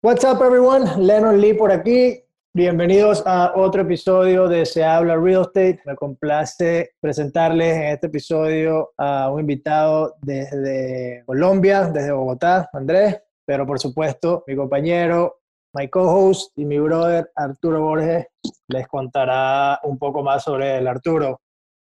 What's 0.00 0.24
up, 0.24 0.40
everyone? 0.40 0.86
Lennon 0.98 1.38
Lee 1.40 1.52
por 1.52 1.70
aquí. 1.70 2.22
Bienvenidos 2.54 3.22
a 3.26 3.52
otro 3.54 3.82
episodio 3.82 4.48
de 4.48 4.64
Se 4.64 4.82
Habla 4.82 5.16
Real 5.16 5.42
Estate. 5.42 5.82
Me 5.84 5.94
complace 5.94 6.92
presentarles 6.98 7.76
en 7.76 7.82
este 7.88 8.06
episodio 8.06 8.92
a 8.96 9.30
un 9.30 9.40
invitado 9.40 10.16
desde 10.22 11.22
Colombia, 11.26 11.84
desde 11.84 12.12
Bogotá, 12.12 12.70
Andrés, 12.72 13.20
pero 13.44 13.66
por 13.66 13.78
supuesto 13.78 14.42
mi 14.46 14.56
compañero, 14.56 15.40
my 15.76 15.88
co-host 15.88 16.52
y 16.56 16.64
mi 16.64 16.78
brother 16.78 17.30
Arturo 17.34 17.82
Borges 17.82 18.26
les 18.68 18.88
contará 18.88 19.78
un 19.82 19.98
poco 19.98 20.22
más 20.22 20.42
sobre 20.44 20.78
el 20.78 20.86
Arturo. 20.86 21.42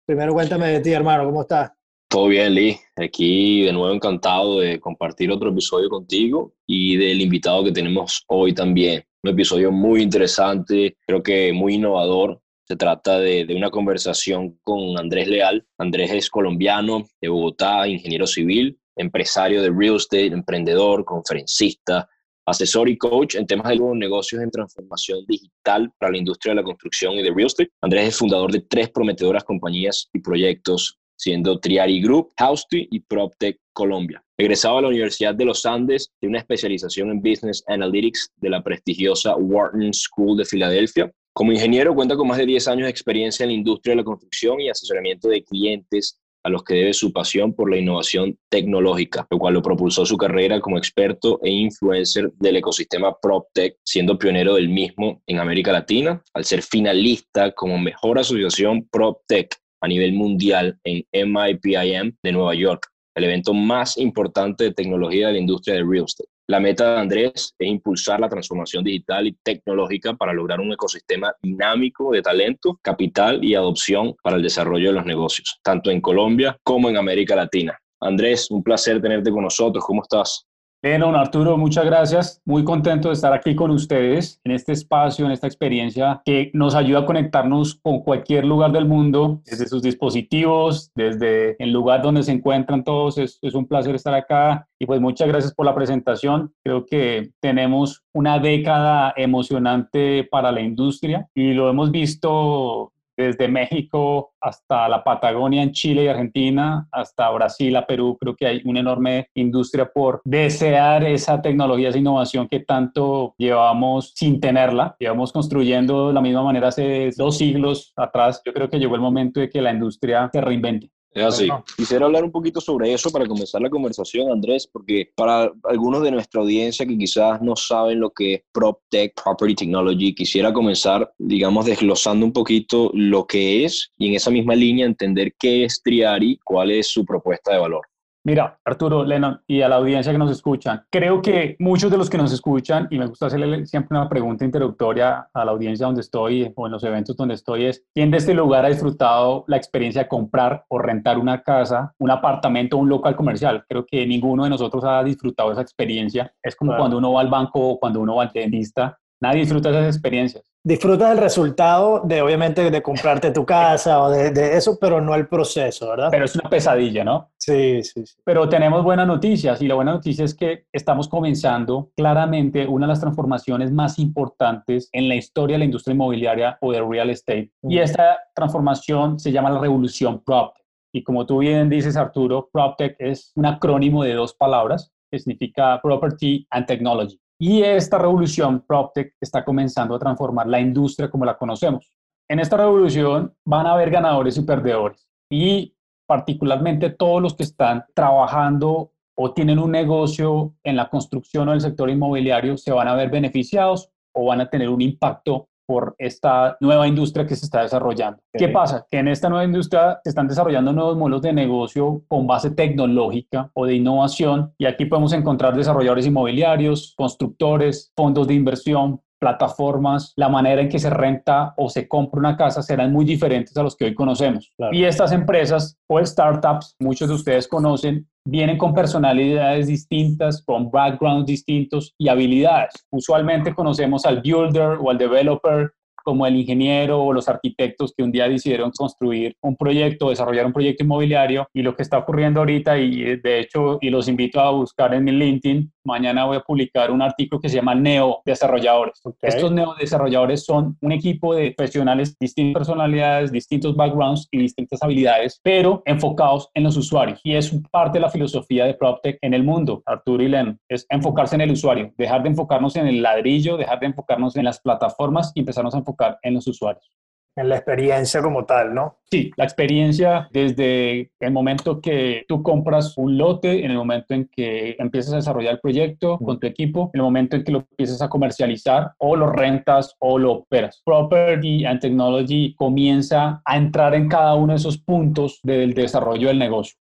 Primero 0.06 0.32
cuéntame 0.32 0.68
de 0.68 0.80
ti, 0.80 0.92
hermano, 0.92 1.24
¿cómo 1.24 1.42
estás? 1.42 1.72
Todo 2.08 2.28
bien, 2.28 2.54
Lee. 2.54 2.78
Aquí 2.96 3.64
de 3.64 3.72
nuevo 3.72 3.92
encantado 3.92 4.60
de 4.60 4.78
compartir 4.80 5.30
otro 5.30 5.50
episodio 5.50 5.88
contigo 5.88 6.54
y 6.66 6.96
del 6.96 7.20
invitado 7.20 7.64
que 7.64 7.72
tenemos 7.72 8.24
hoy 8.28 8.52
también. 8.52 9.02
Un 9.22 9.30
episodio 9.30 9.72
muy 9.72 10.02
interesante, 10.02 10.96
creo 11.06 11.22
que 11.22 11.52
muy 11.52 11.74
innovador. 11.74 12.40
Se 12.66 12.76
trata 12.76 13.18
de 13.18 13.52
una 13.56 13.70
conversación 13.70 14.58
con 14.62 14.96
Andrés 14.98 15.26
Leal. 15.26 15.66
Andrés 15.78 16.12
es 16.12 16.30
colombiano, 16.30 17.06
de 17.20 17.28
Bogotá, 17.28 17.88
ingeniero 17.88 18.28
civil, 18.28 18.78
empresario 18.96 19.62
de 19.62 19.70
real 19.70 19.96
estate, 19.96 20.26
emprendedor, 20.26 21.04
conferencista, 21.04 22.08
asesor 22.50 22.88
y 22.88 22.98
coach 22.98 23.34
en 23.36 23.46
temas 23.46 23.68
de 23.68 23.78
negocios 23.94 24.42
en 24.42 24.50
transformación 24.50 25.24
digital 25.26 25.90
para 25.98 26.12
la 26.12 26.18
industria 26.18 26.52
de 26.52 26.56
la 26.56 26.64
construcción 26.64 27.14
y 27.14 27.22
de 27.22 27.30
real 27.30 27.46
estate. 27.46 27.70
Andrés 27.80 28.08
es 28.08 28.16
fundador 28.16 28.52
de 28.52 28.60
tres 28.60 28.90
prometedoras 28.90 29.44
compañías 29.44 30.08
y 30.12 30.20
proyectos 30.20 31.00
siendo 31.20 31.60
Triari 31.60 32.00
Group, 32.00 32.32
Housety 32.38 32.88
y 32.90 33.00
PropTech 33.00 33.58
Colombia. 33.74 34.22
Egresado 34.38 34.78
a 34.78 34.82
la 34.82 34.88
Universidad 34.88 35.34
de 35.34 35.44
los 35.44 35.66
Andes, 35.66 36.10
de 36.20 36.28
una 36.28 36.38
especialización 36.38 37.10
en 37.10 37.20
Business 37.20 37.62
Analytics 37.66 38.32
de 38.36 38.48
la 38.48 38.62
prestigiosa 38.62 39.36
Wharton 39.36 39.92
School 39.92 40.38
de 40.38 40.46
Filadelfia. 40.46 41.12
Como 41.34 41.52
ingeniero 41.52 41.94
cuenta 41.94 42.16
con 42.16 42.26
más 42.26 42.38
de 42.38 42.46
10 42.46 42.68
años 42.68 42.84
de 42.84 42.90
experiencia 42.90 43.44
en 43.44 43.50
la 43.50 43.56
industria 43.56 43.92
de 43.92 43.96
la 43.98 44.04
construcción 44.04 44.60
y 44.60 44.70
asesoramiento 44.70 45.28
de 45.28 45.44
clientes 45.44 46.19
a 46.42 46.48
los 46.48 46.64
que 46.64 46.74
debe 46.74 46.92
su 46.92 47.12
pasión 47.12 47.52
por 47.54 47.70
la 47.70 47.78
innovación 47.78 48.38
tecnológica, 48.48 49.26
lo 49.30 49.38
cual 49.38 49.54
lo 49.54 49.62
propulsó 49.62 50.06
su 50.06 50.16
carrera 50.16 50.60
como 50.60 50.78
experto 50.78 51.40
e 51.42 51.50
influencer 51.50 52.32
del 52.38 52.56
ecosistema 52.56 53.14
PropTech, 53.20 53.76
siendo 53.84 54.18
pionero 54.18 54.54
del 54.54 54.68
mismo 54.68 55.22
en 55.26 55.38
América 55.38 55.72
Latina, 55.72 56.22
al 56.34 56.44
ser 56.44 56.62
finalista 56.62 57.52
como 57.52 57.78
mejor 57.78 58.18
asociación 58.18 58.88
PropTech 58.90 59.54
a 59.82 59.88
nivel 59.88 60.12
mundial 60.12 60.78
en 60.84 61.04
MIPIM 61.12 62.16
de 62.22 62.32
Nueva 62.32 62.54
York, 62.54 62.86
el 63.14 63.24
evento 63.24 63.54
más 63.54 63.96
importante 63.98 64.64
de 64.64 64.74
tecnología 64.74 65.28
de 65.28 65.34
la 65.34 65.38
industria 65.38 65.74
del 65.74 65.90
real 65.90 66.04
estate. 66.04 66.28
La 66.50 66.58
meta 66.58 66.94
de 66.94 67.00
Andrés 67.02 67.54
es 67.56 67.68
impulsar 67.68 68.18
la 68.18 68.28
transformación 68.28 68.82
digital 68.82 69.24
y 69.24 69.38
tecnológica 69.40 70.14
para 70.14 70.32
lograr 70.32 70.58
un 70.58 70.72
ecosistema 70.72 71.32
dinámico 71.40 72.10
de 72.10 72.22
talento, 72.22 72.76
capital 72.82 73.44
y 73.44 73.54
adopción 73.54 74.16
para 74.20 74.34
el 74.34 74.42
desarrollo 74.42 74.88
de 74.88 74.94
los 74.94 75.06
negocios, 75.06 75.60
tanto 75.62 75.92
en 75.92 76.00
Colombia 76.00 76.58
como 76.64 76.90
en 76.90 76.96
América 76.96 77.36
Latina. 77.36 77.78
Andrés, 78.00 78.50
un 78.50 78.64
placer 78.64 79.00
tenerte 79.00 79.30
con 79.30 79.44
nosotros. 79.44 79.84
¿Cómo 79.84 80.02
estás? 80.02 80.44
Lennon, 80.82 81.14
Arturo, 81.14 81.58
muchas 81.58 81.84
gracias. 81.84 82.40
Muy 82.46 82.64
contento 82.64 83.08
de 83.08 83.14
estar 83.14 83.34
aquí 83.34 83.54
con 83.54 83.70
ustedes 83.70 84.40
en 84.44 84.52
este 84.52 84.72
espacio, 84.72 85.26
en 85.26 85.32
esta 85.32 85.46
experiencia 85.46 86.22
que 86.24 86.50
nos 86.54 86.74
ayuda 86.74 87.00
a 87.00 87.06
conectarnos 87.06 87.74
con 87.82 88.00
cualquier 88.00 88.46
lugar 88.46 88.72
del 88.72 88.86
mundo, 88.86 89.42
desde 89.44 89.66
sus 89.66 89.82
dispositivos, 89.82 90.90
desde 90.94 91.62
el 91.62 91.70
lugar 91.70 92.00
donde 92.00 92.22
se 92.22 92.32
encuentran 92.32 92.82
todos. 92.82 93.18
Es, 93.18 93.38
es 93.42 93.54
un 93.54 93.66
placer 93.66 93.94
estar 93.94 94.14
acá 94.14 94.66
y 94.78 94.86
pues 94.86 95.02
muchas 95.02 95.28
gracias 95.28 95.52
por 95.52 95.66
la 95.66 95.74
presentación. 95.74 96.54
Creo 96.64 96.86
que 96.86 97.32
tenemos 97.40 98.02
una 98.14 98.38
década 98.38 99.12
emocionante 99.18 100.26
para 100.30 100.50
la 100.50 100.62
industria 100.62 101.28
y 101.34 101.52
lo 101.52 101.68
hemos 101.68 101.90
visto 101.90 102.94
desde 103.20 103.48
México 103.48 104.32
hasta 104.40 104.88
la 104.88 105.04
Patagonia 105.04 105.62
en 105.62 105.72
Chile 105.72 106.04
y 106.04 106.08
Argentina, 106.08 106.88
hasta 106.90 107.30
Brasil, 107.30 107.76
a 107.76 107.86
Perú, 107.86 108.16
creo 108.18 108.34
que 108.34 108.46
hay 108.46 108.62
una 108.64 108.80
enorme 108.80 109.28
industria 109.34 109.90
por 109.92 110.20
desear 110.24 111.04
esa 111.04 111.40
tecnología, 111.42 111.90
esa 111.90 111.98
innovación 111.98 112.48
que 112.48 112.60
tanto 112.60 113.34
llevamos 113.38 114.12
sin 114.14 114.40
tenerla. 114.40 114.96
Llevamos 114.98 115.32
construyendo 115.32 116.08
de 116.08 116.14
la 116.14 116.20
misma 116.20 116.42
manera 116.42 116.68
hace 116.68 117.10
dos 117.16 117.38
siglos 117.38 117.92
atrás. 117.96 118.42
Yo 118.44 118.52
creo 118.52 118.68
que 118.68 118.78
llegó 118.78 118.94
el 118.94 119.00
momento 119.00 119.40
de 119.40 119.50
que 119.50 119.60
la 119.60 119.72
industria 119.72 120.28
se 120.32 120.40
reinvente. 120.40 120.90
Es 121.12 121.24
así. 121.24 121.48
Quisiera 121.76 122.06
hablar 122.06 122.22
un 122.22 122.30
poquito 122.30 122.60
sobre 122.60 122.92
eso 122.92 123.10
para 123.10 123.26
comenzar 123.26 123.60
la 123.60 123.68
conversación, 123.68 124.30
Andrés, 124.30 124.68
porque 124.70 125.10
para 125.16 125.52
algunos 125.64 126.02
de 126.02 126.12
nuestra 126.12 126.40
audiencia 126.40 126.86
que 126.86 126.96
quizás 126.96 127.42
no 127.42 127.56
saben 127.56 127.98
lo 127.98 128.10
que 128.10 128.34
es 128.34 128.42
PropTech, 128.52 129.20
Property 129.20 129.54
Technology, 129.56 130.14
quisiera 130.14 130.52
comenzar, 130.52 131.12
digamos, 131.18 131.66
desglosando 131.66 132.24
un 132.24 132.32
poquito 132.32 132.90
lo 132.94 133.26
que 133.26 133.64
es 133.64 133.90
y 133.98 134.08
en 134.08 134.14
esa 134.14 134.30
misma 134.30 134.54
línea 134.54 134.86
entender 134.86 135.34
qué 135.38 135.64
es 135.64 135.82
Triari, 135.82 136.38
cuál 136.44 136.70
es 136.70 136.88
su 136.88 137.04
propuesta 137.04 137.52
de 137.52 137.58
valor. 137.58 137.89
Mira, 138.22 138.58
Arturo, 138.66 139.02
Lennon 139.02 139.40
y 139.46 139.62
a 139.62 139.68
la 139.70 139.76
audiencia 139.76 140.12
que 140.12 140.18
nos 140.18 140.30
escuchan, 140.30 140.84
creo 140.90 141.22
que 141.22 141.56
muchos 141.58 141.90
de 141.90 141.96
los 141.96 142.10
que 142.10 142.18
nos 142.18 142.30
escuchan, 142.32 142.86
y 142.90 142.98
me 142.98 143.06
gusta 143.06 143.26
hacerle 143.26 143.64
siempre 143.64 143.96
una 143.96 144.10
pregunta 144.10 144.44
introductoria 144.44 145.30
a 145.32 145.44
la 145.46 145.52
audiencia 145.52 145.86
donde 145.86 146.02
estoy 146.02 146.52
o 146.54 146.66
en 146.66 146.72
los 146.72 146.84
eventos 146.84 147.16
donde 147.16 147.34
estoy, 147.34 147.64
es, 147.64 147.82
¿quién 147.94 148.10
de 148.10 148.18
este 148.18 148.34
lugar 148.34 148.66
ha 148.66 148.68
disfrutado 148.68 149.44
la 149.46 149.56
experiencia 149.56 150.02
de 150.02 150.08
comprar 150.08 150.66
o 150.68 150.78
rentar 150.78 151.18
una 151.18 151.42
casa, 151.42 151.94
un 151.98 152.10
apartamento 152.10 152.76
o 152.76 152.80
un 152.80 152.90
local 152.90 153.16
comercial? 153.16 153.64
Creo 153.66 153.86
que 153.86 154.06
ninguno 154.06 154.44
de 154.44 154.50
nosotros 154.50 154.84
ha 154.84 155.02
disfrutado 155.02 155.52
esa 155.52 155.62
experiencia. 155.62 156.30
Es 156.42 156.54
como 156.54 156.76
cuando 156.76 156.98
uno 156.98 157.12
va 157.12 157.22
al 157.22 157.30
banco 157.30 157.70
o 157.70 157.80
cuando 157.80 158.00
uno 158.00 158.16
va 158.16 158.24
al 158.24 158.32
dentista. 158.34 158.98
Nadie 159.22 159.40
disfruta 159.40 159.70
esas 159.70 159.86
experiencias 159.86 160.49
disfrutas 160.62 161.12
el 161.12 161.18
resultado 161.18 162.02
de, 162.04 162.20
obviamente, 162.22 162.70
de 162.70 162.82
comprarte 162.82 163.30
tu 163.30 163.46
casa 163.46 164.02
o 164.02 164.10
de, 164.10 164.30
de, 164.30 164.56
eso, 164.56 164.78
pero 164.80 165.00
no 165.00 165.14
el 165.14 165.26
proceso, 165.26 165.88
¿verdad? 165.88 166.08
Pero 166.10 166.24
es 166.24 166.34
una 166.34 166.48
pesadilla, 166.50 167.04
¿no? 167.04 167.30
Sí, 167.38 167.82
sí, 167.82 168.04
sí. 168.06 168.16
Pero 168.24 168.48
tenemos 168.48 168.84
buenas 168.84 169.06
noticias 169.06 169.60
y 169.62 169.68
la 169.68 169.74
buena 169.74 169.92
noticia 169.92 170.24
es 170.24 170.34
que 170.34 170.66
estamos 170.72 171.08
comenzando 171.08 171.90
claramente 171.96 172.66
una 172.66 172.86
de 172.86 172.90
las 172.90 173.00
transformaciones 173.00 173.72
más 173.72 173.98
importantes 173.98 174.88
en 174.92 175.08
la 175.08 175.14
historia 175.14 175.54
de 175.54 175.60
la 175.60 175.64
industria 175.64 175.94
inmobiliaria 175.94 176.58
o 176.60 176.72
de 176.72 176.82
real 176.82 177.10
estate. 177.10 177.50
Y 177.62 177.78
esta 177.78 178.18
transformación 178.34 179.18
se 179.18 179.32
llama 179.32 179.50
la 179.50 179.60
revolución 179.60 180.22
PropTech. 180.22 180.60
Y 180.92 181.04
como 181.04 181.24
tú 181.24 181.38
bien 181.38 181.68
dices, 181.68 181.96
Arturo, 181.96 182.50
PropTech 182.52 182.96
es 182.98 183.32
un 183.36 183.46
acrónimo 183.46 184.02
de 184.02 184.14
dos 184.14 184.34
palabras 184.34 184.92
que 185.10 185.18
significa 185.18 185.80
Property 185.82 186.46
and 186.50 186.66
Technology. 186.66 187.18
Y 187.42 187.62
esta 187.62 187.96
revolución 187.96 188.60
PropTech 188.66 189.14
está 189.18 189.42
comenzando 189.42 189.94
a 189.94 189.98
transformar 189.98 190.46
la 190.46 190.60
industria 190.60 191.10
como 191.10 191.24
la 191.24 191.38
conocemos. 191.38 191.90
En 192.28 192.38
esta 192.38 192.58
revolución 192.58 193.34
van 193.46 193.66
a 193.66 193.72
haber 193.72 193.88
ganadores 193.88 194.36
y 194.36 194.42
perdedores. 194.42 195.08
Y 195.32 195.74
particularmente 196.06 196.90
todos 196.90 197.22
los 197.22 197.34
que 197.34 197.44
están 197.44 197.86
trabajando 197.94 198.92
o 199.16 199.32
tienen 199.32 199.58
un 199.58 199.70
negocio 199.70 200.54
en 200.62 200.76
la 200.76 200.90
construcción 200.90 201.48
o 201.48 201.54
el 201.54 201.62
sector 201.62 201.88
inmobiliario 201.88 202.58
se 202.58 202.72
van 202.72 202.88
a 202.88 202.94
ver 202.94 203.08
beneficiados 203.08 203.90
o 204.12 204.26
van 204.26 204.42
a 204.42 204.50
tener 204.50 204.68
un 204.68 204.82
impacto 204.82 205.48
por 205.70 205.94
esta 205.98 206.56
nueva 206.58 206.88
industria 206.88 207.24
que 207.24 207.36
se 207.36 207.44
está 207.44 207.62
desarrollando. 207.62 208.20
¿Qué 208.32 208.48
pasa? 208.48 208.84
Que 208.90 208.98
en 208.98 209.06
esta 209.06 209.28
nueva 209.28 209.44
industria 209.44 210.00
se 210.02 210.08
están 210.08 210.26
desarrollando 210.26 210.72
nuevos 210.72 210.96
modelos 210.96 211.22
de 211.22 211.32
negocio 211.32 212.02
con 212.08 212.26
base 212.26 212.50
tecnológica 212.50 213.52
o 213.54 213.66
de 213.66 213.76
innovación 213.76 214.52
y 214.58 214.66
aquí 214.66 214.86
podemos 214.86 215.12
encontrar 215.12 215.54
desarrolladores 215.54 216.08
inmobiliarios, 216.08 216.92
constructores, 216.96 217.92
fondos 217.94 218.26
de 218.26 218.34
inversión, 218.34 219.00
plataformas, 219.20 220.12
la 220.16 220.28
manera 220.28 220.62
en 220.62 220.68
que 220.68 220.78
se 220.78 220.90
renta 220.90 221.54
o 221.56 221.68
se 221.68 221.86
compra 221.86 222.18
una 222.18 222.36
casa 222.36 222.62
serán 222.62 222.92
muy 222.92 223.04
diferentes 223.04 223.56
a 223.56 223.62
los 223.62 223.76
que 223.76 223.84
hoy 223.84 223.94
conocemos. 223.94 224.52
Claro. 224.56 224.74
Y 224.74 224.84
estas 224.84 225.12
empresas 225.12 225.78
o 225.86 226.04
startups, 226.04 226.74
muchos 226.80 227.08
de 227.08 227.14
ustedes 227.14 227.46
conocen, 227.46 228.08
vienen 228.24 228.58
con 228.58 228.74
personalidades 228.74 229.66
distintas, 229.66 230.42
con 230.42 230.70
backgrounds 230.70 231.26
distintos 231.26 231.94
y 231.98 232.08
habilidades. 232.08 232.86
Usualmente 232.90 233.54
conocemos 233.54 234.04
al 234.06 234.20
builder 234.22 234.78
o 234.80 234.90
al 234.90 234.98
developer 234.98 235.72
como 236.04 236.26
el 236.26 236.36
ingeniero 236.36 237.02
o 237.02 237.12
los 237.12 237.28
arquitectos 237.28 237.92
que 237.96 238.02
un 238.02 238.12
día 238.12 238.28
decidieron 238.28 238.70
construir 238.70 239.36
un 239.42 239.56
proyecto, 239.56 240.10
desarrollar 240.10 240.46
un 240.46 240.52
proyecto 240.52 240.84
inmobiliario 240.84 241.48
y 241.52 241.62
lo 241.62 241.74
que 241.76 241.82
está 241.82 241.98
ocurriendo 241.98 242.40
ahorita 242.40 242.78
y 242.78 243.16
de 243.16 243.40
hecho 243.40 243.78
y 243.80 243.90
los 243.90 244.08
invito 244.08 244.40
a 244.40 244.50
buscar 244.50 244.94
en 244.94 245.04
mi 245.04 245.12
LinkedIn, 245.12 245.72
mañana 245.84 246.24
voy 246.24 246.36
a 246.36 246.40
publicar 246.40 246.90
un 246.90 247.02
artículo 247.02 247.40
que 247.40 247.48
se 247.48 247.56
llama 247.56 247.74
Neo 247.74 248.20
Desarrolladores. 248.24 249.00
Okay. 249.02 249.28
Estos 249.28 249.52
Neo 249.52 249.74
Desarrolladores 249.74 250.44
son 250.44 250.76
un 250.80 250.92
equipo 250.92 251.34
de 251.34 251.52
profesionales, 251.56 252.16
distintas 252.18 252.60
personalidades, 252.60 253.32
distintos 253.32 253.76
backgrounds 253.76 254.28
y 254.30 254.38
distintas 254.38 254.82
habilidades, 254.82 255.40
pero 255.42 255.82
enfocados 255.86 256.48
en 256.54 256.64
los 256.64 256.76
usuarios 256.76 257.20
y 257.24 257.34
es 257.34 257.54
parte 257.70 257.98
de 257.98 258.02
la 258.02 258.10
filosofía 258.10 258.64
de 258.64 258.74
PropTech 258.74 259.18
en 259.22 259.34
el 259.34 259.42
mundo, 259.42 259.82
Arturo 259.86 260.22
y 260.22 260.28
Len, 260.28 260.58
es 260.68 260.86
enfocarse 260.90 261.34
en 261.34 261.42
el 261.42 261.52
usuario, 261.52 261.92
dejar 261.96 262.22
de 262.22 262.30
enfocarnos 262.30 262.76
en 262.76 262.86
el 262.86 263.02
ladrillo, 263.02 263.56
dejar 263.56 263.80
de 263.80 263.86
enfocarnos 263.86 264.36
en 264.36 264.44
las 264.44 264.60
plataformas 264.60 265.32
y 265.34 265.40
empezarnos 265.40 265.74
a 265.74 265.78
enfocar 265.90 266.18
en 266.22 266.34
los 266.34 266.46
usuarios. 266.46 266.90
en 267.36 267.48
la 267.48 267.56
experiencia 267.56 268.20
como 268.22 268.44
tal, 268.44 268.74
¿no? 268.74 268.98
Sí, 269.10 269.30
la 269.36 269.44
experiencia 269.44 270.28
desde 270.32 271.10
el 271.20 271.32
momento 271.32 271.80
que 271.80 272.24
tú 272.28 272.42
compras 272.42 272.96
un 272.98 273.16
lote, 273.16 273.64
en 273.64 273.70
el 273.70 273.76
momento 273.76 274.14
en 274.14 274.28
que 274.28 274.76
empiezas 274.78 275.12
a 275.12 275.16
desarrollar 275.16 275.54
el 275.54 275.60
proyecto 275.60 276.18
con 276.18 276.38
tu 276.38 276.46
equipo, 276.46 276.90
en 276.92 277.00
el 277.00 277.04
momento 277.04 277.36
en 277.36 277.44
que 277.44 277.52
lo 277.52 277.58
empiezas 277.58 278.02
a 278.02 278.08
comercializar 278.08 278.92
o 278.98 279.16
lo 279.16 279.30
rentas 279.30 279.94
o 280.00 280.18
lo 280.18 280.32
operas. 280.32 280.82
Property 280.84 281.64
and 281.64 281.80
Technology 281.80 282.54
comienza 282.54 283.40
a 283.44 283.56
entrar 283.56 283.94
en 283.94 284.08
cada 284.08 284.34
uno 284.34 284.52
de 284.52 284.58
esos 284.58 284.78
puntos 284.78 285.40
del 285.42 285.72
desarrollo 285.72 286.28
del 286.28 286.38
negocio. 286.38 286.76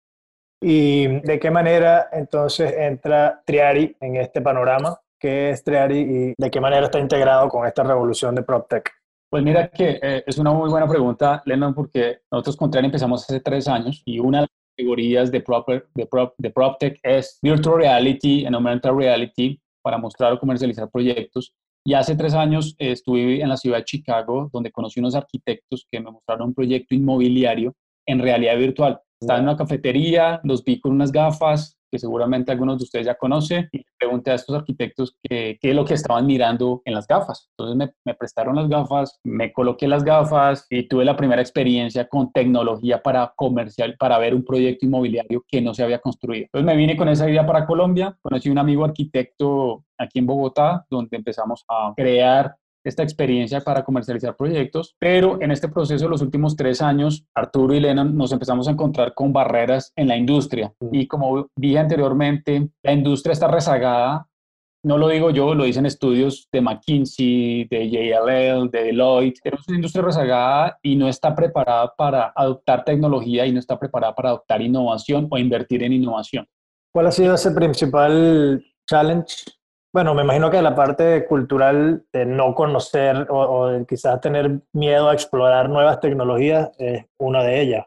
¿Y 0.62 1.06
de 1.06 1.38
qué 1.38 1.50
manera 1.50 2.08
entonces 2.12 2.72
entra 2.78 3.42
Triari 3.44 3.94
en 4.00 4.16
este 4.16 4.40
panorama? 4.40 4.98
¿Qué 5.18 5.50
es 5.50 5.64
Triari 5.64 5.98
y 5.98 6.34
de 6.36 6.50
qué 6.50 6.60
manera 6.60 6.86
está 6.86 6.98
integrado 6.98 7.48
con 7.48 7.66
esta 7.66 7.82
revolución 7.82 8.34
de 8.34 8.42
PropTech? 8.42 8.90
Pues 9.30 9.42
mira 9.42 9.68
que 9.68 9.98
eh, 10.02 10.24
es 10.26 10.38
una 10.38 10.52
muy 10.52 10.68
buena 10.70 10.86
pregunta, 10.86 11.42
Lennon, 11.46 11.74
porque 11.74 12.20
nosotros 12.30 12.56
con 12.56 12.70
Triari 12.70 12.86
empezamos 12.86 13.24
hace 13.24 13.40
tres 13.40 13.66
años 13.66 14.02
y 14.04 14.18
una 14.18 14.38
de 14.38 14.42
las 14.42 14.50
categorías 14.76 15.32
de, 15.32 15.40
proper, 15.40 15.88
de, 15.94 16.06
prop, 16.06 16.34
de 16.38 16.50
PropTech 16.50 17.00
es 17.02 17.38
Virtual 17.42 17.78
Reality 17.78 18.44
and 18.44 18.54
Augmented 18.54 18.90
Reality 18.90 19.60
para 19.82 19.98
mostrar 19.98 20.32
o 20.32 20.38
comercializar 20.38 20.90
proyectos. 20.90 21.54
Y 21.84 21.94
hace 21.94 22.14
tres 22.16 22.34
años 22.34 22.74
eh, 22.78 22.92
estuve 22.92 23.40
en 23.40 23.48
la 23.48 23.56
ciudad 23.56 23.78
de 23.78 23.84
Chicago, 23.84 24.50
donde 24.52 24.70
conocí 24.70 25.00
unos 25.00 25.14
arquitectos 25.14 25.86
que 25.90 26.00
me 26.00 26.10
mostraron 26.10 26.48
un 26.48 26.54
proyecto 26.54 26.94
inmobiliario 26.94 27.74
en 28.06 28.18
realidad 28.18 28.58
virtual. 28.58 29.00
Estaba 29.20 29.38
en 29.38 29.44
una 29.44 29.56
cafetería, 29.56 30.40
los 30.44 30.62
vi 30.62 30.78
con 30.80 30.92
unas 30.92 31.10
gafas, 31.10 31.78
que 31.90 31.98
seguramente 31.98 32.52
algunos 32.52 32.78
de 32.78 32.84
ustedes 32.84 33.06
ya 33.06 33.14
conocen, 33.14 33.68
y 33.72 33.84
pregunté 33.98 34.30
a 34.30 34.34
estos 34.34 34.56
arquitectos 34.56 35.16
qué, 35.22 35.58
es 35.60 35.74
lo 35.74 35.84
que 35.84 35.94
estaban 35.94 36.26
mirando 36.26 36.82
en 36.84 36.94
las 36.94 37.06
gafas. 37.06 37.48
Entonces 37.56 37.76
me, 37.76 37.92
me, 38.04 38.14
prestaron 38.14 38.56
las 38.56 38.68
gafas, 38.68 39.18
me 39.24 39.52
coloqué 39.52 39.88
las 39.88 40.04
gafas 40.04 40.66
y 40.70 40.88
tuve 40.88 41.04
la 41.04 41.16
primera 41.16 41.42
experiencia 41.42 42.08
con 42.08 42.32
tecnología 42.32 43.02
para 43.02 43.32
comercial, 43.36 43.96
para 43.98 44.18
ver 44.18 44.34
un 44.34 44.44
proyecto 44.44 44.86
inmobiliario 44.86 45.44
que 45.48 45.60
no 45.60 45.74
se 45.74 45.82
había 45.82 45.98
construido. 45.98 46.44
Entonces 46.44 46.66
me 46.66 46.76
vine 46.76 46.96
con 46.96 47.08
esa 47.08 47.28
idea 47.28 47.46
para 47.46 47.66
Colombia, 47.66 48.16
conocí 48.22 48.50
un 48.50 48.58
amigo 48.58 48.84
arquitecto 48.84 49.84
aquí 49.98 50.18
en 50.18 50.26
Bogotá, 50.26 50.84
donde 50.90 51.16
empezamos 51.16 51.64
a 51.68 51.92
crear 51.96 52.54
esta 52.88 53.02
experiencia 53.02 53.60
para 53.60 53.84
comercializar 53.84 54.36
proyectos, 54.36 54.94
pero 54.98 55.40
en 55.42 55.50
este 55.50 55.68
proceso, 55.68 56.08
los 56.08 56.22
últimos 56.22 56.56
tres 56.56 56.80
años, 56.80 57.26
Arturo 57.34 57.74
y 57.74 57.80
Lena 57.80 58.04
nos 58.04 58.32
empezamos 58.32 58.68
a 58.68 58.70
encontrar 58.70 59.12
con 59.14 59.32
barreras 59.32 59.92
en 59.96 60.08
la 60.08 60.16
industria. 60.16 60.72
Y 60.92 61.06
como 61.06 61.48
dije 61.56 61.78
anteriormente, 61.78 62.68
la 62.82 62.92
industria 62.92 63.32
está 63.32 63.48
rezagada. 63.48 64.28
No 64.84 64.98
lo 64.98 65.08
digo 65.08 65.30
yo, 65.30 65.52
lo 65.54 65.64
dicen 65.64 65.84
estudios 65.84 66.48
de 66.52 66.60
McKinsey, 66.60 67.64
de 67.64 67.90
JLL, 67.90 68.70
de 68.70 68.84
Deloitte. 68.84 69.40
Es 69.42 69.68
una 69.68 69.78
industria 69.78 70.04
rezagada 70.04 70.78
y 70.80 70.94
no 70.94 71.08
está 71.08 71.34
preparada 71.34 71.92
para 71.96 72.32
adoptar 72.36 72.84
tecnología 72.84 73.46
y 73.46 73.52
no 73.52 73.58
está 73.58 73.78
preparada 73.78 74.14
para 74.14 74.28
adoptar 74.28 74.62
innovación 74.62 75.26
o 75.28 75.38
invertir 75.38 75.82
en 75.82 75.92
innovación. 75.92 76.46
¿Cuál 76.94 77.08
ha 77.08 77.10
sido 77.10 77.34
ese 77.34 77.50
principal 77.50 78.64
challenge 78.88 79.55
bueno, 79.92 80.14
me 80.14 80.22
imagino 80.22 80.50
que 80.50 80.60
la 80.60 80.74
parte 80.74 81.24
cultural 81.26 82.04
de 82.12 82.26
no 82.26 82.54
conocer 82.54 83.26
o, 83.30 83.38
o 83.38 83.66
de 83.68 83.86
quizás 83.86 84.20
tener 84.20 84.60
miedo 84.72 85.08
a 85.08 85.14
explorar 85.14 85.68
nuevas 85.68 86.00
tecnologías 86.00 86.70
es 86.78 87.04
una 87.18 87.42
de 87.42 87.60
ellas. 87.60 87.86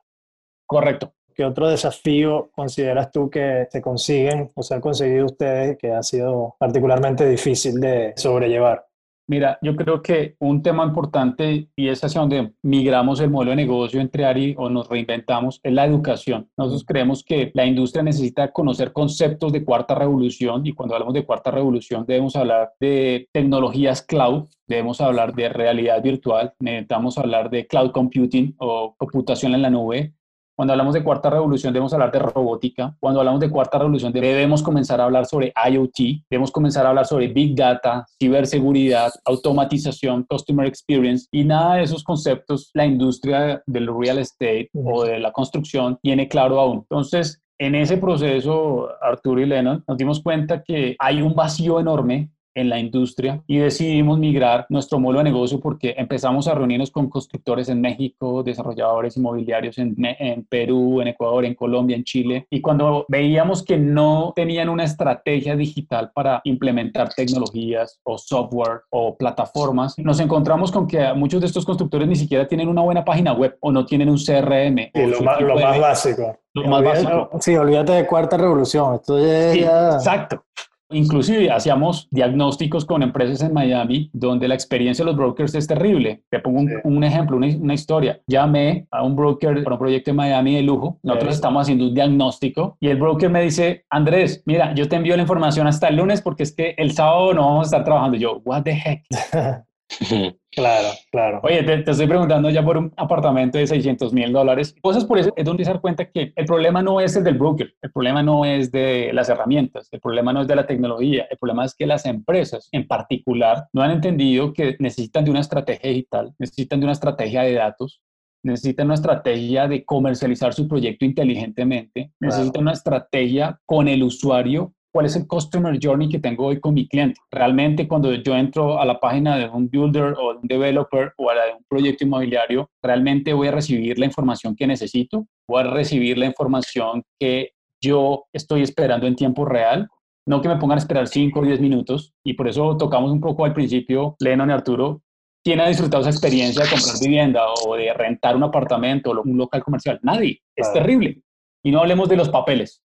Correcto. 0.66 1.14
¿Qué 1.40 1.46
otro 1.46 1.70
desafío 1.70 2.50
consideras 2.52 3.12
tú 3.12 3.30
que 3.30 3.66
se 3.72 3.82
consiguen 3.82 4.52
o 4.56 4.62
se 4.62 4.74
han 4.74 4.82
conseguido 4.82 5.26
ustedes 5.26 5.78
que 5.78 5.94
ha 5.94 6.04
sido 6.04 6.56
particularmente 6.60 7.26
difícil 7.26 7.80
de 7.80 8.14
sobrellevar? 8.18 8.89
Mira, 9.30 9.60
yo 9.62 9.76
creo 9.76 10.02
que 10.02 10.36
un 10.40 10.64
tema 10.64 10.84
importante 10.84 11.70
y 11.76 11.88
es 11.88 12.04
hacia 12.04 12.20
donde 12.20 12.52
migramos 12.64 13.20
el 13.20 13.30
modelo 13.30 13.52
de 13.52 13.58
negocio 13.58 14.02
entre 14.02 14.26
ARI 14.26 14.56
o 14.58 14.72
nos 14.72 14.90
reinventamos 14.90 15.60
es 15.62 15.72
la 15.72 15.86
educación. 15.86 16.50
Nosotros 16.58 16.84
creemos 16.84 17.24
que 17.24 17.52
la 17.54 17.68
industria 17.68 18.02
necesita 18.02 18.52
conocer 18.52 18.92
conceptos 18.92 19.54
de 19.54 19.64
cuarta 19.64 19.94
revolución 19.94 20.66
y 20.66 20.74
cuando 20.74 20.96
hablamos 20.96 21.14
de 21.14 21.28
cuarta 21.28 21.52
revolución 21.52 22.06
debemos 22.08 22.36
hablar 22.36 22.72
de 22.80 23.30
tecnologías 23.32 24.02
cloud, 24.02 24.48
debemos 24.66 25.00
hablar 25.00 25.36
de 25.36 25.50
realidad 25.50 26.02
virtual, 26.02 26.54
necesitamos 26.60 27.20
hablar 27.20 27.52
de 27.52 27.68
cloud 27.68 27.92
computing 27.92 28.56
o 28.58 28.96
computación 28.98 29.54
en 29.54 29.62
la 29.62 29.70
nube, 29.70 30.16
cuando 30.60 30.74
hablamos 30.74 30.94
de 30.94 31.06
cuarta 31.06 31.30
revolución 31.30 31.72
debemos 31.72 31.94
hablar 31.94 32.12
de 32.12 32.20
robótica. 32.20 32.94
Cuando 33.00 33.22
hablamos 33.22 33.40
de 33.40 33.50
cuarta 33.50 33.78
revolución 33.78 34.12
debemos 34.12 34.62
comenzar 34.62 35.00
a 35.00 35.06
hablar 35.06 35.26
sobre 35.26 35.54
IoT, 35.72 36.26
debemos 36.30 36.52
comenzar 36.52 36.86
a 36.86 36.90
hablar 36.90 37.06
sobre 37.06 37.30
Big 37.30 37.56
Data, 37.56 38.06
ciberseguridad, 38.22 39.10
automatización, 39.24 40.26
Customer 40.30 40.68
Experience 40.68 41.30
y 41.32 41.46
nada 41.46 41.76
de 41.76 41.84
esos 41.84 42.04
conceptos 42.04 42.72
la 42.74 42.86
industria 42.86 43.64
del 43.68 43.88
real 43.88 44.20
estate 44.20 44.70
o 44.74 45.06
de 45.06 45.20
la 45.20 45.32
construcción 45.32 45.98
tiene 46.04 46.28
claro 46.28 46.60
aún. 46.60 46.80
Entonces, 46.80 47.42
en 47.58 47.76
ese 47.76 47.96
proceso, 47.96 48.90
Arturo 49.02 49.40
y 49.40 49.46
Lennon, 49.46 49.86
nos 49.88 49.98
dimos 49.98 50.22
cuenta 50.22 50.62
que 50.62 50.98
hay 51.00 51.22
un 51.22 51.36
vacío 51.36 51.80
enorme 51.80 52.32
en 52.60 52.70
la 52.70 52.80
industria 52.80 53.42
y 53.48 53.58
decidimos 53.58 54.20
migrar 54.20 54.66
nuestro 54.70 55.00
modelo 55.00 55.20
de 55.20 55.26
negocio 55.26 55.60
porque 55.60 55.96
empezamos 55.98 56.48
a 56.48 56.54
reunirnos 56.54 56.92
con 56.92 57.10
constructores 57.10 57.70
en 57.70 57.82
México, 57.82 58.44
desarrolladores 58.44 59.18
inmobiliarios 59.18 59.78
en, 59.78 59.96
en, 59.98 60.44
Perú, 60.46 61.02
en 61.02 61.10
Ecuador, 61.10 61.46
en 61.46 61.56
Colombia, 61.56 61.96
en 61.96 62.04
Chile. 62.04 62.48
Y 62.50 62.62
cuando 62.62 63.06
veíamos 63.08 63.64
que 63.64 63.78
no 63.78 64.34
tenían 64.36 64.70
una 64.70 64.84
estrategia 64.84 65.56
digital 65.56 66.12
para 66.14 66.42
implementar 66.44 67.14
tecnologías 67.14 68.00
o 68.04 68.18
software 68.18 68.82
o 68.90 69.16
plataformas, 69.16 69.98
nos 70.00 70.20
encontramos 70.20 70.72
con 70.72 70.88
que 70.88 71.14
muchos 71.14 71.42
de 71.42 71.48
estos 71.48 71.66
constructores 71.66 72.08
ni 72.08 72.16
siquiera 72.16 72.48
tienen 72.48 72.68
una 72.68 72.82
buena 72.82 73.06
página 73.06 73.34
web 73.34 73.58
o 73.62 73.72
no 73.72 73.86
tienen 73.86 74.10
un 74.10 74.18
CRM. 74.18 74.92
Y 74.94 75.06
lo, 75.08 75.22
más, 75.22 75.42
lo 75.42 75.56
más 75.56 75.80
básico. 75.80 76.38
Lo 76.54 76.68
más 76.68 76.84
básico. 76.84 77.30
Sí, 77.40 77.56
olvídate 77.56 77.94
de 77.94 78.06
cuarta 78.06 78.38
revolución. 78.38 78.96
Esto 78.96 79.20
ya, 79.20 79.52
sí, 79.52 79.60
Exacto. 79.60 80.44
Inclusive 80.92 81.52
hacíamos 81.52 82.08
diagnósticos 82.12 82.86
con 82.86 83.04
empresas 83.04 83.42
en 83.42 83.54
Miami 83.54 84.10
donde 84.14 84.48
la 84.48 84.56
experiencia 84.56 85.06
de 85.06 85.12
los 85.12 85.18
brokers 85.18 85.54
es 85.56 85.68
terrible. 85.68 86.24
Te 86.30 86.40
pongo 86.40 86.60
un, 86.62 86.68
sí. 86.68 86.76
un 86.84 87.04
ejemplo, 87.04 87.38
una, 87.38 87.48
una, 87.48 87.74
historia. 87.74 88.22
Llamé 88.28 88.88
a 88.92 89.04
un 89.04 89.16
broker 89.16 89.64
para 89.64 89.76
un 89.76 89.80
proyecto 89.80 90.10
en 90.10 90.18
Miami 90.18 90.56
de 90.56 90.64
lujo. 90.64 91.00
Nosotros 91.04 91.36
sí. 91.36 91.36
estamos 91.36 91.62
haciendo 91.62 91.88
un 91.88 91.94
diagnóstico 91.94 92.78
y 92.80 92.88
el 92.88 92.98
broker 92.98 93.30
me 93.30 93.44
dice, 93.44 93.86
Andrés, 93.90 94.42
mira, 94.46 94.74
yo 94.74 94.88
te 94.90 94.96
envío 94.96 95.16
la 95.16 95.22
información 95.22 95.68
hasta 95.68 95.88
el 95.90 95.98
lunes 95.98 96.22
porque 96.22 96.44
es 96.44 96.54
que 96.54 96.74
el 96.78 96.92
sábado 96.92 97.34
no 97.34 97.42
vamos 97.42 97.66
a 97.66 97.68
estar 97.68 97.84
trabajando. 97.84 98.18
yo, 98.18 98.42
what 98.44 98.64
the 98.64 98.72
heck? 98.72 99.04
Claro, 100.52 100.90
claro. 101.12 101.40
Oye, 101.44 101.62
te, 101.64 101.78
te, 101.84 101.92
estoy 101.92 102.08
preguntando 102.08 102.50
ya 102.50 102.66
por 102.66 102.76
un 102.76 102.92
apartamento 102.98 103.60
de 103.60 103.68
600 103.68 104.12
mil 104.12 104.34
dólares. 104.34 104.76
Cosas 104.82 105.06
por 105.06 105.20
eso 105.20 105.32
es 105.36 105.46
donde 105.46 105.64
se 105.64 105.70
dar 105.70 105.80
cuenta 105.80 106.10
que 106.10 106.34
el 106.36 106.46
problema 106.46 106.82
no 106.82 107.00
es 107.00 107.16
el 107.16 107.24
del 107.24 107.38
broker, 107.38 107.72
el 107.82 107.92
problema 107.92 108.24
no 108.24 108.44
es 108.46 108.72
de 108.72 109.12
las 109.14 109.30
herramientas, 109.30 109.88
el 109.92 110.00
problema 110.00 110.34
no 110.34 110.42
es 110.42 110.48
de 110.48 110.56
la 110.56 110.66
tecnología, 110.66 111.28
el 111.30 111.38
problema 111.38 111.66
es 111.66 111.76
que 111.76 111.86
las 111.86 112.06
empresas 112.08 112.68
en 112.72 112.88
particular 112.88 113.68
no 113.74 113.84
han 113.84 113.92
entendido 113.92 114.52
que 114.52 114.76
necesitan 114.80 115.24
de 115.24 115.32
una 115.32 115.42
estrategia 115.42 115.92
digital, 115.92 116.34
necesitan 116.40 116.80
de 116.80 116.86
una 116.88 116.94
estrategia 116.94 117.44
de 117.44 117.54
datos, 117.54 118.02
necesitan 118.44 118.88
una 118.88 118.96
estrategia 118.96 119.68
de 119.68 119.86
comercializar 119.86 120.54
su 120.54 120.68
proyecto 120.68 121.06
inteligentemente, 121.06 122.12
necesitan 122.20 122.52
claro. 122.52 122.62
una 122.64 122.74
estrategia 122.74 123.60
con 123.66 123.88
el 123.88 124.02
usuario 124.04 124.74
cuál 124.92 125.06
es 125.06 125.16
el 125.16 125.28
customer 125.28 125.78
journey 125.82 126.10
que 126.10 126.20
tengo 126.20 126.48
hoy 126.48 126.60
con 126.60 126.74
mi 126.74 126.88
cliente. 126.88 127.20
Realmente 127.32 127.88
cuando 127.88 128.14
yo 128.14 128.36
entro 128.36 128.80
a 128.80 128.86
la 128.86 129.00
página 129.00 129.38
de 129.38 129.48
un 129.50 129.70
builder 129.70 130.16
o 130.18 130.34
de 130.34 130.40
un 130.40 130.48
developer 130.48 131.14
o 131.18 131.30
a 131.30 131.36
la 131.36 131.46
de 131.46 131.54
un 131.54 131.64
proyecto 131.68 132.04
inmobiliario, 132.04 132.70
realmente 132.82 133.34
voy 133.34 133.48
a 133.48 133.52
recibir 133.52 134.00
la 134.00 134.06
información 134.06 134.56
que 134.56 134.68
necesito, 134.68 135.28
voy 135.48 135.62
a 135.62 135.68
recibir 135.68 136.18
la 136.18 136.26
información 136.26 137.04
que 137.20 137.52
yo 137.82 138.26
estoy 138.34 138.62
esperando 138.62 139.08
en 139.08 139.16
tiempo 139.16 139.46
real, 139.46 139.88
no 140.26 140.42
que 140.42 140.50
me 140.50 140.58
pongan 140.58 140.78
a 140.78 140.82
esperar 140.82 141.08
5 141.08 141.40
o 141.40 141.44
10 141.44 141.60
minutos. 141.60 142.14
Y 142.24 142.34
por 142.34 142.48
eso 142.48 142.78
tocamos 142.78 143.12
un 143.12 143.22
poco 143.22 143.46
al 143.46 143.54
principio, 143.54 144.16
Lennon 144.20 144.50
y 144.50 144.54
Arturo, 144.54 145.02
¿quién 145.44 145.60
ha 145.60 145.68
disfrutado 145.68 146.02
esa 146.02 146.12
experiencia 146.12 146.64
de 146.64 146.70
comprar 146.70 146.96
vivienda 147.02 147.42
o 147.66 147.76
de 147.76 147.94
rentar 147.94 148.36
un 148.36 148.44
apartamento 148.44 149.12
o 149.12 149.22
un 149.22 149.38
local 149.38 149.64
comercial? 149.64 150.00
Nadie. 150.04 150.42
Es 150.56 150.72
terrible. 150.74 151.22
Y 151.64 151.72
no 151.72 151.80
hablemos 151.80 152.10
de 152.10 152.18
los 152.18 152.30
papeles. 152.30 152.82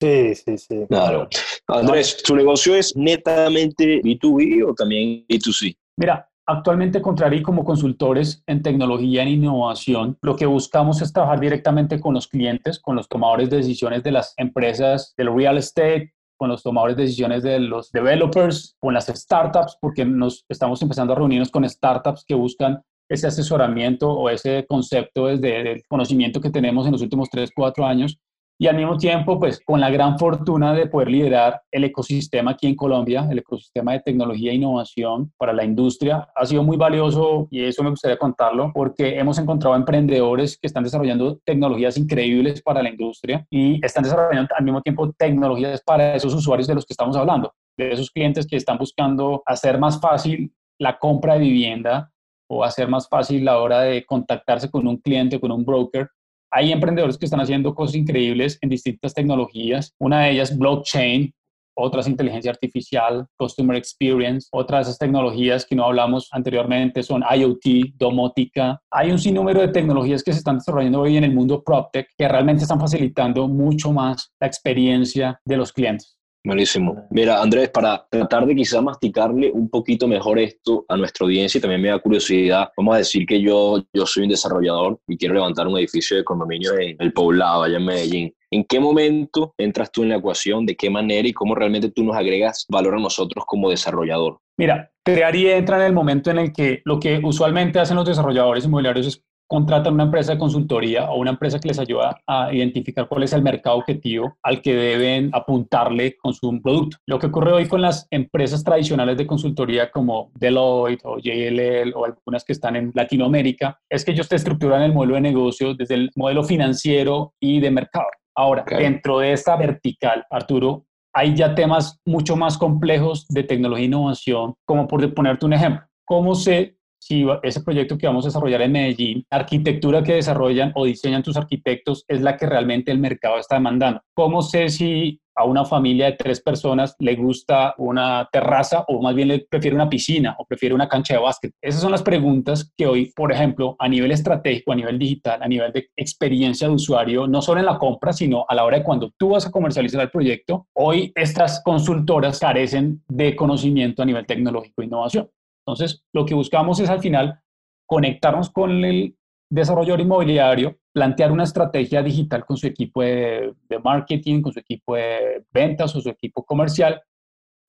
Sí, 0.00 0.34
sí, 0.34 0.58
sí. 0.58 0.86
Claro. 0.88 1.28
Andrés, 1.68 2.22
¿tu 2.22 2.36
negocio 2.36 2.74
es 2.74 2.94
netamente 2.96 4.02
B2B 4.02 4.68
o 4.68 4.74
también 4.74 5.24
B2C? 5.26 5.76
Mira, 5.96 6.28
actualmente 6.46 7.00
Contrari 7.00 7.42
como 7.42 7.64
consultores 7.64 8.42
en 8.46 8.62
tecnología 8.62 9.22
e 9.22 9.30
innovación, 9.30 10.18
lo 10.20 10.36
que 10.36 10.46
buscamos 10.46 11.00
es 11.00 11.12
trabajar 11.12 11.40
directamente 11.40 11.98
con 11.98 12.14
los 12.14 12.28
clientes, 12.28 12.78
con 12.78 12.96
los 12.96 13.08
tomadores 13.08 13.48
de 13.48 13.56
decisiones 13.58 14.02
de 14.02 14.12
las 14.12 14.34
empresas 14.36 15.14
del 15.16 15.34
real 15.34 15.56
estate, 15.56 16.12
con 16.38 16.50
los 16.50 16.62
tomadores 16.62 16.96
de 16.96 17.04
decisiones 17.04 17.42
de 17.42 17.58
los 17.58 17.90
developers, 17.90 18.76
con 18.78 18.92
las 18.92 19.06
startups, 19.06 19.78
porque 19.80 20.04
nos 20.04 20.44
estamos 20.50 20.82
empezando 20.82 21.14
a 21.14 21.16
reunirnos 21.16 21.50
con 21.50 21.66
startups 21.66 22.24
que 22.26 22.34
buscan 22.34 22.82
ese 23.08 23.28
asesoramiento 23.28 24.10
o 24.10 24.28
ese 24.28 24.66
concepto 24.66 25.28
desde 25.28 25.72
el 25.72 25.82
conocimiento 25.88 26.40
que 26.40 26.50
tenemos 26.50 26.84
en 26.84 26.92
los 26.92 27.02
últimos 27.02 27.30
3, 27.30 27.50
4 27.54 27.86
años 27.86 28.18
y 28.58 28.66
al 28.68 28.76
mismo 28.76 28.96
tiempo, 28.96 29.38
pues 29.38 29.60
con 29.64 29.80
la 29.80 29.90
gran 29.90 30.18
fortuna 30.18 30.72
de 30.72 30.86
poder 30.86 31.08
liderar 31.08 31.60
el 31.70 31.84
ecosistema 31.84 32.52
aquí 32.52 32.66
en 32.66 32.74
Colombia, 32.74 33.26
el 33.30 33.38
ecosistema 33.38 33.92
de 33.92 34.00
tecnología 34.00 34.50
e 34.50 34.54
innovación 34.54 35.32
para 35.36 35.52
la 35.52 35.64
industria, 35.64 36.28
ha 36.34 36.46
sido 36.46 36.62
muy 36.62 36.76
valioso 36.76 37.48
y 37.50 37.64
eso 37.64 37.82
me 37.82 37.90
gustaría 37.90 38.16
contarlo 38.16 38.72
porque 38.74 39.18
hemos 39.18 39.38
encontrado 39.38 39.76
emprendedores 39.76 40.56
que 40.58 40.66
están 40.66 40.84
desarrollando 40.84 41.38
tecnologías 41.44 41.98
increíbles 41.98 42.62
para 42.62 42.82
la 42.82 42.88
industria 42.88 43.46
y 43.50 43.84
están 43.84 44.04
desarrollando 44.04 44.54
al 44.56 44.64
mismo 44.64 44.80
tiempo 44.80 45.12
tecnologías 45.12 45.82
para 45.82 46.14
esos 46.14 46.32
usuarios 46.32 46.66
de 46.66 46.74
los 46.74 46.86
que 46.86 46.94
estamos 46.94 47.16
hablando, 47.16 47.52
de 47.76 47.92
esos 47.92 48.10
clientes 48.10 48.46
que 48.46 48.56
están 48.56 48.78
buscando 48.78 49.42
hacer 49.44 49.78
más 49.78 50.00
fácil 50.00 50.52
la 50.78 50.98
compra 50.98 51.34
de 51.34 51.40
vivienda 51.40 52.10
o 52.48 52.64
hacer 52.64 52.88
más 52.88 53.08
fácil 53.08 53.44
la 53.44 53.58
hora 53.58 53.80
de 53.80 54.04
contactarse 54.06 54.70
con 54.70 54.86
un 54.86 54.96
cliente, 54.98 55.40
con 55.40 55.50
un 55.50 55.64
broker 55.64 56.08
hay 56.50 56.72
emprendedores 56.72 57.18
que 57.18 57.26
están 57.26 57.40
haciendo 57.40 57.74
cosas 57.74 57.96
increíbles 57.96 58.58
en 58.60 58.70
distintas 58.70 59.14
tecnologías. 59.14 59.94
Una 59.98 60.22
de 60.22 60.32
ellas, 60.32 60.56
blockchain, 60.56 61.32
otras 61.76 62.08
inteligencia 62.08 62.50
artificial, 62.50 63.26
customer 63.36 63.76
experience, 63.76 64.48
otras 64.50 64.86
esas 64.86 64.98
tecnologías 64.98 65.66
que 65.66 65.76
no 65.76 65.84
hablamos 65.84 66.28
anteriormente 66.32 67.02
son 67.02 67.22
IoT, 67.22 67.94
domótica. 67.96 68.80
Hay 68.90 69.10
un 69.10 69.18
sinnúmero 69.18 69.60
de 69.60 69.68
tecnologías 69.68 70.22
que 70.22 70.32
se 70.32 70.38
están 70.38 70.56
desarrollando 70.56 71.02
hoy 71.02 71.16
en 71.16 71.24
el 71.24 71.34
mundo 71.34 71.62
PropTech 71.62 72.08
que 72.16 72.28
realmente 72.28 72.62
están 72.62 72.80
facilitando 72.80 73.46
mucho 73.46 73.92
más 73.92 74.32
la 74.40 74.46
experiencia 74.46 75.38
de 75.44 75.56
los 75.56 75.72
clientes. 75.72 76.15
Buenísimo. 76.46 77.08
Mira, 77.10 77.42
Andrés, 77.42 77.70
para 77.70 78.06
tratar 78.08 78.46
de 78.46 78.54
quizá 78.54 78.80
masticarle 78.80 79.50
un 79.50 79.68
poquito 79.68 80.06
mejor 80.06 80.38
esto 80.38 80.84
a 80.88 80.96
nuestra 80.96 81.24
audiencia 81.24 81.58
y 81.58 81.60
también 81.60 81.82
me 81.82 81.88
da 81.88 81.98
curiosidad, 81.98 82.68
vamos 82.76 82.94
a 82.94 82.98
decir 82.98 83.26
que 83.26 83.40
yo, 83.42 83.82
yo 83.92 84.06
soy 84.06 84.22
un 84.22 84.28
desarrollador 84.28 85.00
y 85.08 85.16
quiero 85.16 85.34
levantar 85.34 85.66
un 85.66 85.76
edificio 85.76 86.16
de 86.16 86.22
condominio 86.22 86.78
en 86.78 86.94
el 87.00 87.12
poblado, 87.12 87.64
allá 87.64 87.78
en 87.78 87.84
Medellín. 87.84 88.34
¿En 88.52 88.62
qué 88.62 88.78
momento 88.78 89.54
entras 89.58 89.90
tú 89.90 90.04
en 90.04 90.10
la 90.10 90.18
ecuación? 90.18 90.64
¿De 90.64 90.76
qué 90.76 90.88
manera 90.88 91.26
y 91.26 91.32
cómo 91.32 91.56
realmente 91.56 91.90
tú 91.90 92.04
nos 92.04 92.14
agregas 92.14 92.64
valor 92.68 92.94
a 92.94 93.00
nosotros 93.00 93.44
como 93.44 93.68
desarrollador? 93.68 94.38
Mira, 94.56 94.92
crear 95.04 95.34
y 95.34 95.48
entra 95.48 95.78
en 95.78 95.82
el 95.82 95.92
momento 95.92 96.30
en 96.30 96.38
el 96.38 96.52
que 96.52 96.80
lo 96.84 97.00
que 97.00 97.20
usualmente 97.24 97.80
hacen 97.80 97.96
los 97.96 98.06
desarrolladores 98.06 98.64
inmobiliarios 98.64 99.08
es 99.08 99.24
contratan 99.46 99.94
una 99.94 100.04
empresa 100.04 100.32
de 100.32 100.38
consultoría 100.38 101.10
o 101.10 101.18
una 101.18 101.30
empresa 101.30 101.58
que 101.58 101.68
les 101.68 101.78
ayuda 101.78 102.20
a 102.26 102.52
identificar 102.52 103.08
cuál 103.08 103.22
es 103.22 103.32
el 103.32 103.42
mercado 103.42 103.76
objetivo 103.76 104.36
al 104.42 104.60
que 104.60 104.74
deben 104.74 105.30
apuntarle 105.32 106.16
con 106.16 106.34
su 106.34 106.60
producto. 106.60 106.96
Lo 107.06 107.18
que 107.18 107.26
ocurre 107.26 107.52
hoy 107.52 107.68
con 107.68 107.82
las 107.82 108.06
empresas 108.10 108.64
tradicionales 108.64 109.16
de 109.16 109.26
consultoría 109.26 109.90
como 109.90 110.30
Deloitte 110.34 111.04
o 111.04 111.18
JLL 111.18 111.92
o 111.94 112.04
algunas 112.04 112.44
que 112.44 112.52
están 112.52 112.76
en 112.76 112.92
Latinoamérica 112.94 113.78
es 113.88 114.04
que 114.04 114.12
ellos 114.12 114.28
te 114.28 114.36
estructuran 114.36 114.82
el 114.82 114.92
modelo 114.92 115.14
de 115.14 115.20
negocio 115.20 115.74
desde 115.74 115.94
el 115.94 116.10
modelo 116.16 116.42
financiero 116.42 117.34
y 117.40 117.60
de 117.60 117.70
mercado. 117.70 118.06
Ahora, 118.34 118.64
dentro 118.68 119.20
de 119.20 119.32
esta 119.32 119.56
vertical, 119.56 120.24
Arturo, 120.30 120.84
hay 121.14 121.34
ya 121.34 121.54
temas 121.54 121.98
mucho 122.04 122.36
más 122.36 122.58
complejos 122.58 123.26
de 123.28 123.42
tecnología 123.42 123.84
e 123.84 123.86
innovación, 123.86 124.54
como 124.66 124.86
por 124.86 125.14
ponerte 125.14 125.46
un 125.46 125.54
ejemplo. 125.54 125.86
¿Cómo 126.04 126.34
se 126.34 126.76
si 127.06 127.24
ese 127.44 127.62
proyecto 127.62 127.96
que 127.96 128.08
vamos 128.08 128.24
a 128.24 128.28
desarrollar 128.28 128.62
en 128.62 128.72
Medellín, 128.72 129.24
arquitectura 129.30 130.02
que 130.02 130.14
desarrollan 130.14 130.72
o 130.74 130.84
diseñan 130.84 131.22
tus 131.22 131.36
arquitectos 131.36 132.04
es 132.08 132.20
la 132.20 132.36
que 132.36 132.46
realmente 132.46 132.90
el 132.90 132.98
mercado 132.98 133.38
está 133.38 133.54
demandando. 133.54 134.00
¿Cómo 134.12 134.42
sé 134.42 134.68
si 134.70 135.20
a 135.38 135.44
una 135.44 135.64
familia 135.64 136.06
de 136.06 136.12
tres 136.12 136.40
personas 136.40 136.96
le 136.98 137.14
gusta 137.14 137.74
una 137.78 138.28
terraza 138.32 138.84
o 138.88 139.00
más 139.02 139.14
bien 139.14 139.28
le 139.28 139.46
prefiere 139.48 139.76
una 139.76 139.88
piscina 139.88 140.34
o 140.38 140.46
prefiere 140.46 140.74
una 140.74 140.88
cancha 140.88 141.14
de 141.14 141.20
básquet? 141.20 141.52
Esas 141.62 141.80
son 141.80 141.92
las 141.92 142.02
preguntas 142.02 142.72
que 142.76 142.88
hoy, 142.88 143.12
por 143.14 143.30
ejemplo, 143.30 143.76
a 143.78 143.88
nivel 143.88 144.10
estratégico, 144.10 144.72
a 144.72 144.76
nivel 144.76 144.98
digital, 144.98 145.40
a 145.42 145.48
nivel 145.48 145.72
de 145.72 145.88
experiencia 145.94 146.66
de 146.66 146.74
usuario, 146.74 147.28
no 147.28 147.40
solo 147.40 147.60
en 147.60 147.66
la 147.66 147.78
compra, 147.78 148.12
sino 148.12 148.46
a 148.48 148.54
la 148.56 148.64
hora 148.64 148.78
de 148.78 148.84
cuando 148.84 149.12
tú 149.16 149.28
vas 149.30 149.46
a 149.46 149.52
comercializar 149.52 150.00
el 150.00 150.10
proyecto, 150.10 150.66
hoy 150.74 151.12
estas 151.14 151.62
consultoras 151.62 152.40
carecen 152.40 153.04
de 153.06 153.36
conocimiento 153.36 154.02
a 154.02 154.06
nivel 154.06 154.26
tecnológico 154.26 154.82
e 154.82 154.86
innovación. 154.86 155.28
Entonces, 155.66 156.04
lo 156.12 156.24
que 156.24 156.34
buscamos 156.34 156.78
es 156.80 156.88
al 156.88 157.00
final 157.00 157.40
conectarnos 157.86 158.50
con 158.50 158.84
el 158.84 159.16
desarrollador 159.50 160.00
inmobiliario, 160.00 160.78
plantear 160.92 161.32
una 161.32 161.44
estrategia 161.44 162.02
digital 162.02 162.44
con 162.44 162.56
su 162.56 162.66
equipo 162.66 163.02
de, 163.02 163.54
marketing, 163.82 164.42
con 164.42 164.52
su 164.52 164.60
equipo 164.60 164.96
de 164.96 165.44
ventas 165.52 165.94
o 165.94 166.00
su 166.00 166.08
equipo 166.08 166.44
comercial, 166.44 167.00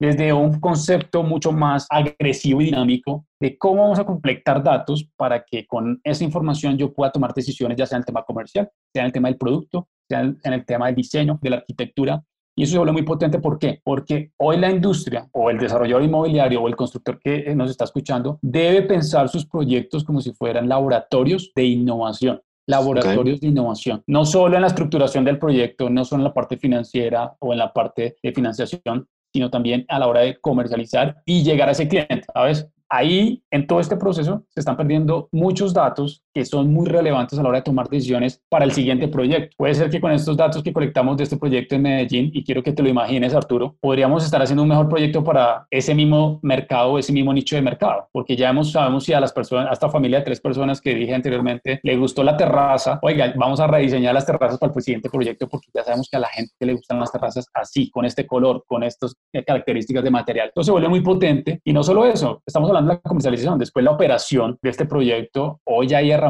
desde 0.00 0.32
un 0.32 0.60
concepto 0.60 1.24
mucho 1.24 1.50
más 1.50 1.86
agresivo 1.90 2.60
y 2.60 2.66
dinámico 2.66 3.26
de 3.40 3.58
cómo 3.58 3.82
vamos 3.82 3.98
a 3.98 4.04
completar 4.04 4.62
datos 4.62 5.10
para 5.16 5.44
que 5.44 5.66
con 5.66 6.00
esa 6.04 6.22
información 6.22 6.78
yo 6.78 6.92
pueda 6.92 7.10
tomar 7.10 7.34
decisiones, 7.34 7.76
ya 7.76 7.86
sea 7.86 7.96
en 7.96 8.02
el 8.02 8.06
tema 8.06 8.22
comercial, 8.22 8.70
sea 8.92 9.02
en 9.02 9.06
el 9.06 9.12
tema 9.12 9.28
del 9.28 9.38
producto, 9.38 9.88
sea 10.08 10.20
en 10.20 10.52
el 10.52 10.64
tema 10.64 10.86
del 10.86 10.94
diseño, 10.94 11.38
de 11.42 11.50
la 11.50 11.56
arquitectura, 11.56 12.22
y 12.58 12.64
eso 12.64 12.72
se 12.72 12.78
vuelve 12.78 12.92
muy 12.92 13.02
potente, 13.02 13.38
¿por 13.38 13.56
qué? 13.56 13.80
Porque 13.84 14.32
hoy 14.36 14.56
la 14.56 14.68
industria 14.68 15.28
o 15.30 15.48
el 15.48 15.58
desarrollador 15.58 16.02
inmobiliario 16.02 16.60
o 16.60 16.66
el 16.66 16.74
constructor 16.74 17.20
que 17.20 17.36
eh, 17.46 17.54
nos 17.54 17.70
está 17.70 17.84
escuchando 17.84 18.40
debe 18.42 18.82
pensar 18.82 19.28
sus 19.28 19.46
proyectos 19.46 20.02
como 20.02 20.20
si 20.20 20.32
fueran 20.32 20.68
laboratorios 20.68 21.52
de 21.54 21.64
innovación 21.64 22.42
laboratorios 22.66 23.40
de 23.40 23.46
innovación, 23.46 24.02
no 24.06 24.26
solo 24.26 24.56
en 24.56 24.60
la 24.60 24.66
estructuración 24.66 25.24
del 25.24 25.38
proyecto, 25.38 25.88
no 25.88 26.04
solo 26.04 26.20
en 26.20 26.24
la 26.24 26.34
parte 26.34 26.58
financiera 26.58 27.34
o 27.38 27.52
en 27.52 27.58
la 27.60 27.72
parte 27.72 28.16
de 28.22 28.32
financiación, 28.32 29.08
sino 29.32 29.50
también 29.50 29.86
a 29.88 29.98
la 29.98 30.06
hora 30.06 30.20
de 30.20 30.38
comercializar 30.38 31.16
y 31.24 31.44
llegar 31.44 31.70
a 31.70 31.72
ese 31.72 31.88
cliente, 31.88 32.24
¿sabes? 32.34 32.68
Ahí, 32.90 33.42
en 33.50 33.66
todo 33.66 33.80
este 33.80 33.96
proceso, 33.96 34.44
se 34.48 34.60
están 34.60 34.76
perdiendo 34.76 35.28
muchos 35.32 35.72
datos 35.72 36.24
que 36.38 36.44
son 36.44 36.72
muy 36.72 36.86
relevantes 36.86 37.36
a 37.36 37.42
la 37.42 37.48
hora 37.48 37.58
de 37.58 37.64
tomar 37.64 37.88
decisiones 37.88 38.40
para 38.48 38.64
el 38.64 38.70
siguiente 38.70 39.08
proyecto. 39.08 39.56
Puede 39.56 39.74
ser 39.74 39.90
que 39.90 40.00
con 40.00 40.12
estos 40.12 40.36
datos 40.36 40.62
que 40.62 40.72
colectamos 40.72 41.16
de 41.16 41.24
este 41.24 41.36
proyecto 41.36 41.74
en 41.74 41.82
Medellín, 41.82 42.30
y 42.32 42.44
quiero 42.44 42.62
que 42.62 42.70
te 42.70 42.80
lo 42.80 42.88
imagines, 42.88 43.34
Arturo, 43.34 43.74
podríamos 43.80 44.24
estar 44.24 44.40
haciendo 44.40 44.62
un 44.62 44.68
mejor 44.68 44.88
proyecto 44.88 45.24
para 45.24 45.66
ese 45.68 45.96
mismo 45.96 46.38
mercado, 46.42 46.96
ese 46.96 47.12
mismo 47.12 47.32
nicho 47.32 47.56
de 47.56 47.62
mercado, 47.62 48.08
porque 48.12 48.36
ya 48.36 48.50
hemos, 48.50 48.70
sabemos 48.70 49.02
si 49.02 49.12
a 49.12 49.18
las 49.18 49.32
personas, 49.32 49.66
a 49.68 49.72
esta 49.72 49.88
familia 49.88 50.18
de 50.20 50.26
tres 50.26 50.40
personas 50.40 50.80
que 50.80 50.94
dije 50.94 51.12
anteriormente, 51.12 51.80
le 51.82 51.96
gustó 51.96 52.22
la 52.22 52.36
terraza, 52.36 53.00
oiga, 53.02 53.32
vamos 53.34 53.58
a 53.58 53.66
rediseñar 53.66 54.14
las 54.14 54.24
terrazas 54.24 54.60
para 54.60 54.72
el 54.72 54.80
siguiente 54.80 55.10
proyecto 55.10 55.48
porque 55.48 55.66
ya 55.74 55.82
sabemos 55.82 56.08
que 56.08 56.18
a 56.18 56.20
la 56.20 56.28
gente 56.28 56.54
le 56.60 56.74
gustan 56.74 57.00
las 57.00 57.10
terrazas 57.10 57.48
así, 57.52 57.90
con 57.90 58.04
este 58.04 58.28
color, 58.28 58.62
con 58.68 58.84
estas 58.84 59.16
características 59.44 60.04
de 60.04 60.10
material. 60.12 60.48
Entonces 60.48 60.66
se 60.66 60.72
vuelve 60.72 60.88
muy 60.88 61.00
potente 61.00 61.60
y 61.64 61.72
no 61.72 61.82
solo 61.82 62.04
eso, 62.06 62.44
estamos 62.46 62.68
hablando 62.70 62.92
la 62.92 63.00
comercialización, 63.00 63.58
después 63.58 63.84
la 63.84 63.90
operación 63.90 64.56
de 64.62 64.70
este 64.70 64.84
proyecto. 64.84 65.60
Hoy 65.64 65.88
ya 65.88 65.98
hay 65.98 66.12
herramientas, 66.12 66.27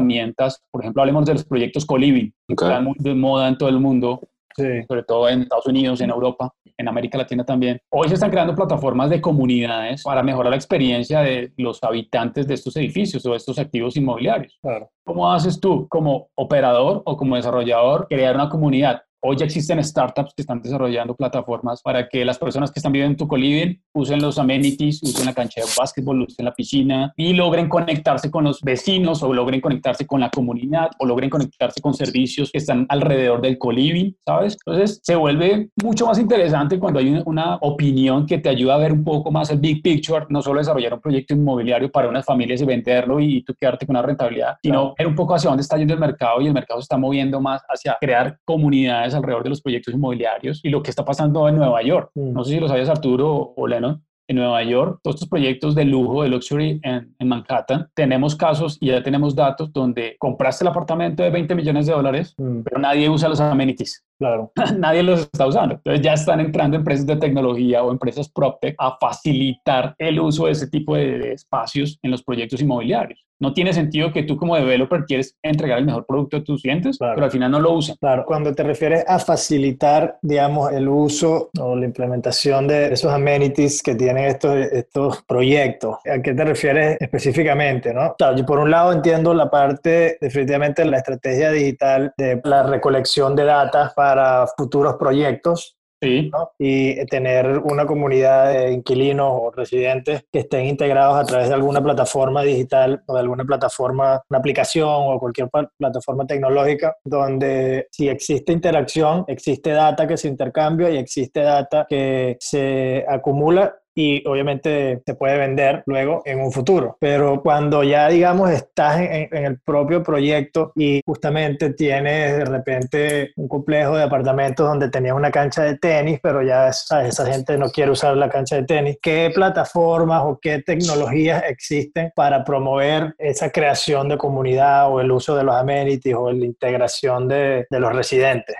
por 0.71 0.81
ejemplo, 0.81 1.01
hablemos 1.01 1.25
de 1.25 1.33
los 1.33 1.45
proyectos 1.45 1.85
Coliving, 1.85 2.33
que 2.47 2.53
están 2.53 2.83
muy 2.83 2.95
de 2.99 3.15
moda 3.15 3.47
en 3.47 3.57
todo 3.57 3.69
el 3.69 3.79
mundo, 3.79 4.21
sobre 4.55 5.03
todo 5.03 5.29
en 5.29 5.43
Estados 5.43 5.67
Unidos, 5.67 6.01
en 6.01 6.09
Europa, 6.09 6.53
en 6.77 6.87
América 6.87 7.17
Latina 7.17 7.45
también. 7.45 7.79
Hoy 7.89 8.07
se 8.07 8.15
están 8.15 8.31
creando 8.31 8.55
plataformas 8.55 9.09
de 9.09 9.21
comunidades 9.21 10.03
para 10.03 10.23
mejorar 10.23 10.51
la 10.51 10.55
experiencia 10.55 11.21
de 11.21 11.51
los 11.57 11.83
habitantes 11.83 12.47
de 12.47 12.53
estos 12.53 12.75
edificios 12.77 13.25
o 13.25 13.31
de 13.31 13.37
estos 13.37 13.59
activos 13.59 13.97
inmobiliarios. 13.97 14.57
Claro. 14.61 14.89
¿Cómo 15.03 15.31
haces 15.31 15.59
tú 15.59 15.87
como 15.89 16.29
operador 16.35 17.01
o 17.05 17.17
como 17.17 17.35
desarrollador 17.35 18.07
crear 18.09 18.35
una 18.35 18.49
comunidad? 18.49 19.01
Hoy 19.21 19.35
ya 19.35 19.43
existen 19.43 19.83
startups 19.83 20.33
que 20.33 20.43
están 20.43 20.61
desarrollando 20.61 21.13
plataformas 21.13 21.81
para 21.81 22.07
que 22.07 22.23
las 22.23 22.37
personas 22.37 22.71
que 22.71 22.79
están 22.79 22.93
viviendo 22.93 23.11
en 23.11 23.17
tu 23.17 23.27
coliving 23.27 23.77
usen 23.93 24.21
los 24.21 24.39
amenities, 24.39 25.03
usen 25.03 25.25
la 25.25 25.33
cancha 25.33 25.59
de 25.59 25.67
básquetbol, 25.77 26.21
usen 26.21 26.45
la 26.45 26.53
piscina 26.53 27.11
y 27.17 27.33
logren 27.33 27.67
conectarse 27.67 28.31
con 28.31 28.45
los 28.45 28.61
vecinos 28.61 29.21
o 29.21 29.33
logren 29.33 29.59
conectarse 29.59 30.07
con 30.07 30.21
la 30.21 30.29
comunidad 30.29 30.91
o 30.99 31.05
logren 31.05 31.29
conectarse 31.29 31.81
con 31.81 31.93
servicios 31.93 32.49
que 32.49 32.59
están 32.59 32.85
alrededor 32.87 33.41
del 33.41 33.57
coliving, 33.57 34.15
¿sabes? 34.25 34.57
Entonces 34.65 35.01
se 35.03 35.17
vuelve 35.17 35.69
mucho 35.83 36.05
más 36.05 36.17
interesante 36.17 36.79
cuando 36.79 36.99
hay 36.99 37.21
una 37.25 37.57
opinión 37.57 38.25
que 38.25 38.37
te 38.37 38.47
ayuda 38.47 38.75
a 38.75 38.77
ver 38.77 38.93
un 38.93 39.03
poco 39.03 39.31
más 39.31 39.49
el 39.49 39.59
big 39.59 39.81
picture, 39.81 40.27
no 40.29 40.41
solo 40.41 40.59
desarrollar 40.59 40.93
un 40.93 41.01
proyecto 41.01 41.33
inmobiliario 41.33 41.91
para 41.91 42.07
unas 42.07 42.23
familias 42.23 42.61
y 42.61 42.65
venderlo 42.65 43.19
y 43.19 43.43
tú 43.43 43.53
quedarte 43.53 43.85
con 43.85 43.97
una 43.97 44.01
rentabilidad, 44.01 44.55
sino 44.63 44.95
ver 44.97 45.07
un 45.07 45.15
poco 45.15 45.35
hacia 45.35 45.49
dónde 45.49 45.63
está 45.63 45.75
yendo 45.75 45.93
el 45.93 45.99
mercado 45.99 46.39
y 46.39 46.47
el 46.47 46.53
mercado 46.53 46.79
se 46.79 46.83
está 46.83 46.97
moviendo 46.97 47.41
más 47.41 47.61
hacia 47.67 47.97
crear 47.99 48.37
comunidades 48.45 49.08
alrededor 49.13 49.43
de 49.43 49.49
los 49.49 49.61
proyectos 49.61 49.93
inmobiliarios 49.93 50.59
y 50.63 50.69
lo 50.69 50.83
que 50.83 50.89
está 50.89 51.05
pasando 51.05 51.47
en 51.47 51.57
Nueva 51.57 51.81
York. 51.81 52.11
Mm. 52.15 52.33
No 52.33 52.43
sé 52.43 52.53
si 52.53 52.59
lo 52.59 52.67
sabías, 52.67 52.89
Arturo 52.89 53.53
o 53.55 53.67
Lennon, 53.67 54.03
en 54.27 54.35
Nueva 54.35 54.63
York, 54.63 54.99
todos 55.01 55.15
estos 55.15 55.29
proyectos 55.29 55.73
de 55.73 55.85
lujo, 55.85 56.21
de 56.21 56.29
luxury 56.29 56.79
en, 56.83 57.15
en, 57.17 57.27
Manhattan, 57.27 57.89
tenemos 57.95 58.35
casos 58.35 58.77
y 58.79 58.87
ya 58.87 59.01
tenemos 59.01 59.33
datos 59.33 59.73
donde 59.73 60.17
compraste 60.19 60.63
el 60.63 60.67
apartamento 60.67 61.23
de 61.23 61.31
20 61.31 61.55
millones 61.55 61.87
de 61.87 61.93
dólares, 61.93 62.35
mm. 62.37 62.61
pero 62.61 62.79
nadie 62.79 63.09
usa 63.09 63.27
los 63.27 63.39
amenities. 63.39 64.05
Claro. 64.19 64.51
nadie 64.77 65.01
los 65.01 65.21
está 65.21 65.47
usando. 65.47 65.75
Entonces 65.75 66.01
ya 66.01 66.13
están 66.13 66.41
entrando 66.41 66.75
empresas 66.75 67.05
de 67.05 67.15
tecnología 67.15 67.81
o 67.83 67.91
empresas 67.91 68.29
PropTech 68.29 68.75
a 68.77 68.97
facilitar 68.99 69.95
el 69.97 70.19
uso 70.19 70.45
de 70.45 70.51
ese 70.51 70.67
tipo 70.67 70.95
de 70.95 71.31
espacios 71.31 71.97
en 72.03 72.11
los 72.11 72.21
proyectos 72.21 72.61
inmobiliarios. 72.61 73.25
No 73.41 73.53
tiene 73.53 73.71
sentido 73.71 74.11
que 74.11 74.23
tú 74.23 74.35
como 74.35 74.57
developer 74.57 75.05
quieres 75.05 75.37
entregar 75.41 75.79
el 75.79 75.85
mejor 75.85 76.05
producto 76.05 76.37
a 76.37 76.43
tus 76.43 76.61
clientes, 76.61 76.97
pero 76.99 77.23
al 77.23 77.31
final 77.31 77.49
no 77.51 77.61
lo 77.61 77.71
usan. 77.71 77.95
Claro, 77.95 78.25
cuando 78.25 78.53
te 78.53 78.63
refieres 78.63 79.05
a 79.07 79.17
facilitar, 79.17 80.17
digamos, 80.21 80.73
el 80.73 80.89
uso 80.89 81.49
o 81.57 81.75
la 81.77 81.85
implementación 81.85 82.67
de 82.67 82.91
esos 82.91 83.13
amenities 83.13 83.81
que 83.81 83.95
tienen 83.95 84.25
estos, 84.25 84.57
estos 84.57 85.23
proyectos, 85.23 85.95
¿a 86.05 86.21
qué 86.21 86.33
te 86.33 86.43
refieres 86.43 86.97
específicamente? 86.99 87.93
¿no? 87.93 88.13
Claro, 88.17 88.35
yo 88.35 88.45
por 88.45 88.59
un 88.59 88.71
lado 88.71 88.91
entiendo 88.91 89.33
la 89.33 89.49
parte, 89.49 90.17
definitivamente, 90.19 90.83
la 90.83 90.97
estrategia 90.97 91.49
digital 91.51 92.13
de 92.17 92.41
la 92.43 92.63
recolección 92.63 93.37
de 93.37 93.45
datos 93.45 93.93
para 93.95 94.08
para 94.09 94.47
futuros 94.57 94.95
proyectos 94.95 95.75
Sí. 96.01 96.31
y 96.57 97.05
tener 97.07 97.59
una 97.59 97.85
comunidad 97.85 98.53
de 98.53 98.71
inquilinos 98.71 99.31
o 99.33 99.51
residentes 99.51 100.23
que 100.31 100.39
estén 100.39 100.65
integrados 100.67 101.17
a 101.17 101.25
través 101.25 101.49
de 101.49 101.55
alguna 101.55 101.83
plataforma 101.83 102.41
digital 102.41 103.03
o 103.05 103.13
de 103.15 103.19
alguna 103.19 103.43
plataforma, 103.43 104.21
una 104.29 104.39
aplicación 104.39 104.87
o 104.89 105.19
cualquier 105.19 105.49
plataforma 105.77 106.25
tecnológica 106.25 106.95
donde 107.03 107.87
si 107.91 108.07
existe 108.07 108.53
interacción, 108.53 109.25
existe 109.27 109.71
data 109.71 110.07
que 110.07 110.15
se 110.15 110.29
intercambia 110.29 110.89
y 110.89 110.97
existe 110.97 111.41
data 111.41 111.85
que 111.89 112.37
se 112.39 113.03
acumula 113.05 113.75
y 113.99 114.25
obviamente 114.25 115.01
se 115.05 115.13
puede 115.15 115.37
vender 115.37 115.83
luego 115.85 116.21
en 116.23 116.39
un 116.39 116.53
futuro. 116.53 116.95
Pero 117.01 117.41
cuando 117.41 117.83
ya, 117.83 118.07
digamos, 118.07 118.49
estás 118.49 119.01
en, 119.01 119.27
el 119.31 119.59
propio 119.59 120.01
proyecto 120.01 120.71
y 120.73 121.01
justamente 121.05 121.73
tienes 121.73 122.37
de 122.37 122.45
repente 122.45 123.31
un 123.35 123.49
complejo 123.49 123.97
de 123.97 124.03
apartamentos 124.03 124.65
donde 124.65 124.89
tenías 124.89 125.17
una 125.17 125.31
cancha 125.31 125.63
de 125.63 125.77
tenis, 125.77 126.21
pero 126.23 126.41
ya 126.41 126.69
esa 126.69 127.25
gente 127.25 127.57
no 127.57 127.69
quiere 127.71 127.91
usar 127.91 128.15
la 128.15 128.29
cancha 128.29 128.55
de 128.55 128.63
tenis, 128.63 128.97
¿qué 129.01 129.31
plataformas 129.35 130.21
o 130.23 130.39
qué 130.41 130.61
tecnologías 130.61 131.43
existen 131.49 132.13
para 132.15 132.45
promover 132.45 133.13
esa 133.17 133.49
creación 133.49 134.07
de 134.07 134.17
comunidad 134.17 134.89
o 134.89 135.01
el 135.01 135.11
uso 135.11 135.35
de 135.35 135.43
los 135.43 135.55
amenities 135.55 136.15
o 136.15 136.31
la 136.31 136.45
integración 136.45 137.27
de, 137.27 137.67
de 137.69 137.79
los 137.81 137.93
residentes? 137.93 138.55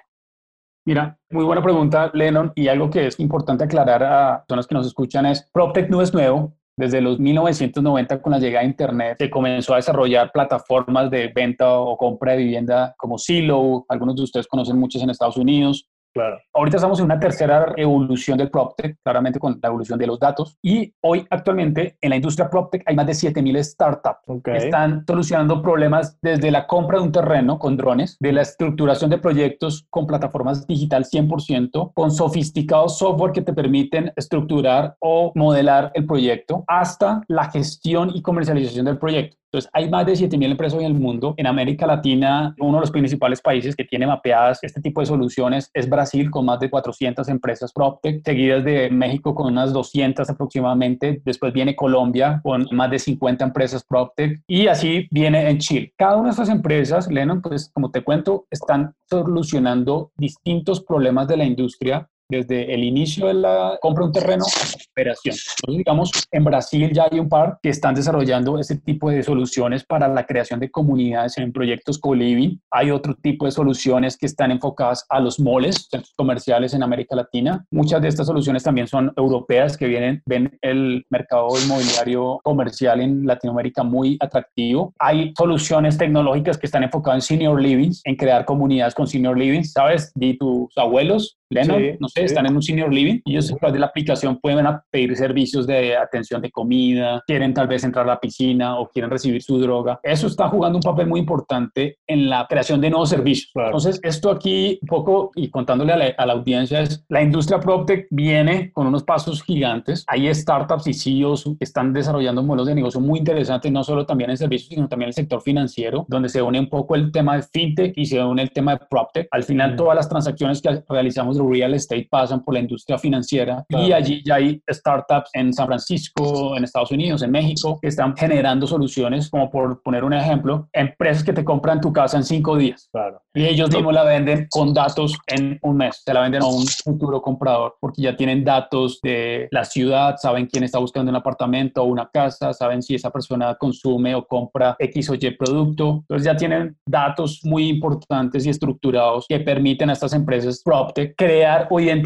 Mira, 0.90 1.20
muy 1.30 1.46
buena 1.46 1.62
pregunta, 1.62 2.10
Lennon, 2.16 2.52
y 2.56 2.68
algo 2.68 2.90
que 2.90 3.06
es 3.06 3.20
importante 3.20 3.64
aclarar 3.64 4.04
a 4.04 4.44
personas 4.48 4.66
que 4.66 4.74
nos 4.74 4.88
escuchan 4.88 5.24
es, 5.28 5.48
PropTech 5.54 5.88
no 5.88 6.02
es 6.02 6.12
nuevo, 6.16 6.56
desde 6.76 7.00
los 7.00 7.20
1990, 7.20 8.20
con 8.24 8.32
la 8.32 8.40
llegada 8.40 8.64
de 8.64 8.70
Internet, 8.70 9.18
se 9.20 9.30
comenzó 9.30 9.74
a 9.74 9.76
desarrollar 9.76 10.32
plataformas 10.32 11.12
de 11.12 11.28
venta 11.28 11.78
o 11.78 11.96
compra 11.96 12.32
de 12.32 12.40
vivienda 12.40 12.96
como 12.98 13.20
Silo, 13.20 13.86
algunos 13.88 14.16
de 14.16 14.24
ustedes 14.24 14.48
conocen 14.48 14.80
muchos 14.80 15.04
en 15.04 15.12
Estados 15.12 15.38
Unidos, 15.38 15.88
Claro. 16.14 16.40
Ahorita 16.54 16.78
estamos 16.78 17.00
en 17.00 17.06
una 17.06 17.20
tercera 17.20 17.74
evolución 17.78 18.38
del 18.38 18.50
PropTech, 18.50 18.98
claramente 19.04 19.40
con 19.40 19.60
la 19.62 19.70
evolución 19.70 20.00
de 20.00 20.08
los 20.08 20.20
datos. 20.20 20.58
Y 20.62 20.94
hoy, 21.02 21.26
actualmente, 21.30 21.98
en 22.02 22.10
la 22.10 22.16
industria 22.16 22.50
PropTech 22.50 22.84
hay 22.86 22.96
más 22.96 23.06
de 23.06 23.14
7.000 23.14 23.64
startups 23.64 24.20
que 24.44 24.58
están 24.58 25.04
solucionando 25.08 25.62
problemas 25.62 26.18
desde 26.22 26.52
la 26.52 26.68
compra 26.68 26.98
de 26.98 27.04
un 27.04 27.12
terreno 27.12 27.60
con 27.60 27.78
drones, 27.78 28.18
de 28.20 28.34
la 28.34 28.42
estructuración 28.42 29.10
de 29.10 29.20
proyectos 29.20 29.86
con 29.90 30.08
plataformas 30.08 30.66
digital 30.66 31.06
100%, 31.06 31.94
con 31.94 32.12
sofisticados 32.12 32.98
software 32.98 33.32
que 33.32 33.42
te 33.42 33.54
permiten 33.54 34.12
estructurar 34.16 34.96
o 35.00 35.32
modelar 35.36 35.92
el 35.94 36.06
proyecto, 36.06 36.64
hasta 36.68 37.22
la 37.28 37.50
gestión 37.52 38.12
y 38.14 38.22
comercialización 38.22 38.86
del 38.86 38.98
proyecto. 38.98 39.38
Entonces, 39.52 39.70
hay 39.74 39.90
más 39.90 40.06
de 40.06 40.14
7.000 40.14 40.52
empresas 40.52 40.80
en 40.80 40.86
el 40.86 40.94
mundo. 40.94 41.34
En 41.38 41.48
América 41.48 41.88
Latina, 41.88 42.54
uno 42.60 42.76
de 42.78 42.82
los 42.82 42.92
principales 42.92 43.42
países 43.42 43.76
que 43.76 43.84
tiene 43.84 44.06
mapeadas 44.06 44.60
este 44.62 44.80
tipo 44.80 45.02
de 45.02 45.08
soluciones 45.08 45.72
es 45.74 45.90
Brasil, 45.90 46.30
con 46.30 46.46
más 46.46 46.60
de 46.60 46.70
400 46.70 47.28
empresas 47.30 47.74
PropTech, 47.74 48.24
seguidas 48.24 48.64
de 48.64 48.92
México 48.92 49.34
con 49.34 49.48
unas 49.48 49.74
200 49.74 50.30
aproximadamente. 50.30 51.22
Después 51.26 51.52
viene 51.52 51.76
Colombia 51.76 52.40
con 52.44 52.68
más 52.72 52.92
de 52.92 53.00
50 53.00 53.44
empresas 53.44 53.84
PropTech 53.84 54.40
y 54.48 54.68
así 54.68 55.08
viene 55.10 55.50
en 55.50 55.58
Chile. 55.58 55.94
Cada 55.98 56.18
una 56.18 56.26
de 56.26 56.32
estas 56.32 56.50
empresas, 56.50 57.10
Lennon, 57.10 57.42
pues 57.42 57.72
como 57.74 57.90
te 57.90 58.04
cuento, 58.04 58.46
están 58.52 58.94
solucionando 59.10 60.12
distintos 60.16 60.84
problemas 60.84 61.28
de 61.28 61.38
la 61.38 61.46
industria 61.46 62.08
desde 62.30 62.74
el 62.74 62.84
inicio 62.84 63.28
de 63.28 63.34
la 63.34 63.78
compra 63.82 64.04
de 64.04 64.08
un 64.08 64.14
terreno 64.14 64.46
a 64.46 64.66
la 64.66 64.84
operación. 64.92 65.36
Entonces, 65.36 65.78
digamos, 65.78 66.12
en 66.32 66.44
Brasil 66.44 66.92
ya 66.94 67.08
hay 67.12 67.20
un 67.20 67.28
par 67.28 67.58
que 67.62 67.70
están 67.70 67.96
desarrollando 67.96 68.60
ese 68.60 68.78
tipo 68.78 69.10
de 69.10 69.24
soluciones 69.24 69.84
para 69.84 70.08
la 70.08 70.26
creación 70.26 70.60
de 70.60 70.70
comunidades 70.70 71.38
en 71.40 71.52
proyectos 71.52 71.98
co-living. 71.98 72.60
Hay 72.72 72.92
otro 72.92 73.16
tipo 73.16 73.46
de 73.46 73.52
soluciones 73.52 74.16
que 74.16 74.28
están 74.28 74.52
enfocadas 74.52 75.06
a 75.10 75.20
los 75.20 75.40
moles, 75.40 75.88
centros 75.90 76.14
comerciales 76.16 76.74
en 76.76 76.84
América 76.84 77.16
Latina. 77.16 77.66
Muchas 77.72 78.02
de 78.02 78.10
estas 78.10 78.28
soluciones 78.28 78.62
también 78.62 78.88
son 78.88 79.12
europeas 79.18 79.76
que 79.76 79.88
vienen, 79.88 80.22
ven 80.26 80.58
el 80.62 81.06
mercado 81.10 81.48
inmobiliario 81.64 82.40
comercial 82.44 83.02
en 83.02 83.26
Latinoamérica 83.26 83.82
muy 83.82 84.18
atractivo. 84.20 84.94
Hay 85.00 85.34
soluciones 85.36 85.98
tecnológicas 85.98 86.60
que 86.60 86.68
están 86.68 86.84
enfocadas 86.84 87.24
en 87.24 87.38
senior 87.38 87.60
living, 87.60 87.92
en 88.04 88.16
crear 88.16 88.46
comunidades 88.46 88.94
con 88.94 89.08
senior 89.08 89.38
living. 89.38 89.64
¿Sabes? 89.64 90.12
De 90.14 90.36
tus 90.40 90.78
abuelos 90.78 91.40
Lennon, 91.52 91.98
no 92.00 92.08
sé, 92.08 92.19
están 92.26 92.46
en 92.46 92.56
un 92.56 92.62
senior 92.62 92.94
living 92.94 93.22
y 93.26 93.32
ellos 93.32 93.52
a 93.52 93.56
través 93.56 93.74
de 93.74 93.80
la 93.80 93.88
aplicación 93.88 94.40
pueden 94.40 94.66
pedir 94.92 95.16
servicios 95.16 95.66
de 95.68 95.98
atención 95.98 96.42
de 96.42 96.52
comida, 96.52 97.22
quieren 97.26 97.54
tal 97.54 97.68
vez 97.68 97.84
entrar 97.84 98.06
a 98.06 98.14
la 98.14 98.20
piscina 98.20 98.80
o 98.80 98.90
quieren 98.90 99.10
recibir 99.10 99.42
su 99.42 99.60
droga. 99.60 100.00
Eso 100.04 100.28
está 100.28 100.50
jugando 100.50 100.78
un 100.78 100.84
papel 100.84 101.08
muy 101.08 101.20
importante 101.20 101.98
en 102.08 102.30
la 102.30 102.46
creación 102.48 102.82
de 102.82 102.90
nuevos 102.90 103.10
servicios. 103.10 103.52
Entonces, 103.56 104.00
esto 104.04 104.30
aquí 104.32 104.80
un 104.82 104.88
poco 104.88 105.32
y 105.36 105.50
contándole 105.50 105.94
a 105.94 106.26
la, 106.26 106.34
audiencia 106.34 106.82
es, 106.82 107.06
la 107.10 107.22
industria 107.22 107.60
PropTech 107.60 108.08
viene 108.12 108.72
con 108.72 108.88
unos 108.88 109.04
pasos 109.04 109.44
gigantes. 109.44 110.04
Hay 110.08 110.34
startups 110.34 110.88
y 110.88 110.94
CEOs 110.94 111.44
que 111.58 111.64
están 111.64 111.94
desarrollando 111.94 112.44
modelos 112.44 112.68
de 112.68 112.76
negocio 112.76 113.00
muy 113.00 113.20
interesantes, 113.20 113.72
no 113.72 113.84
solo 113.84 114.06
también 114.06 114.30
en 114.30 114.38
servicios, 114.38 114.70
sino 114.70 114.88
también 114.88 115.08
en 115.08 115.10
el 115.10 115.14
sector 115.14 115.42
financiero, 115.42 116.06
donde 116.08 116.30
se 116.30 116.42
une 116.42 116.60
un 116.60 116.70
poco 116.70 116.96
el 116.96 117.12
tema 117.12 117.36
de 117.36 117.44
fintech 117.44 117.94
y 117.98 118.06
se 118.06 118.24
une 118.24 118.42
el 118.42 118.52
tema 118.52 118.74
de 118.74 118.86
PropTech. 118.90 119.28
Al 119.32 119.44
final, 119.44 119.76
todas 119.76 119.96
las 119.96 120.10
transacciones 120.10 120.62
que 120.62 120.84
realizamos 120.88 121.38
real 121.38 121.74
estate 121.74 122.08
pasan 122.10 122.44
por 122.44 122.54
la 122.54 122.60
industria 122.60 122.98
financiera 122.98 123.66
y 123.70 123.92
allí 123.92 124.22
ya 124.26 124.36
hay 124.36 124.62
startups 124.70 125.30
en 125.34 125.54
San 125.54 125.68
Francisco, 125.68 126.56
en 126.58 126.64
Estados 126.64 126.92
Unidos, 126.92 127.22
en 127.22 127.32
México, 127.32 127.80
que 127.82 127.88
están 127.88 128.16
generando 128.16 128.68
soluciones, 128.68 129.30
como 129.30 129.50
por 129.50 129.82
poner 129.82 130.04
un 130.04 130.14
ejemplo, 130.14 130.68
empresas 130.74 131.24
que 131.24 131.34
te 131.34 131.44
compran 131.44 131.82
tu 131.82 131.94
casa 131.94 132.18
en 132.18 132.24
cinco 132.24 132.58
días. 132.58 132.90
Claro. 132.92 133.22
Y 133.34 133.46
ellos 133.46 133.72
mismos 133.72 133.94
la 133.94 134.04
venden 134.04 134.48
con 134.50 134.74
datos 134.74 135.18
en 135.28 135.60
un 135.62 135.78
mes, 135.78 136.02
se 136.04 136.14
la 136.14 136.22
venden 136.22 136.42
a 136.42 136.48
un 136.48 136.66
futuro 136.66 137.22
comprador, 137.22 137.76
porque 137.80 138.02
ya 138.02 138.16
tienen 138.16 138.44
datos 138.44 139.00
de 139.02 139.48
la 139.52 139.64
ciudad, 139.66 140.16
saben 140.18 140.48
quién 140.48 140.64
está 140.64 140.80
buscando 140.80 141.10
un 141.10 141.16
apartamento 141.16 141.84
o 141.84 141.86
una 141.86 142.10
casa, 142.10 142.54
saben 142.54 142.82
si 142.82 142.96
esa 142.96 143.12
persona 143.12 143.56
consume 143.56 144.16
o 144.16 144.26
compra 144.26 144.76
X 144.80 145.10
o 145.10 145.16
Y 145.16 145.32
producto. 145.32 146.00
Entonces 146.02 146.26
ya 146.26 146.36
tienen 146.36 146.78
datos 146.86 147.42
muy 147.44 147.70
importantes 147.70 148.46
y 148.46 148.50
estructurados 148.50 149.26
que 149.28 149.40
permiten 149.40 149.90
a 149.90 149.94
estas 149.94 150.14
empresas 150.14 150.62
PropTech 150.64 151.16
crear 151.16 151.68
o 151.70 151.80
identificar 151.80 151.99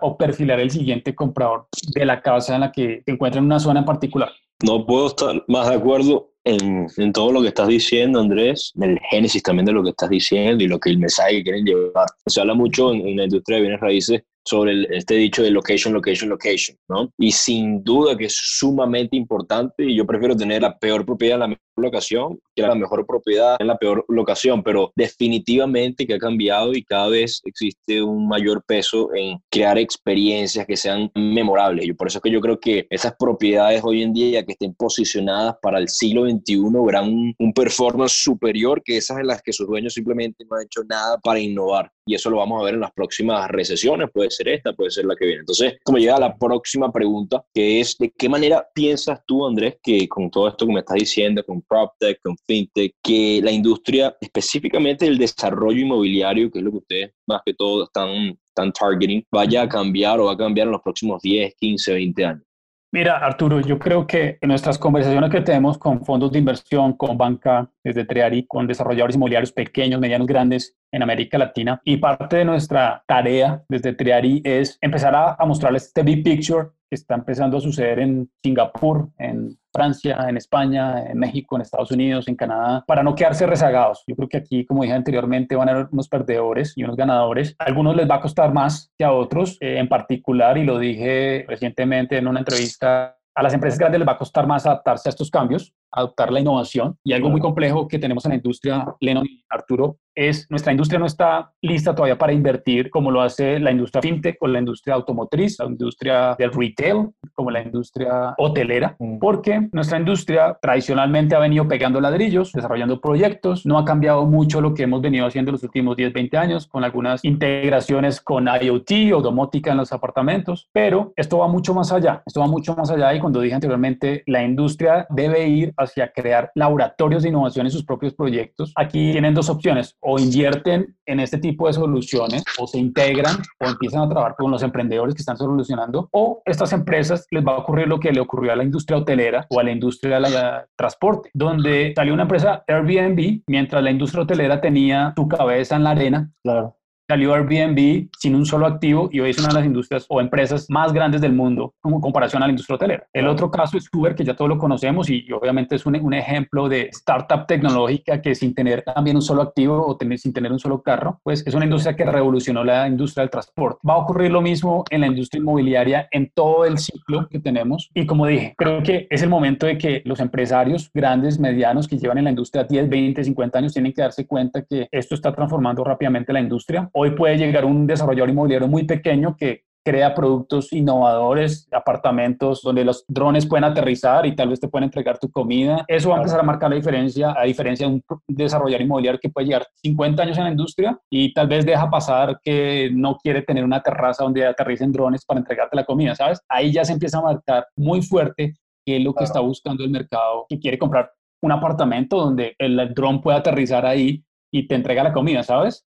o 0.00 0.16
perfilar 0.16 0.60
el 0.60 0.70
siguiente 0.70 1.14
comprador 1.14 1.66
de 1.94 2.04
la 2.04 2.20
casa 2.20 2.54
en 2.54 2.62
la 2.62 2.72
que 2.72 3.02
se 3.04 3.12
encuentra 3.12 3.38
en 3.38 3.46
una 3.46 3.60
zona 3.60 3.80
en 3.80 3.86
particular. 3.86 4.30
No 4.64 4.84
puedo 4.86 5.06
estar 5.08 5.44
más 5.46 5.68
de 5.68 5.76
acuerdo 5.76 6.32
en, 6.44 6.88
en, 6.96 7.12
todo 7.12 7.30
lo 7.30 7.42
que 7.42 7.48
estás 7.48 7.68
diciendo, 7.68 8.20
Andrés, 8.20 8.72
el 8.80 8.98
génesis 9.10 9.42
también 9.42 9.66
de 9.66 9.72
lo 9.72 9.82
que 9.82 9.90
estás 9.90 10.10
diciendo 10.10 10.64
y 10.64 10.68
lo 10.68 10.80
que 10.80 10.90
el 10.90 10.98
mensaje 10.98 11.36
que 11.36 11.42
quieren 11.44 11.64
llevar. 11.64 12.06
Se 12.26 12.40
habla 12.40 12.54
mucho 12.54 12.92
en, 12.92 13.06
en 13.06 13.16
la 13.18 13.24
industria 13.24 13.56
de 13.56 13.62
bienes 13.62 13.80
raíces 13.80 14.22
sobre 14.48 14.86
este 14.96 15.14
dicho 15.14 15.42
de 15.42 15.50
location, 15.50 15.92
location, 15.92 16.30
location, 16.30 16.76
¿no? 16.88 17.12
Y 17.18 17.32
sin 17.32 17.84
duda 17.84 18.16
que 18.16 18.26
es 18.26 18.36
sumamente 18.36 19.16
importante 19.16 19.84
y 19.84 19.96
yo 19.96 20.06
prefiero 20.06 20.34
tener 20.34 20.62
la 20.62 20.78
peor 20.78 21.04
propiedad 21.04 21.34
en 21.34 21.40
la 21.40 21.48
mejor 21.48 21.62
locación 21.76 22.38
que 22.54 22.62
la 22.62 22.74
mejor 22.74 23.06
propiedad 23.06 23.56
en 23.60 23.68
la 23.68 23.76
peor 23.76 24.04
locación, 24.08 24.62
pero 24.62 24.90
definitivamente 24.96 26.06
que 26.06 26.14
ha 26.14 26.18
cambiado 26.18 26.72
y 26.72 26.82
cada 26.82 27.08
vez 27.08 27.40
existe 27.44 28.02
un 28.02 28.26
mayor 28.26 28.62
peso 28.66 29.14
en 29.14 29.38
crear 29.50 29.78
experiencias 29.78 30.66
que 30.66 30.76
sean 30.76 31.10
memorables. 31.14 31.86
Y 31.86 31.92
por 31.92 32.08
eso 32.08 32.18
es 32.18 32.22
que 32.22 32.30
yo 32.30 32.40
creo 32.40 32.58
que 32.58 32.86
esas 32.90 33.14
propiedades 33.18 33.82
hoy 33.84 34.02
en 34.02 34.12
día 34.12 34.44
que 34.44 34.52
estén 34.52 34.74
posicionadas 34.74 35.56
para 35.62 35.78
el 35.78 35.88
siglo 35.88 36.28
XXI 36.28 36.62
verán 36.84 37.04
un, 37.04 37.34
un 37.38 37.52
performance 37.52 38.12
superior 38.12 38.82
que 38.82 38.96
esas 38.96 39.18
en 39.18 39.26
las 39.26 39.42
que 39.42 39.52
sus 39.52 39.66
dueños 39.66 39.94
simplemente 39.94 40.44
no 40.48 40.56
han 40.56 40.64
hecho 40.64 40.82
nada 40.84 41.18
para 41.18 41.38
innovar. 41.38 41.92
Y 42.08 42.14
eso 42.14 42.30
lo 42.30 42.38
vamos 42.38 42.60
a 42.60 42.64
ver 42.64 42.74
en 42.74 42.80
las 42.80 42.92
próximas 42.92 43.48
recesiones, 43.50 44.08
puede 44.10 44.30
ser 44.30 44.48
esta, 44.48 44.72
puede 44.72 44.90
ser 44.90 45.04
la 45.04 45.14
que 45.14 45.26
viene. 45.26 45.40
Entonces, 45.40 45.74
como 45.84 45.98
llega 45.98 46.18
la 46.18 46.34
próxima 46.34 46.90
pregunta, 46.90 47.44
que 47.52 47.80
es, 47.80 47.98
¿de 47.98 48.10
qué 48.16 48.30
manera 48.30 48.66
piensas 48.74 49.20
tú, 49.26 49.46
Andrés, 49.46 49.76
que 49.82 50.08
con 50.08 50.30
todo 50.30 50.48
esto 50.48 50.66
que 50.66 50.72
me 50.72 50.80
estás 50.80 50.96
diciendo, 50.96 51.44
con 51.44 51.60
PropTech, 51.60 52.18
con 52.22 52.34
FinTech, 52.46 52.94
que 53.02 53.40
la 53.42 53.50
industria, 53.50 54.16
específicamente 54.20 55.06
el 55.06 55.18
desarrollo 55.18 55.80
inmobiliario, 55.82 56.50
que 56.50 56.60
es 56.60 56.64
lo 56.64 56.70
que 56.70 56.76
ustedes 56.78 57.10
más 57.26 57.42
que 57.44 57.52
todo 57.52 57.84
están, 57.84 58.38
están 58.48 58.72
targeting, 58.72 59.22
vaya 59.30 59.62
a 59.62 59.68
cambiar 59.68 60.18
o 60.18 60.24
va 60.24 60.32
a 60.32 60.36
cambiar 60.38 60.66
en 60.66 60.72
los 60.72 60.82
próximos 60.82 61.20
10, 61.20 61.54
15, 61.56 61.92
20 61.92 62.24
años? 62.24 62.47
Mira, 62.90 63.18
Arturo, 63.18 63.60
yo 63.60 63.78
creo 63.78 64.06
que 64.06 64.38
en 64.40 64.48
nuestras 64.48 64.78
conversaciones 64.78 65.30
que 65.30 65.42
tenemos 65.42 65.76
con 65.76 66.06
fondos 66.06 66.32
de 66.32 66.38
inversión, 66.38 66.94
con 66.94 67.18
banca, 67.18 67.70
desde 67.84 68.06
Triari, 68.06 68.46
con 68.46 68.66
desarrolladores 68.66 69.14
inmobiliarios 69.14 69.52
pequeños, 69.52 70.00
medianos, 70.00 70.26
grandes 70.26 70.74
en 70.90 71.02
América 71.02 71.36
Latina, 71.36 71.82
y 71.84 71.98
parte 71.98 72.36
de 72.36 72.44
nuestra 72.46 73.04
tarea 73.06 73.62
desde 73.68 73.92
Triari 73.92 74.40
es 74.42 74.78
empezar 74.80 75.14
a, 75.14 75.36
a 75.38 75.44
mostrarles 75.44 75.84
este 75.84 76.02
big 76.02 76.24
picture 76.24 76.68
que 76.88 76.94
está 76.96 77.14
empezando 77.14 77.58
a 77.58 77.60
suceder 77.60 77.98
en 77.98 78.30
Singapur, 78.42 79.08
en 79.18 79.58
Francia, 79.72 80.26
en 80.28 80.36
España, 80.36 81.04
en 81.06 81.18
México, 81.18 81.56
en 81.56 81.62
Estados 81.62 81.90
Unidos, 81.90 82.28
en 82.28 82.36
Canadá, 82.36 82.84
para 82.86 83.02
no 83.02 83.14
quedarse 83.14 83.46
rezagados. 83.46 84.02
Yo 84.06 84.16
creo 84.16 84.28
que 84.28 84.38
aquí, 84.38 84.64
como 84.64 84.82
dije 84.82 84.94
anteriormente, 84.94 85.56
van 85.56 85.68
a 85.68 85.72
haber 85.72 85.88
unos 85.90 86.08
perdedores 86.08 86.72
y 86.76 86.84
unos 86.84 86.96
ganadores. 86.96 87.54
A 87.58 87.64
algunos 87.64 87.94
les 87.94 88.08
va 88.08 88.16
a 88.16 88.20
costar 88.20 88.52
más 88.52 88.92
que 88.96 89.04
a 89.04 89.12
otros, 89.12 89.58
eh, 89.60 89.78
en 89.78 89.88
particular, 89.88 90.56
y 90.58 90.64
lo 90.64 90.78
dije 90.78 91.44
recientemente 91.48 92.16
en 92.16 92.26
una 92.26 92.40
entrevista 92.40 93.18
a 93.38 93.42
las 93.44 93.54
empresas 93.54 93.78
grandes 93.78 94.00
les 94.00 94.08
va 94.08 94.12
a 94.14 94.18
costar 94.18 94.48
más 94.48 94.66
adaptarse 94.66 95.08
a 95.08 95.10
estos 95.10 95.30
cambios, 95.30 95.72
adoptar 95.90 96.32
la 96.32 96.40
innovación. 96.40 96.96
Y 97.04 97.12
algo 97.12 97.30
muy 97.30 97.40
complejo 97.40 97.88
que 97.88 97.98
tenemos 97.98 98.24
en 98.24 98.30
la 98.30 98.36
industria, 98.36 98.84
Leno 99.00 99.24
y 99.24 99.44
Arturo, 99.48 99.98
es 100.18 100.46
nuestra 100.50 100.72
industria 100.72 100.98
no 100.98 101.06
está 101.06 101.52
lista 101.62 101.94
todavía 101.94 102.18
para 102.18 102.32
invertir 102.32 102.90
como 102.90 103.12
lo 103.12 103.20
hace 103.20 103.60
la 103.60 103.70
industria 103.70 104.02
fintech 104.02 104.36
o 104.40 104.48
la 104.48 104.58
industria 104.58 104.96
automotriz, 104.96 105.58
la 105.60 105.66
industria 105.66 106.34
del 106.36 106.52
retail, 106.52 107.10
como 107.34 107.52
la 107.52 107.62
industria 107.62 108.34
hotelera, 108.36 108.96
mm. 108.98 109.18
porque 109.18 109.68
nuestra 109.70 109.98
industria 109.98 110.58
tradicionalmente 110.60 111.36
ha 111.36 111.38
venido 111.38 111.68
pegando 111.68 112.00
ladrillos, 112.00 112.52
desarrollando 112.52 113.00
proyectos, 113.00 113.64
no 113.64 113.78
ha 113.78 113.84
cambiado 113.84 114.26
mucho 114.26 114.60
lo 114.60 114.74
que 114.74 114.82
hemos 114.82 115.00
venido 115.00 115.24
haciendo 115.24 115.52
los 115.52 115.62
últimos 115.62 115.96
10, 115.96 116.12
20 116.12 116.36
años, 116.36 116.66
con 116.66 116.82
algunas 116.82 117.24
integraciones 117.24 118.20
con 118.20 118.48
IoT 118.48 119.12
o 119.14 119.22
domótica 119.22 119.70
en 119.70 119.76
los 119.76 119.92
apartamentos, 119.92 120.68
pero 120.72 121.12
esto 121.14 121.38
va 121.38 121.46
mucho 121.46 121.74
más 121.74 121.92
allá, 121.92 122.24
esto 122.26 122.40
va 122.40 122.48
mucho 122.48 122.74
más 122.74 122.90
allá 122.90 123.14
y 123.14 123.20
cuando 123.20 123.40
dije 123.40 123.54
anteriormente, 123.54 124.24
la 124.26 124.42
industria 124.42 125.06
debe 125.10 125.46
ir 125.46 125.72
hacia 125.78 126.12
crear 126.12 126.50
laboratorios 126.54 127.22
de 127.22 127.28
innovación 127.30 127.66
en 127.66 127.72
sus 127.72 127.84
propios 127.84 128.14
proyectos. 128.14 128.72
Aquí 128.76 129.12
tienen 129.12 129.34
dos 129.34 129.48
opciones, 129.48 129.96
o 130.00 130.18
invierten 130.18 130.96
en 131.06 131.20
este 131.20 131.38
tipo 131.38 131.66
de 131.66 131.72
soluciones, 131.72 132.44
o 132.58 132.66
se 132.66 132.78
integran, 132.78 133.36
o 133.60 133.66
empiezan 133.66 134.02
a 134.02 134.08
trabajar 134.08 134.36
con 134.36 134.50
los 134.50 134.62
emprendedores 134.62 135.14
que 135.14 135.22
están 135.22 135.36
solucionando, 135.36 136.08
o 136.12 136.42
estas 136.44 136.72
empresas 136.72 137.26
les 137.30 137.44
va 137.44 137.52
a 137.52 137.58
ocurrir 137.58 137.88
lo 137.88 138.00
que 138.00 138.12
le 138.12 138.20
ocurrió 138.20 138.52
a 138.52 138.56
la 138.56 138.64
industria 138.64 138.98
hotelera 138.98 139.46
o 139.50 139.60
a 139.60 139.62
la 139.62 139.70
industria 139.70 140.20
del 140.20 140.34
transporte, 140.76 141.30
donde 141.34 141.92
salió 141.94 142.14
una 142.14 142.22
empresa 142.22 142.64
Airbnb, 142.66 143.42
mientras 143.46 143.82
la 143.82 143.90
industria 143.90 144.22
hotelera 144.22 144.60
tenía 144.60 145.12
su 145.16 145.28
cabeza 145.28 145.76
en 145.76 145.84
la 145.84 145.90
arena. 145.90 146.30
Claro 146.42 146.77
salió 147.08 147.32
Airbnb 147.32 148.10
sin 148.18 148.34
un 148.34 148.44
solo 148.44 148.66
activo 148.66 149.08
y 149.10 149.20
hoy 149.20 149.30
es 149.30 149.38
una 149.38 149.48
de 149.48 149.54
las 149.54 149.64
industrias 149.64 150.04
o 150.10 150.20
empresas 150.20 150.66
más 150.68 150.92
grandes 150.92 151.22
del 151.22 151.32
mundo 151.32 151.74
como 151.80 152.02
comparación 152.02 152.42
a 152.42 152.46
la 152.46 152.50
industria 152.50 152.76
hotelera. 152.76 153.06
El 153.14 153.28
otro 153.28 153.50
caso 153.50 153.78
es 153.78 153.88
Uber, 153.92 154.14
que 154.14 154.24
ya 154.24 154.36
todos 154.36 154.50
lo 154.50 154.58
conocemos 154.58 155.08
y 155.08 155.26
obviamente 155.32 155.76
es 155.76 155.86
un, 155.86 155.96
un, 155.96 156.12
ejemplo 156.12 156.68
de 156.68 156.90
startup 156.92 157.46
tecnológica 157.46 158.20
que 158.20 158.34
sin 158.34 158.54
tener 158.54 158.82
también 158.82 159.16
un 159.16 159.22
solo 159.22 159.40
activo 159.40 159.86
o 159.86 159.96
tener, 159.96 160.18
sin 160.18 160.34
tener 160.34 160.52
un 160.52 160.58
solo 160.58 160.82
carro, 160.82 161.20
pues 161.22 161.46
es 161.46 161.54
una 161.54 161.64
industria 161.64 161.96
que 161.96 162.04
revolucionó 162.04 162.62
la 162.62 162.86
industria 162.86 163.22
del 163.22 163.30
transporte. 163.30 163.78
Va 163.88 163.94
a 163.94 163.98
ocurrir 163.98 164.30
lo 164.30 164.42
mismo 164.42 164.84
en 164.90 165.00
la 165.00 165.06
industria 165.06 165.40
inmobiliaria 165.40 166.08
en 166.10 166.30
todo 166.34 166.66
el 166.66 166.76
ciclo 166.76 167.26
que 167.30 167.38
tenemos 167.38 167.88
y 167.94 168.04
como 168.04 168.26
dije, 168.26 168.54
creo 168.58 168.82
que 168.82 169.06
es 169.08 169.22
el 169.22 169.30
momento 169.30 169.64
de 169.64 169.78
que 169.78 170.02
los 170.04 170.20
empresarios 170.20 170.90
grandes, 170.92 171.38
medianos 171.38 171.88
que 171.88 171.96
llevan 171.96 172.18
en 172.18 172.24
la 172.24 172.30
industria 172.30 172.64
10, 172.64 172.88
20, 172.88 173.24
50 173.24 173.58
años 173.58 173.72
tienen 173.72 173.94
que 173.94 174.02
darse 174.02 174.26
cuenta 174.26 174.62
que 174.62 174.88
esto 174.92 175.14
está 175.14 175.34
transformando 175.34 175.84
rápidamente 175.84 176.34
la 176.34 176.40
industria 176.40 176.90
Hoy 177.00 177.12
puede 177.12 177.36
llegar 177.36 177.64
un 177.64 177.86
desarrollador 177.86 178.28
inmobiliario 178.28 178.66
muy 178.66 178.82
pequeño 178.82 179.36
que 179.36 179.62
crea 179.84 180.16
productos 180.16 180.72
innovadores, 180.72 181.68
apartamentos 181.70 182.60
donde 182.60 182.84
los 182.84 183.04
drones 183.06 183.46
pueden 183.46 183.62
aterrizar 183.62 184.26
y 184.26 184.34
tal 184.34 184.48
vez 184.48 184.58
te 184.58 184.66
pueden 184.66 184.86
entregar 184.86 185.16
tu 185.16 185.30
comida. 185.30 185.84
Eso 185.86 186.08
va 186.08 186.16
a 186.16 186.18
empezar 186.18 186.40
a 186.40 186.42
marcar 186.42 186.70
la 186.70 186.74
diferencia, 186.74 187.36
a 187.38 187.44
diferencia 187.44 187.86
de 187.86 187.92
un 187.92 188.02
desarrollador 188.26 188.82
inmobiliario 188.82 189.20
que 189.20 189.28
puede 189.28 189.46
llegar 189.46 189.68
50 189.80 190.24
años 190.24 190.38
en 190.38 190.44
la 190.44 190.50
industria 190.50 190.98
y 191.08 191.32
tal 191.32 191.46
vez 191.46 191.64
deja 191.64 191.88
pasar 191.88 192.40
que 192.42 192.90
no 192.92 193.16
quiere 193.16 193.42
tener 193.42 193.62
una 193.62 193.80
terraza 193.80 194.24
donde 194.24 194.44
aterricen 194.44 194.90
drones 194.90 195.24
para 195.24 195.38
entregarte 195.38 195.76
la 195.76 195.84
comida, 195.84 196.16
¿sabes? 196.16 196.40
Ahí 196.48 196.72
ya 196.72 196.84
se 196.84 196.94
empieza 196.94 197.18
a 197.18 197.22
marcar 197.22 197.68
muy 197.76 198.02
fuerte 198.02 198.54
qué 198.84 198.96
es 198.96 199.04
lo 199.04 199.14
que 199.14 199.22
está 199.22 199.38
buscando 199.38 199.84
el 199.84 199.90
mercado, 199.90 200.46
que 200.48 200.58
quiere 200.58 200.80
comprar 200.80 201.12
un 201.42 201.52
apartamento 201.52 202.16
donde 202.16 202.56
el 202.58 202.92
dron 202.92 203.20
pueda 203.20 203.38
aterrizar 203.38 203.86
ahí 203.86 204.24
y 204.50 204.66
te 204.66 204.74
entrega 204.74 205.04
la 205.04 205.12
comida, 205.12 205.44
¿sabes? 205.44 205.87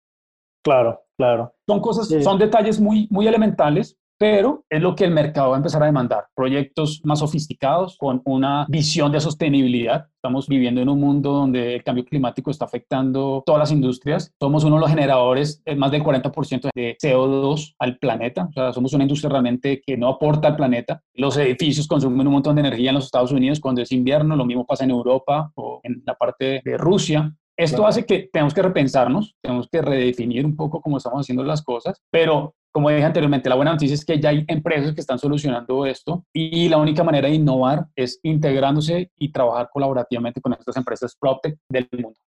Claro, 0.62 1.02
claro. 1.16 1.54
Son 1.66 1.80
cosas, 1.80 2.08
son 2.22 2.38
detalles 2.38 2.80
muy, 2.80 3.06
muy 3.10 3.26
elementales, 3.26 3.98
pero 4.18 4.64
es 4.68 4.82
lo 4.82 4.96
que 4.96 5.04
el 5.04 5.12
mercado 5.12 5.50
va 5.50 5.56
a 5.56 5.58
empezar 5.58 5.82
a 5.82 5.86
demandar. 5.86 6.26
Proyectos 6.34 7.00
más 7.04 7.20
sofisticados 7.20 7.96
con 7.96 8.20
una 8.24 8.66
visión 8.68 9.12
de 9.12 9.20
sostenibilidad. 9.20 10.08
Estamos 10.16 10.48
viviendo 10.48 10.80
en 10.80 10.88
un 10.88 10.98
mundo 10.98 11.32
donde 11.32 11.76
el 11.76 11.84
cambio 11.84 12.04
climático 12.04 12.50
está 12.50 12.64
afectando 12.64 13.44
todas 13.46 13.60
las 13.60 13.70
industrias. 13.70 14.34
Somos 14.40 14.64
uno 14.64 14.74
de 14.74 14.80
los 14.80 14.90
generadores, 14.90 15.62
más 15.76 15.92
del 15.92 16.02
40% 16.02 16.70
de 16.74 16.96
CO2 17.00 17.76
al 17.78 17.98
planeta. 17.98 18.48
O 18.50 18.52
sea, 18.52 18.72
somos 18.72 18.92
una 18.92 19.04
industria 19.04 19.30
realmente 19.30 19.80
que 19.86 19.96
no 19.96 20.08
aporta 20.08 20.48
al 20.48 20.56
planeta. 20.56 21.00
Los 21.14 21.36
edificios 21.36 21.86
consumen 21.86 22.26
un 22.26 22.32
montón 22.32 22.56
de 22.56 22.62
energía 22.62 22.90
en 22.90 22.96
los 22.96 23.04
Estados 23.04 23.30
Unidos 23.30 23.60
cuando 23.60 23.82
es 23.82 23.92
invierno. 23.92 24.34
Lo 24.34 24.44
mismo 24.44 24.66
pasa 24.66 24.82
en 24.82 24.90
Europa 24.90 25.52
o 25.54 25.80
en 25.84 26.02
la 26.04 26.14
parte 26.14 26.60
de 26.64 26.76
Rusia. 26.76 27.32
Esto 27.58 27.86
hace 27.86 28.06
que 28.06 28.30
tenemos 28.32 28.54
que 28.54 28.62
repensarnos, 28.62 29.34
tenemos 29.42 29.68
que 29.68 29.82
redefinir 29.82 30.46
un 30.46 30.54
poco 30.54 30.80
cómo 30.80 30.98
estamos 30.98 31.22
haciendo 31.22 31.42
las 31.42 31.60
cosas, 31.60 32.00
pero 32.08 32.54
como 32.72 32.90
dije 32.90 33.02
anteriormente, 33.02 33.48
la 33.48 33.56
buena 33.56 33.72
noticia 33.72 33.94
es 33.94 34.04
que 34.04 34.20
ya 34.20 34.28
hay 34.28 34.44
empresas 34.46 34.94
que 34.94 35.00
están 35.00 35.18
solucionando 35.18 35.84
esto 35.84 36.24
y 36.32 36.68
la 36.68 36.76
única 36.76 37.02
manera 37.02 37.28
de 37.28 37.34
innovar 37.34 37.86
es 37.96 38.20
integrándose 38.22 39.10
y 39.18 39.32
trabajar 39.32 39.68
colaborativamente 39.72 40.40
con 40.40 40.52
estas 40.52 40.76
empresas 40.76 41.16
PropTech 41.18 41.58
del 41.68 41.88
mundo. 41.92 42.18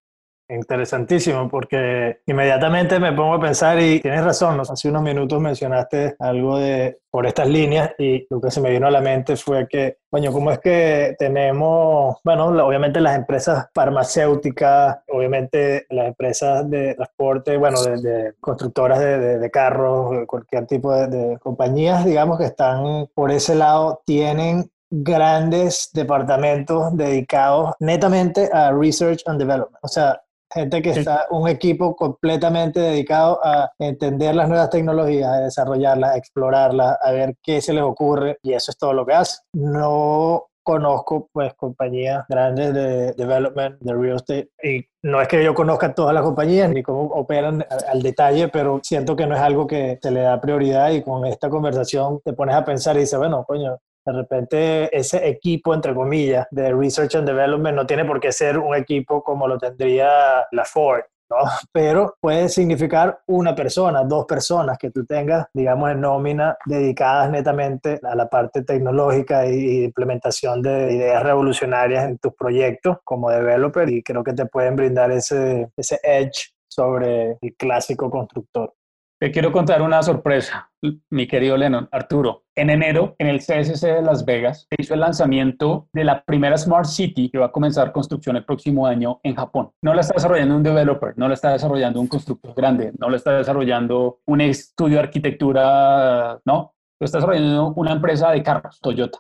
Interesantísimo, 0.53 1.47
porque 1.47 2.19
inmediatamente 2.25 2.99
me 2.99 3.13
pongo 3.13 3.35
a 3.35 3.39
pensar 3.39 3.79
y 3.79 4.01
tienes 4.01 4.21
razón, 4.21 4.59
hace 4.59 4.89
unos 4.89 5.01
minutos 5.01 5.39
mencionaste 5.39 6.15
algo 6.19 6.57
de 6.57 6.99
por 7.09 7.25
estas 7.25 7.47
líneas 7.47 7.91
y 7.97 8.27
lo 8.29 8.41
que 8.41 8.51
se 8.51 8.59
me 8.59 8.69
vino 8.69 8.85
a 8.85 8.91
la 8.91 8.99
mente 8.99 9.37
fue 9.37 9.65
que, 9.69 9.99
coño, 10.09 10.33
¿cómo 10.33 10.51
es 10.51 10.59
que 10.59 11.15
tenemos, 11.17 12.17
bueno, 12.25 12.47
obviamente 12.47 12.99
las 12.99 13.15
empresas 13.15 13.69
farmacéuticas, 13.73 14.99
obviamente 15.07 15.85
las 15.89 16.07
empresas 16.07 16.69
de 16.69 16.95
transporte, 16.95 17.55
bueno, 17.55 17.81
de, 17.81 18.33
constructoras 18.41 18.99
de, 18.99 19.39
de, 19.39 19.51
carros, 19.51 20.25
cualquier 20.27 20.67
tipo 20.67 20.93
de 20.93 21.37
compañías, 21.39 22.03
digamos, 22.03 22.37
que 22.37 22.45
están 22.45 23.07
por 23.13 23.31
ese 23.31 23.55
lado, 23.55 24.01
tienen 24.05 24.69
grandes 24.89 25.89
departamentos 25.93 26.95
dedicados 26.97 27.73
netamente 27.79 28.49
a 28.51 28.73
research 28.73 29.21
and 29.25 29.39
development. 29.39 29.79
O 29.81 29.87
sea, 29.87 30.21
gente 30.53 30.81
que 30.81 30.91
está, 30.91 31.27
un 31.29 31.47
equipo 31.47 31.95
completamente 31.95 32.79
dedicado 32.79 33.39
a 33.43 33.71
entender 33.79 34.35
las 34.35 34.49
nuevas 34.49 34.69
tecnologías, 34.69 35.29
a 35.29 35.39
desarrollarlas, 35.39 36.11
a 36.11 36.17
explorarlas, 36.17 36.97
a 37.01 37.11
ver 37.11 37.35
qué 37.41 37.61
se 37.61 37.73
les 37.73 37.83
ocurre 37.83 38.37
y 38.43 38.53
eso 38.53 38.71
es 38.71 38.77
todo 38.77 38.93
lo 38.93 39.05
que 39.05 39.13
hace. 39.13 39.41
No 39.53 40.47
conozco 40.63 41.29
pues 41.31 41.53
compañías 41.55 42.23
grandes 42.29 42.73
de 42.73 43.13
development, 43.13 43.79
de 43.79 43.93
real 43.93 44.17
estate 44.17 44.49
y 44.61 44.85
no 45.01 45.19
es 45.19 45.27
que 45.27 45.43
yo 45.43 45.55
conozca 45.55 45.93
todas 45.95 46.13
las 46.13 46.23
compañías 46.23 46.69
ni 46.69 46.83
cómo 46.83 47.03
operan 47.05 47.65
al 47.89 48.01
detalle, 48.03 48.47
pero 48.47 48.79
siento 48.83 49.15
que 49.15 49.25
no 49.25 49.35
es 49.35 49.41
algo 49.41 49.65
que 49.65 49.97
se 50.01 50.11
le 50.11 50.21
da 50.21 50.39
prioridad 50.39 50.91
y 50.91 51.01
con 51.01 51.25
esta 51.25 51.49
conversación 51.49 52.19
te 52.23 52.33
pones 52.33 52.55
a 52.55 52.63
pensar 52.63 52.95
y 52.97 53.01
dices, 53.01 53.17
bueno, 53.17 53.43
coño, 53.43 53.79
de 54.05 54.13
repente 54.13 54.97
ese 54.97 55.27
equipo, 55.27 55.73
entre 55.73 55.93
comillas, 55.93 56.47
de 56.51 56.73
Research 56.73 57.15
and 57.15 57.27
Development 57.27 57.75
no 57.75 57.85
tiene 57.85 58.05
por 58.05 58.19
qué 58.19 58.31
ser 58.31 58.57
un 58.57 58.75
equipo 58.75 59.23
como 59.23 59.47
lo 59.47 59.57
tendría 59.57 60.45
la 60.51 60.65
Ford, 60.65 61.01
¿no? 61.29 61.37
Pero 61.71 62.15
puede 62.19 62.49
significar 62.49 63.21
una 63.27 63.55
persona, 63.55 64.03
dos 64.03 64.25
personas 64.25 64.77
que 64.77 64.91
tú 64.91 65.05
tengas, 65.05 65.47
digamos, 65.53 65.91
en 65.91 66.01
nómina 66.01 66.57
dedicadas 66.65 67.29
netamente 67.29 67.99
a 68.03 68.15
la 68.15 68.27
parte 68.27 68.63
tecnológica 68.63 69.45
y 69.47 69.83
implementación 69.85 70.61
de 70.61 70.93
ideas 70.93 71.23
revolucionarias 71.23 72.05
en 72.05 72.17
tus 72.17 72.33
proyectos 72.33 72.97
como 73.03 73.29
developer 73.29 73.89
y 73.89 74.03
creo 74.03 74.23
que 74.23 74.33
te 74.33 74.45
pueden 74.45 74.75
brindar 74.75 75.11
ese, 75.11 75.69
ese 75.77 75.99
edge 76.03 76.53
sobre 76.67 77.37
el 77.41 77.55
clásico 77.57 78.09
constructor. 78.09 78.73
Te 79.21 79.29
quiero 79.29 79.51
contar 79.51 79.83
una 79.83 80.01
sorpresa, 80.01 80.71
mi 81.11 81.27
querido 81.27 81.55
Lennon, 81.55 81.87
Arturo. 81.91 82.45
En 82.55 82.71
enero, 82.71 83.15
en 83.19 83.27
el 83.27 83.37
CSC 83.37 83.85
de 83.85 84.01
Las 84.01 84.25
Vegas, 84.25 84.65
se 84.67 84.81
hizo 84.81 84.95
el 84.95 85.01
lanzamiento 85.01 85.89
de 85.93 86.03
la 86.05 86.23
primera 86.23 86.57
Smart 86.57 86.87
City 86.87 87.29
que 87.29 87.37
va 87.37 87.45
a 87.45 87.51
comenzar 87.51 87.91
construcción 87.91 88.35
el 88.35 88.45
próximo 88.45 88.87
año 88.87 89.19
en 89.21 89.35
Japón. 89.35 89.73
No 89.83 89.93
la 89.93 90.01
está 90.01 90.15
desarrollando 90.15 90.55
un 90.55 90.63
developer, 90.63 91.15
no 91.19 91.27
la 91.27 91.35
está 91.35 91.51
desarrollando 91.51 92.01
un 92.01 92.07
constructor 92.07 92.55
grande, 92.55 92.93
no 92.97 93.11
la 93.11 93.17
está 93.17 93.37
desarrollando 93.37 94.21
un 94.25 94.41
estudio 94.41 94.95
de 94.95 95.03
arquitectura, 95.03 96.41
no, 96.43 96.73
lo 96.99 97.05
está 97.05 97.19
desarrollando 97.19 97.73
una 97.75 97.91
empresa 97.91 98.31
de 98.31 98.41
carros, 98.41 98.79
Toyota. 98.81 99.19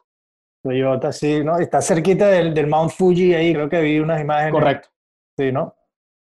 Toyota, 0.63 1.11
sí, 1.11 1.43
¿no? 1.43 1.59
Está 1.59 1.79
cerquita 1.79 2.25
del, 2.25 2.55
del 2.55 2.65
Mount 2.65 2.89
Fuji 2.89 3.35
ahí, 3.35 3.53
creo 3.53 3.69
que 3.69 3.81
vi 3.81 3.99
unas 3.99 4.19
imágenes. 4.19 4.51
Correcto. 4.51 4.89
Sí, 5.37 5.51
¿no? 5.51 5.75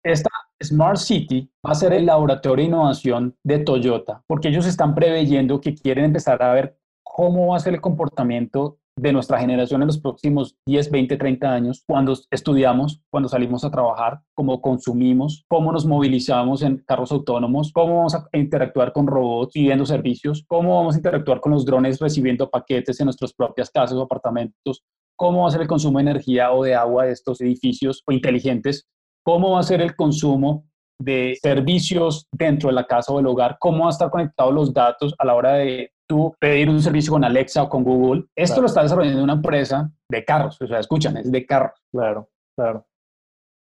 Esta 0.03 0.31
Smart 0.63 0.99
City 0.99 1.51
va 1.65 1.73
a 1.73 1.77
ser 1.77 1.93
el 1.93 2.07
laboratorio 2.07 2.65
de 2.65 2.69
innovación 2.69 3.37
de 3.45 3.61
Toyota, 3.61 4.23
porque 4.27 4.49
ellos 4.49 4.67
están 4.67 4.95
preveyendo 4.95 5.61
que 5.61 5.75
quieren 5.75 6.07
empezar 6.07 6.43
a 6.43 6.53
ver 6.53 6.79
cómo 7.05 7.49
va 7.49 7.57
a 7.57 7.61
ser 7.61 7.75
el 7.75 7.81
comportamiento 7.81 8.79
de 8.97 9.13
nuestra 9.13 9.39
generación 9.39 9.81
en 9.83 9.87
los 9.87 9.99
próximos 9.99 10.57
10, 10.67 10.91
20, 10.91 11.17
30 11.17 11.53
años, 11.53 11.85
cuando 11.87 12.15
estudiamos, 12.31 13.01
cuando 13.11 13.29
salimos 13.29 13.65
a 13.65 13.71
trabajar, 13.71 14.21
cómo 14.35 14.61
consumimos, 14.61 15.45
cómo 15.49 15.71
nos 15.71 15.87
movilizamos 15.87 16.63
en 16.63 16.79
carros 16.79 17.13
autónomos, 17.13 17.71
cómo 17.73 17.99
vamos 17.99 18.17
a 18.17 18.29
interactuar 18.33 18.93
con 18.93 19.07
robots 19.07 19.53
pidiendo 19.53 19.87
servicios, 19.87 20.45
cómo 20.49 20.77
vamos 20.77 20.97
a 20.97 20.99
interactuar 20.99 21.41
con 21.41 21.53
los 21.53 21.65
drones 21.65 22.01
recibiendo 22.01 22.51
paquetes 22.51 22.99
en 22.99 23.05
nuestras 23.07 23.33
propias 23.33 23.71
casas 23.71 23.97
o 23.97 24.03
apartamentos, 24.03 24.83
cómo 25.17 25.43
va 25.43 25.49
a 25.49 25.53
ser 25.53 25.63
el 25.63 25.69
consumo 25.69 25.99
de 25.99 26.03
energía 26.03 26.51
o 26.53 26.65
de 26.65 26.75
agua 26.75 27.05
de 27.05 27.13
estos 27.13 27.41
edificios 27.41 28.03
inteligentes 28.09 28.89
cómo 29.25 29.53
va 29.53 29.61
a 29.61 29.65
ser 29.65 29.81
el 29.81 29.95
consumo 29.97 30.65
de 31.01 31.39
servicios 31.41 32.27
dentro 32.33 32.69
de 32.69 32.75
la 32.75 32.87
casa 32.87 33.13
o 33.13 33.19
del 33.19 33.27
hogar, 33.27 33.57
cómo 33.61 33.81
va 33.81 33.87
a 33.87 33.91
estar 33.91 34.11
conectados 34.11 34.53
los 34.53 34.73
datos 34.73 35.15
a 35.19 35.25
la 35.25 35.35
hora 35.35 35.53
de 35.55 35.93
tú 36.09 36.35
pedir 36.41 36.69
un 36.69 36.83
servicio 36.83 37.13
con 37.13 37.25
Alexa 37.25 37.63
o 37.63 37.69
con 37.69 37.85
Google. 37.85 38.25
Esto 38.35 38.61
lo 38.61 38.67
está 38.67 38.83
desarrollando 38.83 39.23
una 39.23 39.35
empresa 39.35 39.91
de 40.11 40.25
carros, 40.25 40.61
o 40.61 40.67
sea, 40.67 40.81
escuchan, 40.81 41.17
es 41.19 41.31
de 41.31 41.47
carros. 41.47 41.79
Claro, 41.93 42.29
claro. 42.57 42.87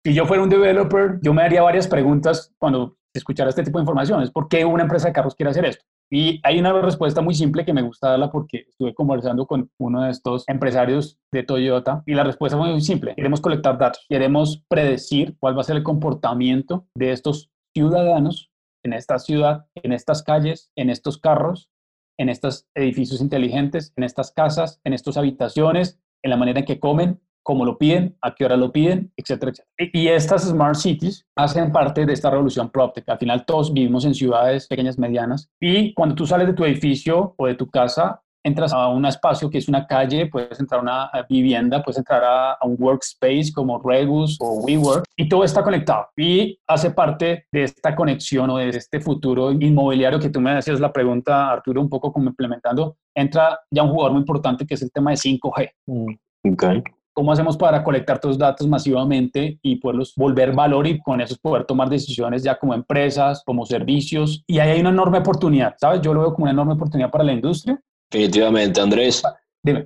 Si 0.04 0.12
yo 0.12 0.26
fuera 0.26 0.42
un 0.42 0.50
developer, 0.50 1.20
yo 1.22 1.32
me 1.32 1.42
haría 1.42 1.62
varias 1.62 1.86
preguntas 1.86 2.52
cuando 2.58 2.96
escuchara 3.14 3.50
este 3.50 3.62
tipo 3.62 3.78
de 3.78 3.82
información. 3.82 4.22
Es 4.22 4.30
por 4.30 4.48
qué 4.48 4.64
una 4.64 4.82
empresa 4.82 5.06
de 5.08 5.12
carros 5.12 5.34
quiere 5.36 5.50
hacer 5.50 5.64
esto. 5.64 5.84
Y 6.14 6.40
hay 6.42 6.58
una 6.58 6.78
respuesta 6.82 7.22
muy 7.22 7.34
simple 7.34 7.64
que 7.64 7.72
me 7.72 7.80
gusta 7.80 8.10
darla 8.10 8.30
porque 8.30 8.66
estuve 8.68 8.92
conversando 8.92 9.46
con 9.46 9.70
uno 9.78 10.02
de 10.02 10.10
estos 10.10 10.44
empresarios 10.46 11.18
de 11.32 11.42
Toyota 11.42 12.02
y 12.04 12.12
la 12.12 12.22
respuesta 12.22 12.58
es 12.58 12.62
muy 12.62 12.80
simple. 12.82 13.14
Queremos 13.14 13.40
colectar 13.40 13.78
datos, 13.78 14.04
queremos 14.10 14.62
predecir 14.68 15.34
cuál 15.40 15.56
va 15.56 15.62
a 15.62 15.64
ser 15.64 15.76
el 15.76 15.82
comportamiento 15.82 16.86
de 16.94 17.12
estos 17.12 17.50
ciudadanos 17.74 18.50
en 18.84 18.92
esta 18.92 19.18
ciudad, 19.18 19.64
en 19.74 19.94
estas 19.94 20.22
calles, 20.22 20.70
en 20.76 20.90
estos 20.90 21.16
carros, 21.16 21.70
en 22.18 22.28
estos 22.28 22.66
edificios 22.74 23.22
inteligentes, 23.22 23.94
en 23.96 24.04
estas 24.04 24.32
casas, 24.32 24.82
en 24.84 24.92
estas 24.92 25.16
habitaciones, 25.16 25.98
en 26.22 26.30
la 26.30 26.36
manera 26.36 26.60
en 26.60 26.66
que 26.66 26.78
comen, 26.78 27.22
cómo 27.42 27.64
lo 27.64 27.78
piden, 27.78 28.16
a 28.22 28.34
qué 28.34 28.44
hora 28.44 28.56
lo 28.56 28.72
piden, 28.72 29.12
etcétera, 29.16 29.52
etcétera. 29.52 29.90
Y 29.92 30.08
estas 30.08 30.48
smart 30.48 30.76
cities 30.76 31.26
hacen 31.36 31.72
parte 31.72 32.06
de 32.06 32.12
esta 32.12 32.30
revolución 32.30 32.70
PropTech. 32.70 33.08
Al 33.08 33.18
final 33.18 33.44
todos 33.44 33.72
vivimos 33.72 34.04
en 34.04 34.14
ciudades 34.14 34.66
pequeñas, 34.68 34.98
medianas, 34.98 35.50
y 35.60 35.92
cuando 35.94 36.14
tú 36.14 36.26
sales 36.26 36.46
de 36.46 36.54
tu 36.54 36.64
edificio 36.64 37.34
o 37.36 37.46
de 37.46 37.54
tu 37.54 37.68
casa, 37.68 38.22
entras 38.44 38.72
a 38.72 38.88
un 38.88 39.04
espacio 39.06 39.48
que 39.48 39.58
es 39.58 39.68
una 39.68 39.86
calle, 39.86 40.26
puedes 40.26 40.58
entrar 40.58 40.80
a 40.80 40.82
una 40.82 41.10
vivienda, 41.28 41.82
puedes 41.82 41.98
entrar 41.98 42.22
a, 42.24 42.58
un 42.62 42.76
workspace 42.78 43.52
como 43.54 43.80
Regus 43.80 44.36
o 44.40 44.60
WeWork 44.64 45.04
y 45.16 45.28
todo 45.28 45.44
está 45.44 45.62
conectado 45.62 46.08
y 46.16 46.58
hace 46.66 46.90
parte 46.90 47.46
de 47.52 47.64
esta 47.64 47.94
conexión 47.94 48.50
o 48.50 48.58
de 48.58 48.70
este 48.70 49.00
futuro 49.00 49.52
inmobiliario 49.52 50.18
que 50.18 50.30
tú 50.30 50.40
me 50.40 50.52
hacías 50.52 50.80
la 50.80 50.92
pregunta, 50.92 51.50
Arturo, 51.50 51.80
un 51.80 51.88
poco 51.88 52.12
como 52.12 52.28
implementando, 52.28 52.96
entra 53.14 53.58
ya 53.70 53.82
un 53.82 53.90
jugador 53.90 54.12
muy 54.12 54.20
importante 54.20 54.66
que 54.66 54.74
es 54.74 54.82
el 54.82 54.90
tema 54.90 55.10
de 55.10 55.16
5G. 55.16 55.70
Mm. 55.86 56.52
Okay. 56.52 56.82
¿Cómo 57.14 57.32
hacemos 57.32 57.56
para 57.56 57.84
colectar 57.84 58.18
todos 58.18 58.34
los 58.34 58.38
datos 58.38 58.66
masivamente 58.66 59.58
y 59.62 59.76
poderlos 59.76 60.14
volver 60.16 60.52
valor 60.52 60.86
y 60.86 60.98
con 61.00 61.20
eso 61.20 61.36
poder 61.40 61.64
tomar 61.64 61.88
decisiones 61.88 62.42
ya 62.42 62.58
como 62.58 62.74
empresas, 62.74 63.42
como 63.44 63.66
servicios? 63.66 64.42
Y 64.46 64.58
ahí 64.58 64.70
hay 64.70 64.80
una 64.80 64.90
enorme 64.90 65.18
oportunidad, 65.18 65.74
¿sabes? 65.78 66.00
Yo 66.00 66.14
lo 66.14 66.20
veo 66.20 66.34
como 66.34 66.44
una 66.44 66.52
enorme 66.52 66.74
oportunidad 66.74 67.10
para 67.10 67.24
la 67.24 67.32
industria 67.32 67.80
Definitivamente, 68.12 68.80
Andrés. 68.80 69.24
Ah, 69.24 69.36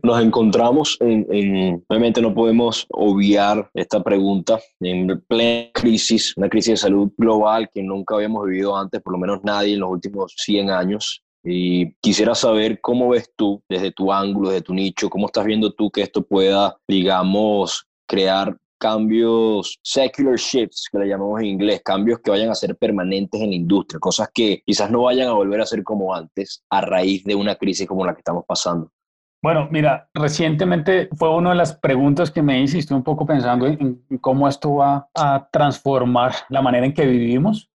nos 0.03 0.23
encontramos 0.23 0.97
en, 1.01 1.85
obviamente 1.89 2.23
no 2.23 2.35
podemos 2.35 2.87
obviar 2.91 3.71
esta 3.75 4.03
pregunta 4.03 4.59
en 4.81 5.23
plena 5.29 5.71
crisis, 5.75 6.35
una 6.37 6.49
crisis 6.49 6.73
de 6.73 6.77
salud 6.79 7.13
global 7.17 7.69
que 7.73 7.83
nunca 7.83 8.17
habíamos 8.17 8.47
vivido 8.47 8.77
antes, 8.77 9.03
por 9.03 9.13
lo 9.13 9.19
menos 9.19 9.45
nadie 9.45 9.75
en 9.75 9.81
los 9.81 9.91
últimos 9.91 10.35
100 10.39 10.71
años. 10.71 11.23
Y 11.49 11.95
quisiera 12.01 12.35
saber 12.35 12.81
cómo 12.81 13.11
ves 13.11 13.31
tú, 13.37 13.63
desde 13.69 13.93
tu 13.93 14.13
ángulo, 14.13 14.49
desde 14.49 14.63
tu 14.63 14.75
nicho, 14.75 15.09
cómo 15.09 15.27
estás 15.27 15.45
viendo 15.45 15.73
tú 15.73 15.93
que 15.93 16.03
esto 16.03 16.23
pueda, 16.23 16.77
digamos, 16.89 17.87
crear 18.09 18.57
cambios, 18.79 19.79
secular 19.81 20.37
shifts, 20.37 20.89
que 20.91 20.99
le 20.99 21.07
llamamos 21.07 21.41
en 21.41 21.47
inglés, 21.47 21.83
cambios 21.85 22.19
que 22.19 22.33
vayan 22.33 22.51
a 22.51 22.55
ser 22.57 22.77
permanentes 22.77 23.41
en 23.41 23.51
la 23.51 23.57
industria, 23.57 24.01
cosas 24.01 24.29
que 24.35 24.61
quizás 24.67 24.91
no 24.91 25.03
vayan 25.03 25.29
a 25.29 25.35
volver 25.35 25.61
a 25.61 25.67
ser 25.67 25.85
como 25.85 26.13
antes 26.13 26.65
a 26.69 26.81
raíz 26.81 27.23
de 27.23 27.37
una 27.37 27.55
crisis 27.55 27.87
como 27.87 28.05
la 28.05 28.13
que 28.13 28.21
estamos 28.21 28.45
pasando. 28.45 28.91
Bueno, 29.43 29.69
mira, 29.71 30.09
recientemente 30.15 31.09
fue 31.15 31.33
una 31.35 31.51
de 31.51 31.57
las 31.57 31.75
preguntas 31.75 32.31
que 32.31 32.43
me 32.43 32.61
hice, 32.61 32.79
estoy 32.79 32.97
un 32.97 33.05
poco 33.05 33.27
pensando 33.27 33.67
en, 33.67 34.03
cómo 34.21 34.49
esto 34.49 34.77
va 34.77 35.09
a 35.15 35.49
transformar 35.53 36.33
la 36.49 36.63
manera 36.63 36.87
en 36.87 36.95
que 36.95 37.07
vivimos. 37.07 37.71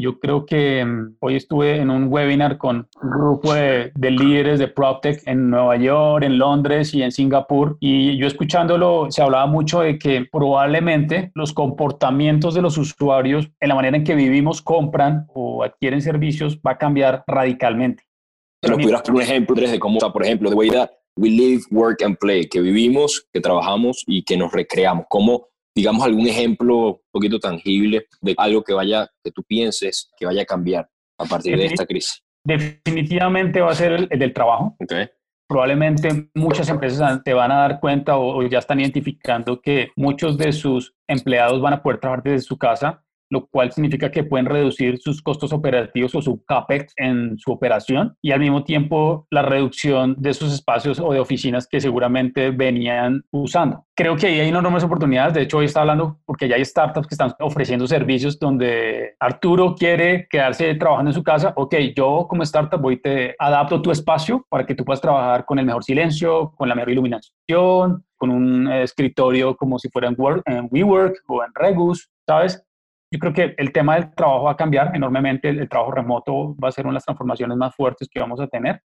Yo 0.00 0.18
creo 0.18 0.44
que 0.44 0.84
mm, 0.84 1.16
hoy 1.20 1.36
estuve 1.36 1.76
en 1.76 1.88
un 1.88 2.08
webinar 2.12 2.58
con 2.58 2.88
un 3.00 3.10
grupo 3.10 3.54
de, 3.54 3.92
líderes 3.96 4.58
de 4.58 4.68
PropTech 4.68 5.22
en 5.26 5.50
Nueva 5.50 5.76
York, 5.76 6.24
en 6.24 6.36
Londres 6.36 6.92
y 6.92 7.02
en 7.02 7.12
Singapur, 7.12 7.78
y 7.80 8.18
yo 8.18 8.26
escuchándolo 8.26 9.06
se 9.10 9.22
hablaba 9.22 9.46
mucho 9.46 9.80
de 9.80 9.98
que 9.98 10.26
probablemente 10.30 11.30
los 11.34 11.52
comportamientos 11.52 12.54
de 12.54 12.62
los 12.62 12.76
usuarios 12.76 13.48
en 13.60 13.68
la 13.68 13.76
manera 13.76 13.96
en 13.96 14.04
que 14.04 14.14
vivimos, 14.14 14.60
compran 14.60 15.26
o 15.32 15.62
adquieren 15.62 16.02
servicios 16.02 16.58
va 16.58 16.72
a 16.72 16.78
cambiar 16.78 17.22
radicalmente. 17.26 18.02
Pero 18.60 18.76
pudieras 18.76 19.02
poner 19.02 19.16
un 19.16 19.22
ejemplo 19.22 19.54
de 19.54 19.78
cómo, 19.78 19.98
por 20.12 20.22
ejemplo, 20.22 20.50
de 20.50 20.56
Way 20.56 20.70
we 21.16 21.30
live, 21.30 21.62
work 21.70 22.02
and 22.02 22.16
play, 22.18 22.48
que 22.48 22.60
vivimos, 22.60 23.26
que 23.32 23.40
trabajamos 23.40 24.02
y 24.06 24.24
que 24.24 24.36
nos 24.36 24.52
recreamos. 24.52 25.06
Como, 25.08 25.48
digamos, 25.74 26.04
algún 26.04 26.26
ejemplo 26.26 26.76
un 26.76 27.00
poquito 27.12 27.38
tangible 27.38 28.06
de 28.20 28.34
algo 28.36 28.62
que 28.62 28.72
vaya, 28.72 29.08
que 29.22 29.30
tú 29.30 29.42
pienses 29.44 30.10
que 30.16 30.26
vaya 30.26 30.42
a 30.42 30.46
cambiar 30.46 30.88
a 31.18 31.24
partir 31.24 31.56
de 31.56 31.66
esta 31.66 31.86
crisis. 31.86 32.22
Definitivamente 32.44 33.60
va 33.60 33.70
a 33.70 33.74
ser 33.74 33.92
el, 33.92 34.08
del 34.08 34.32
trabajo. 34.32 34.76
Okay. 34.80 35.08
Probablemente 35.48 36.30
muchas 36.34 36.68
empresas 36.68 37.22
te 37.22 37.32
van 37.32 37.52
a 37.52 37.56
dar 37.56 37.80
cuenta 37.80 38.16
o 38.16 38.42
ya 38.42 38.58
están 38.58 38.80
identificando 38.80 39.60
que 39.60 39.90
muchos 39.96 40.36
de 40.36 40.52
sus 40.52 40.94
empleados 41.08 41.60
van 41.60 41.74
a 41.74 41.82
poder 41.82 42.00
trabajar 42.00 42.24
desde 42.24 42.40
su 42.40 42.58
casa 42.58 43.03
lo 43.30 43.46
cual 43.46 43.72
significa 43.72 44.10
que 44.10 44.24
pueden 44.24 44.46
reducir 44.46 44.98
sus 44.98 45.22
costos 45.22 45.52
operativos 45.52 46.14
o 46.14 46.22
su 46.22 46.44
CAPEX 46.44 46.92
en 46.96 47.38
su 47.38 47.52
operación 47.52 48.16
y 48.22 48.32
al 48.32 48.40
mismo 48.40 48.64
tiempo 48.64 49.26
la 49.30 49.42
reducción 49.42 50.14
de 50.18 50.34
sus 50.34 50.52
espacios 50.52 51.00
o 51.00 51.12
de 51.12 51.20
oficinas 51.20 51.66
que 51.66 51.80
seguramente 51.80 52.50
venían 52.50 53.22
usando. 53.30 53.84
Creo 53.94 54.16
que 54.16 54.26
ahí 54.26 54.40
hay 54.40 54.48
enormes 54.48 54.84
oportunidades. 54.84 55.34
De 55.34 55.42
hecho, 55.42 55.58
hoy 55.58 55.66
está 55.66 55.80
hablando 55.80 56.18
porque 56.24 56.48
ya 56.48 56.56
hay 56.56 56.64
startups 56.64 57.06
que 57.06 57.14
están 57.14 57.32
ofreciendo 57.40 57.86
servicios 57.86 58.38
donde 58.38 59.14
Arturo 59.20 59.74
quiere 59.74 60.26
quedarse 60.28 60.74
trabajando 60.74 61.10
en 61.10 61.14
su 61.14 61.22
casa. 61.22 61.52
Ok, 61.56 61.74
yo 61.96 62.26
como 62.28 62.42
startup 62.42 62.80
voy 62.80 63.00
te 63.00 63.34
adapto 63.38 63.80
tu 63.82 63.90
espacio 63.90 64.44
para 64.48 64.66
que 64.66 64.74
tú 64.74 64.84
puedas 64.84 65.00
trabajar 65.00 65.44
con 65.44 65.58
el 65.58 65.66
mejor 65.66 65.84
silencio, 65.84 66.52
con 66.56 66.68
la 66.68 66.74
mejor 66.74 66.90
iluminación, 66.90 68.04
con 68.16 68.30
un 68.30 68.70
escritorio 68.72 69.56
como 69.56 69.78
si 69.78 69.88
fuera 69.88 70.08
en, 70.08 70.16
en 70.46 70.68
WeWork 70.70 71.22
o 71.26 71.44
en 71.44 71.50
Regus, 71.54 72.10
¿sabes? 72.26 72.64
Yo 73.14 73.20
creo 73.20 73.32
que 73.32 73.54
el 73.58 73.70
tema 73.70 73.94
del 73.94 74.12
trabajo 74.12 74.46
va 74.46 74.50
a 74.50 74.56
cambiar 74.56 74.90
enormemente, 74.96 75.48
el, 75.48 75.68
trabajo 75.68 75.92
remoto 75.92 76.56
va 76.56 76.70
a 76.70 76.72
ser 76.72 76.84
una 76.84 76.94
de 76.94 76.94
las 76.94 77.04
transformaciones 77.04 77.56
más 77.56 77.72
fuertes 77.72 78.08
que 78.10 78.18
vamos 78.18 78.40
a 78.40 78.48
tener. 78.48 78.82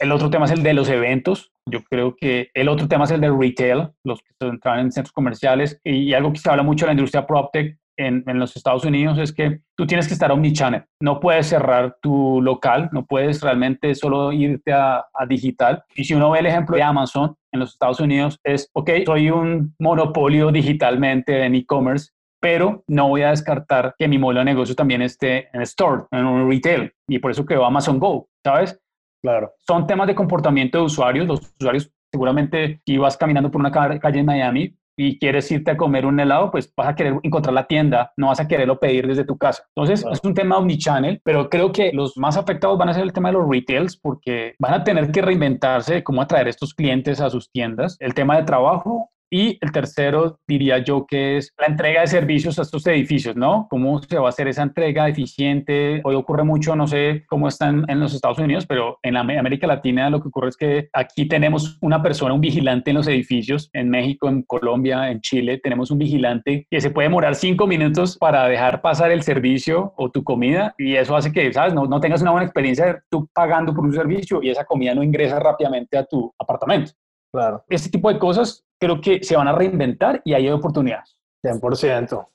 El 0.00 0.10
otro 0.10 0.28
tema 0.30 0.46
es 0.46 0.50
el 0.50 0.64
de 0.64 0.74
los 0.74 0.88
eventos. 0.88 1.52
Yo 1.64 1.84
creo 1.84 2.16
que 2.16 2.50
el 2.54 2.68
otro 2.68 2.88
tema 2.88 3.04
es 3.04 3.12
el 3.12 3.20
del 3.20 3.38
retail, 3.38 3.90
los 4.02 4.20
que 4.20 4.34
entran 4.40 4.80
en 4.80 4.90
centros 4.90 5.12
comerciales. 5.12 5.80
Y, 5.84 6.12
algo 6.12 6.32
que 6.32 6.40
se 6.40 6.50
habla 6.50 6.64
mucho 6.64 6.86
en 6.86 6.88
la 6.88 6.92
industria 6.94 7.24
PropTech 7.24 7.78
en, 7.96 8.24
en, 8.26 8.40
los 8.40 8.56
Estados 8.56 8.84
Unidos 8.84 9.16
es 9.18 9.32
que 9.32 9.60
tú 9.76 9.86
tienes 9.86 10.08
que 10.08 10.14
estar 10.14 10.32
omnichannel. 10.32 10.84
No 11.00 11.20
puedes 11.20 11.46
cerrar 11.46 11.98
tu 12.02 12.42
local, 12.42 12.88
no 12.90 13.06
puedes 13.06 13.40
realmente 13.42 13.94
solo 13.94 14.32
irte 14.32 14.72
a, 14.72 15.06
a, 15.14 15.26
digital. 15.28 15.84
Y 15.94 16.02
si 16.02 16.14
uno 16.14 16.32
ve 16.32 16.40
el 16.40 16.46
ejemplo 16.46 16.74
de 16.74 16.82
Amazon 16.82 17.36
en 17.52 17.60
los 17.60 17.74
Estados 17.74 18.00
Unidos, 18.00 18.40
es, 18.42 18.68
ok, 18.72 18.90
soy 19.06 19.30
un 19.30 19.76
monopolio 19.78 20.50
digitalmente 20.50 21.44
en 21.44 21.54
e-commerce, 21.54 22.10
pero 22.40 22.84
no 22.86 23.08
voy 23.08 23.22
a 23.22 23.30
descartar 23.30 23.94
que 23.98 24.08
mi 24.08 24.18
modelo 24.18 24.40
de 24.40 24.46
negocio 24.46 24.74
también 24.74 25.02
esté 25.02 25.48
en 25.52 25.62
store, 25.62 26.04
en 26.10 26.24
un 26.24 26.50
retail, 26.50 26.92
y 27.08 27.18
por 27.18 27.30
eso 27.30 27.44
creó 27.44 27.64
Amazon 27.64 27.98
Go, 27.98 28.28
¿sabes? 28.44 28.80
Claro. 29.22 29.52
Son 29.66 29.86
temas 29.86 30.06
de 30.06 30.14
comportamiento 30.14 30.78
de 30.78 30.84
usuarios. 30.84 31.26
Los 31.26 31.52
usuarios, 31.58 31.90
seguramente, 32.12 32.80
si 32.86 32.98
vas 32.98 33.16
caminando 33.16 33.50
por 33.50 33.60
una 33.60 33.72
calle 33.72 34.20
en 34.20 34.26
Miami 34.26 34.76
y 34.96 35.18
quieres 35.18 35.50
irte 35.50 35.70
a 35.70 35.76
comer 35.76 36.06
un 36.06 36.18
helado, 36.18 36.50
pues 36.50 36.72
vas 36.76 36.88
a 36.88 36.94
querer 36.94 37.14
encontrar 37.22 37.54
la 37.54 37.66
tienda, 37.66 38.12
no 38.16 38.28
vas 38.28 38.40
a 38.40 38.48
quererlo 38.48 38.80
pedir 38.80 39.06
desde 39.06 39.24
tu 39.24 39.38
casa. 39.38 39.64
Entonces, 39.74 40.04
es 40.10 40.20
un 40.24 40.34
tema 40.34 40.58
omnichannel, 40.58 41.20
pero 41.24 41.48
creo 41.48 41.70
que 41.72 41.92
los 41.92 42.16
más 42.16 42.36
afectados 42.36 42.78
van 42.78 42.88
a 42.88 42.94
ser 42.94 43.04
el 43.04 43.12
tema 43.12 43.30
de 43.30 43.38
los 43.38 43.48
retails 43.48 43.96
porque 43.96 44.54
van 44.58 44.74
a 44.74 44.84
tener 44.84 45.10
que 45.12 45.22
reinventarse 45.22 45.94
de 45.94 46.04
cómo 46.04 46.22
atraer 46.22 46.48
estos 46.48 46.74
clientes 46.74 47.20
a 47.20 47.30
sus 47.30 47.50
tiendas. 47.50 47.96
El 48.00 48.14
tema 48.14 48.36
de 48.36 48.44
trabajo 48.44 49.10
y 49.30 49.58
el 49.60 49.72
tercero, 49.72 50.38
diría 50.46 50.78
yo, 50.78 51.06
que 51.06 51.36
es 51.36 51.52
la 51.58 51.66
entrega 51.66 52.00
de 52.00 52.06
servicios 52.06 52.58
a 52.58 52.62
estos 52.62 52.86
edificios, 52.86 53.36
¿no? 53.36 53.66
¿Cómo 53.70 54.00
se 54.02 54.18
va 54.18 54.26
a 54.26 54.28
hacer 54.30 54.48
esa 54.48 54.62
entrega 54.62 55.08
eficiente? 55.08 56.00
Hoy 56.04 56.14
ocurre 56.14 56.44
mucho, 56.44 56.74
no 56.76 56.86
sé 56.86 57.24
cómo 57.28 57.48
están 57.48 57.84
en 57.88 58.00
los 58.00 58.14
Estados 58.14 58.38
Unidos, 58.38 58.66
pero 58.66 58.98
en 59.02 59.16
América 59.16 59.66
Latina 59.66 60.10
lo 60.10 60.20
que 60.20 60.28
ocurre 60.28 60.48
es 60.48 60.56
que 60.56 60.88
aquí 60.92 61.26
tenemos 61.26 61.78
una 61.80 62.02
persona, 62.02 62.34
un 62.34 62.40
vigilante 62.40 62.90
en 62.90 62.96
los 62.96 63.08
edificios. 63.08 63.70
En 63.72 63.90
México, 63.90 64.28
en 64.28 64.42
Colombia, 64.42 65.10
en 65.10 65.20
Chile, 65.20 65.60
tenemos 65.62 65.90
un 65.90 65.98
vigilante 65.98 66.66
que 66.70 66.80
se 66.80 66.90
puede 66.90 67.08
demorar 67.08 67.34
cinco 67.34 67.66
minutos 67.66 68.16
para 68.18 68.48
dejar 68.48 68.80
pasar 68.80 69.10
el 69.10 69.22
servicio 69.22 69.92
o 69.96 70.10
tu 70.10 70.24
comida 70.24 70.74
y 70.78 70.94
eso 70.94 71.16
hace 71.16 71.32
que, 71.32 71.52
¿sabes? 71.52 71.74
No, 71.74 71.86
no 71.86 72.00
tengas 72.00 72.22
una 72.22 72.30
buena 72.30 72.46
experiencia 72.46 73.02
tú 73.10 73.28
pagando 73.34 73.74
por 73.74 73.84
un 73.84 73.92
servicio 73.92 74.42
y 74.42 74.50
esa 74.50 74.64
comida 74.64 74.94
no 74.94 75.02
ingresa 75.02 75.38
rápidamente 75.38 75.98
a 75.98 76.04
tu 76.04 76.32
apartamento. 76.38 76.92
Claro. 77.32 77.64
Este 77.68 77.90
tipo 77.90 78.12
de 78.12 78.18
cosas 78.18 78.64
creo 78.78 79.00
que 79.00 79.22
se 79.22 79.36
van 79.36 79.48
a 79.48 79.52
reinventar 79.52 80.22
y 80.24 80.34
hay 80.34 80.48
oportunidades. 80.48 81.16
100%. 81.44 82.26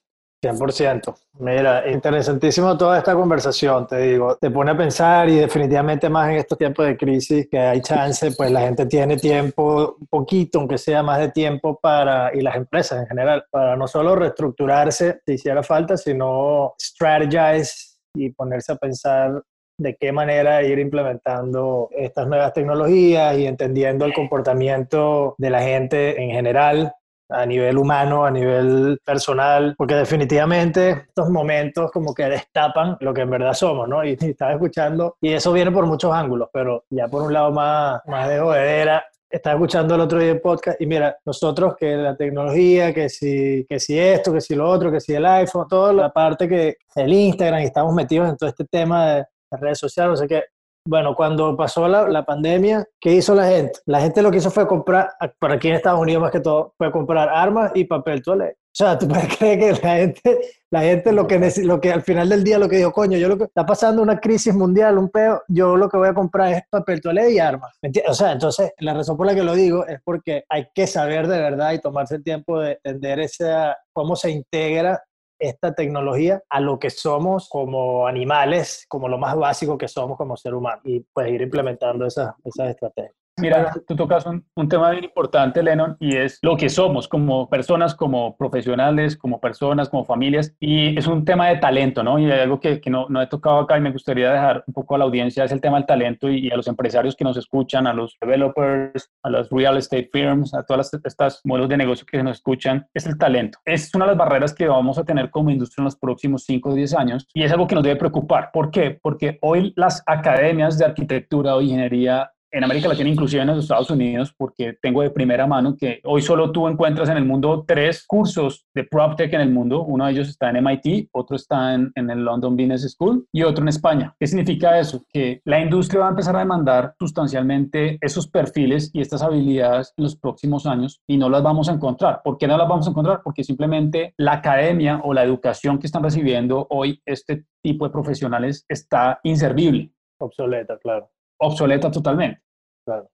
100%. 0.43 1.15
Mira, 1.39 1.89
interesantísimo 1.89 2.77
toda 2.77 2.97
esta 2.97 3.15
conversación, 3.15 3.87
te 3.87 3.97
digo, 3.97 4.35
te 4.35 4.51
pone 4.51 4.71
a 4.71 4.77
pensar 4.77 5.29
y 5.29 5.37
definitivamente 5.37 6.09
más 6.09 6.29
en 6.29 6.35
estos 6.35 6.57
tiempos 6.57 6.85
de 6.85 6.97
crisis 6.97 7.47
que 7.49 7.57
hay 7.57 7.81
chance, 7.81 8.31
pues 8.31 8.51
la 8.51 8.61
gente 8.61 8.85
tiene 8.85 9.15
tiempo, 9.17 9.95
un 9.99 10.07
poquito, 10.07 10.59
aunque 10.59 10.77
sea 10.77 11.01
más 11.01 11.19
de 11.19 11.29
tiempo 11.29 11.79
para, 11.81 12.35
y 12.35 12.41
las 12.41 12.55
empresas 12.55 12.99
en 12.99 13.07
general, 13.07 13.45
para 13.49 13.77
no 13.77 13.87
solo 13.87 14.15
reestructurarse 14.15 15.21
si 15.25 15.33
hiciera 15.33 15.63
falta, 15.63 15.95
sino 15.95 16.73
strategize 16.77 17.97
y 18.13 18.29
ponerse 18.31 18.73
a 18.73 18.75
pensar 18.75 19.41
de 19.77 19.95
qué 19.95 20.11
manera 20.11 20.63
ir 20.63 20.79
implementando 20.79 21.89
estas 21.95 22.27
nuevas 22.27 22.53
tecnologías 22.53 23.37
y 23.37 23.47
entendiendo 23.47 24.05
el 24.05 24.13
comportamiento 24.13 25.35
de 25.37 25.49
la 25.49 25.61
gente 25.61 26.21
en 26.21 26.31
general 26.31 26.93
a 27.29 27.45
nivel 27.45 27.77
humano, 27.77 28.25
a 28.25 28.31
nivel 28.31 28.99
personal, 29.03 29.73
porque 29.77 29.95
definitivamente 29.95 31.05
estos 31.07 31.29
momentos 31.29 31.91
como 31.91 32.13
que 32.13 32.25
destapan 32.25 32.97
lo 32.99 33.13
que 33.13 33.21
en 33.21 33.29
verdad 33.31 33.53
somos, 33.53 33.87
¿no? 33.87 34.05
Y, 34.05 34.17
estaba 34.19 34.53
escuchando, 34.53 35.17
y 35.19 35.33
eso 35.33 35.51
viene 35.51 35.71
por 35.71 35.85
muchos 35.85 36.13
ángulos, 36.13 36.49
pero 36.53 36.83
ya 36.89 37.07
por 37.07 37.23
un 37.23 37.33
lado 37.33 37.51
más, 37.51 38.01
más 38.05 38.29
de 38.29 38.39
jodedera, 38.39 39.03
estaba 39.29 39.55
escuchando 39.55 39.95
el 39.95 40.01
otro 40.01 40.19
día 40.19 40.31
el 40.31 40.41
podcast 40.41 40.79
y 40.79 40.85
mira, 40.85 41.17
nosotros 41.25 41.75
que 41.75 41.95
la 41.95 42.15
tecnología, 42.15 42.93
que 42.93 43.09
si, 43.09 43.65
que 43.67 43.79
si 43.79 43.97
esto, 43.97 44.31
que 44.31 44.41
si 44.41 44.53
lo 44.53 44.69
otro, 44.69 44.91
que 44.91 44.99
si 44.99 45.15
el 45.15 45.25
iPhone, 45.25 45.67
toda 45.67 45.91
la 45.91 46.13
parte 46.13 46.47
que 46.47 46.77
el 46.95 47.11
Instagram 47.11 47.61
y 47.61 47.65
estamos 47.65 47.95
metidos 47.95 48.29
en 48.29 48.37
todo 48.37 48.49
este 48.49 48.65
tema 48.65 49.07
de 49.07 49.25
las 49.53 49.61
redes 49.61 49.79
sociales, 49.79 50.11
no 50.11 50.17
sé 50.17 50.27
qué, 50.27 50.43
bueno, 50.85 51.15
cuando 51.15 51.55
pasó 51.55 51.87
la, 51.87 52.09
la, 52.09 52.25
pandemia, 52.25 52.85
¿qué 52.99 53.13
hizo 53.13 53.33
la 53.33 53.47
gente? 53.47 53.79
La 53.85 54.01
gente 54.01 54.21
lo 54.21 54.29
que 54.29 54.37
hizo 54.39 54.51
fue 54.51 54.67
comprar, 54.67 55.11
por 55.39 55.51
aquí 55.51 55.69
en 55.69 55.75
Estados 55.75 56.01
Unidos 56.01 56.21
más 56.21 56.31
que 56.31 56.41
todo, 56.41 56.73
fue 56.77 56.91
comprar 56.91 57.29
armas 57.29 57.71
y 57.73 57.85
papel 57.85 58.21
toalé. 58.21 58.57
O 58.73 58.75
sea, 58.75 58.97
tú 58.97 59.07
puedes 59.07 59.27
creer 59.37 59.59
que 59.59 59.81
la 59.81 59.95
gente, 59.95 60.39
la 60.71 60.81
gente 60.81 61.13
lo 61.13 61.25
que, 61.25 61.53
lo 61.63 61.79
que 61.79 61.93
al 61.93 62.01
final 62.01 62.27
del 62.27 62.43
día 62.43 62.59
lo 62.59 62.67
que 62.67 62.77
dijo, 62.77 62.91
coño, 62.91 63.17
yo 63.17 63.29
lo 63.29 63.37
que 63.37 63.45
está 63.45 63.65
pasando 63.65 64.01
una 64.01 64.19
crisis 64.19 64.53
mundial, 64.53 64.97
un 64.97 65.09
peo, 65.09 65.41
yo 65.47 65.77
lo 65.77 65.87
que 65.87 65.95
voy 65.95 66.09
a 66.09 66.13
comprar 66.13 66.51
es 66.51 66.63
papel 66.69 66.99
toalé 66.99 67.31
y 67.31 67.39
armas. 67.39 67.71
O 68.09 68.13
sea, 68.13 68.33
entonces, 68.33 68.73
la 68.79 68.93
razón 68.93 69.15
por 69.15 69.27
la 69.27 69.35
que 69.35 69.43
lo 69.43 69.53
digo 69.53 69.85
es 69.87 70.01
porque 70.03 70.43
hay 70.49 70.67
que 70.75 70.85
saber 70.85 71.27
de 71.27 71.37
verdad 71.37 71.71
y 71.71 71.79
tomarse 71.79 72.15
el 72.15 72.23
tiempo 72.23 72.59
de 72.59 72.73
entender 72.83 73.21
esa, 73.21 73.77
cómo 73.93 74.17
se 74.17 74.31
integra 74.31 75.01
esta 75.43 75.73
tecnología 75.73 76.41
a 76.49 76.59
lo 76.59 76.79
que 76.79 76.89
somos 76.89 77.49
como 77.49 78.07
animales, 78.07 78.85
como 78.87 79.09
lo 79.09 79.17
más 79.17 79.35
básico 79.35 79.77
que 79.77 79.87
somos 79.87 80.17
como 80.17 80.37
ser 80.37 80.53
humano 80.53 80.81
y 80.85 81.01
pues 81.01 81.29
ir 81.29 81.41
implementando 81.41 82.05
esas, 82.05 82.33
esas 82.45 82.69
estrategias. 82.69 83.22
Mira, 83.37 83.73
tú 83.87 83.95
tocas 83.95 84.27
un, 84.27 84.45
un, 84.55 84.69
tema 84.69 84.91
bien 84.91 85.05
importante, 85.05 85.63
Lennon, 85.63 85.97
y 85.99 86.15
es 86.15 86.37
lo 86.43 86.55
que 86.55 86.69
somos 86.69 87.07
como 87.07 87.49
personas, 87.49 87.95
como 87.95 88.37
profesionales, 88.37 89.17
como 89.17 89.41
personas, 89.41 89.89
como 89.89 90.05
familias, 90.05 90.55
y 90.59 90.95
es 90.97 91.07
un 91.07 91.25
tema 91.25 91.47
de 91.47 91.57
talento, 91.57 92.03
¿no? 92.03 92.19
Y 92.19 92.29
hay 92.29 92.41
algo 92.41 92.59
que, 92.59 92.79
que 92.79 92.91
no, 92.91 93.07
no, 93.09 93.23
he 93.23 93.27
tocado 93.27 93.59
acá 93.59 93.75
y 93.75 93.81
me 93.81 93.91
gustaría 93.91 94.31
dejar 94.31 94.63
un 94.67 94.73
poco 94.75 94.93
a 94.93 94.99
la 94.99 95.05
audiencia, 95.05 95.43
es 95.43 95.51
el 95.51 95.61
tema 95.61 95.77
del 95.77 95.87
talento 95.87 96.29
y, 96.29 96.47
y, 96.47 96.51
a 96.51 96.55
los 96.55 96.67
empresarios 96.67 97.15
que 97.15 97.23
nos 97.23 97.35
escuchan, 97.35 97.87
a 97.87 97.93
los 97.93 98.15
developers, 98.21 99.11
a 99.23 99.31
los 99.31 99.49
real 99.49 99.77
estate 99.77 100.09
firms, 100.13 100.53
a 100.53 100.63
todas 100.63 100.93
estas 101.03 101.41
modelos 101.43 101.69
de 101.69 101.77
negocio 101.77 102.05
que 102.05 102.21
nos 102.21 102.37
escuchan, 102.37 102.87
es 102.93 103.07
el 103.07 103.17
talento. 103.17 103.57
Es 103.65 103.93
una 103.95 104.05
de 104.05 104.11
las 104.11 104.17
barreras 104.17 104.53
que 104.53 104.67
vamos 104.67 104.99
a 104.99 105.05
tener 105.05 105.31
como 105.31 105.49
industria 105.49 105.81
en 105.81 105.85
los 105.85 105.95
próximos 105.95 106.43
5 106.43 106.69
o 106.69 106.75
10 106.75 106.93
años, 106.93 107.27
y 107.33 107.41
es 107.41 107.51
algo 107.51 107.65
que 107.65 107.73
nos 107.73 107.83
debe 107.83 107.95
preocupar. 107.95 108.51
¿Por 108.53 108.69
qué? 108.69 108.91
Porque 109.01 109.39
hoy 109.41 109.73
las 109.75 110.03
academias 110.05 110.77
de 110.77 110.85
arquitectura 110.85 111.55
o 111.55 111.61
ingeniería 111.61 112.29
en 112.53 112.63
América 112.63 112.87
Latina, 112.87 113.09
inclusive 113.09 113.41
en 113.41 113.47
los 113.47 113.59
Estados 113.59 113.89
Unidos, 113.89 114.33
porque 114.37 114.77
tengo 114.79 115.01
de 115.01 115.09
primera 115.09 115.47
mano 115.47 115.75
que 115.75 115.99
hoy 116.03 116.21
solo 116.21 116.51
tú 116.51 116.67
encuentras 116.67 117.09
en 117.09 117.17
el 117.17 117.25
mundo 117.25 117.65
tres 117.67 118.05
cursos 118.05 118.67
de 118.75 118.83
PropTech 118.83 119.33
en 119.33 119.41
el 119.41 119.49
mundo. 119.49 119.83
Uno 119.83 120.05
de 120.05 120.11
ellos 120.11 120.29
está 120.29 120.51
en 120.51 120.63
MIT, 120.63 121.09
otro 121.11 121.35
está 121.35 121.73
en, 121.73 121.91
en, 121.95 122.11
el 122.11 122.23
London 122.23 122.55
Business 122.55 122.93
School 122.93 123.27
y 123.31 123.41
otro 123.41 123.63
en 123.63 123.69
España. 123.69 124.15
¿Qué 124.19 124.27
significa 124.27 124.79
eso? 124.79 125.03
Que 125.11 125.41
la 125.45 125.59
industria 125.59 126.01
va 126.01 126.07
a 126.07 126.09
empezar 126.11 126.35
a 126.35 126.39
demandar 126.39 126.93
sustancialmente 126.99 127.97
esos 128.01 128.27
perfiles 128.27 128.91
y 128.93 129.01
estas 129.01 129.23
habilidades 129.23 129.91
en 129.97 130.03
los 130.03 130.15
próximos 130.15 130.67
años 130.67 131.01
y 131.07 131.17
no 131.17 131.29
las 131.29 131.41
vamos 131.41 131.69
a 131.69 131.73
encontrar. 131.73 132.21
¿Por 132.23 132.37
qué 132.37 132.47
no 132.47 132.55
las 132.55 132.67
vamos 132.67 132.85
a 132.85 132.91
encontrar? 132.91 133.21
Porque 133.23 133.43
simplemente 133.43 134.13
la 134.17 134.33
academia 134.33 135.01
o 135.03 135.13
la 135.13 135.23
educación 135.23 135.79
que 135.79 135.87
están 135.87 136.03
recibiendo 136.03 136.67
hoy 136.69 137.01
este 137.05 137.45
tipo 137.63 137.85
de 137.85 137.91
profesionales 137.91 138.63
está 138.69 139.19
inservible. 139.23 139.91
Obsoleta, 140.19 140.77
claro 140.77 141.09
obsoleta 141.43 141.91
totalmente. 141.91 142.41
Claro. 142.85 143.07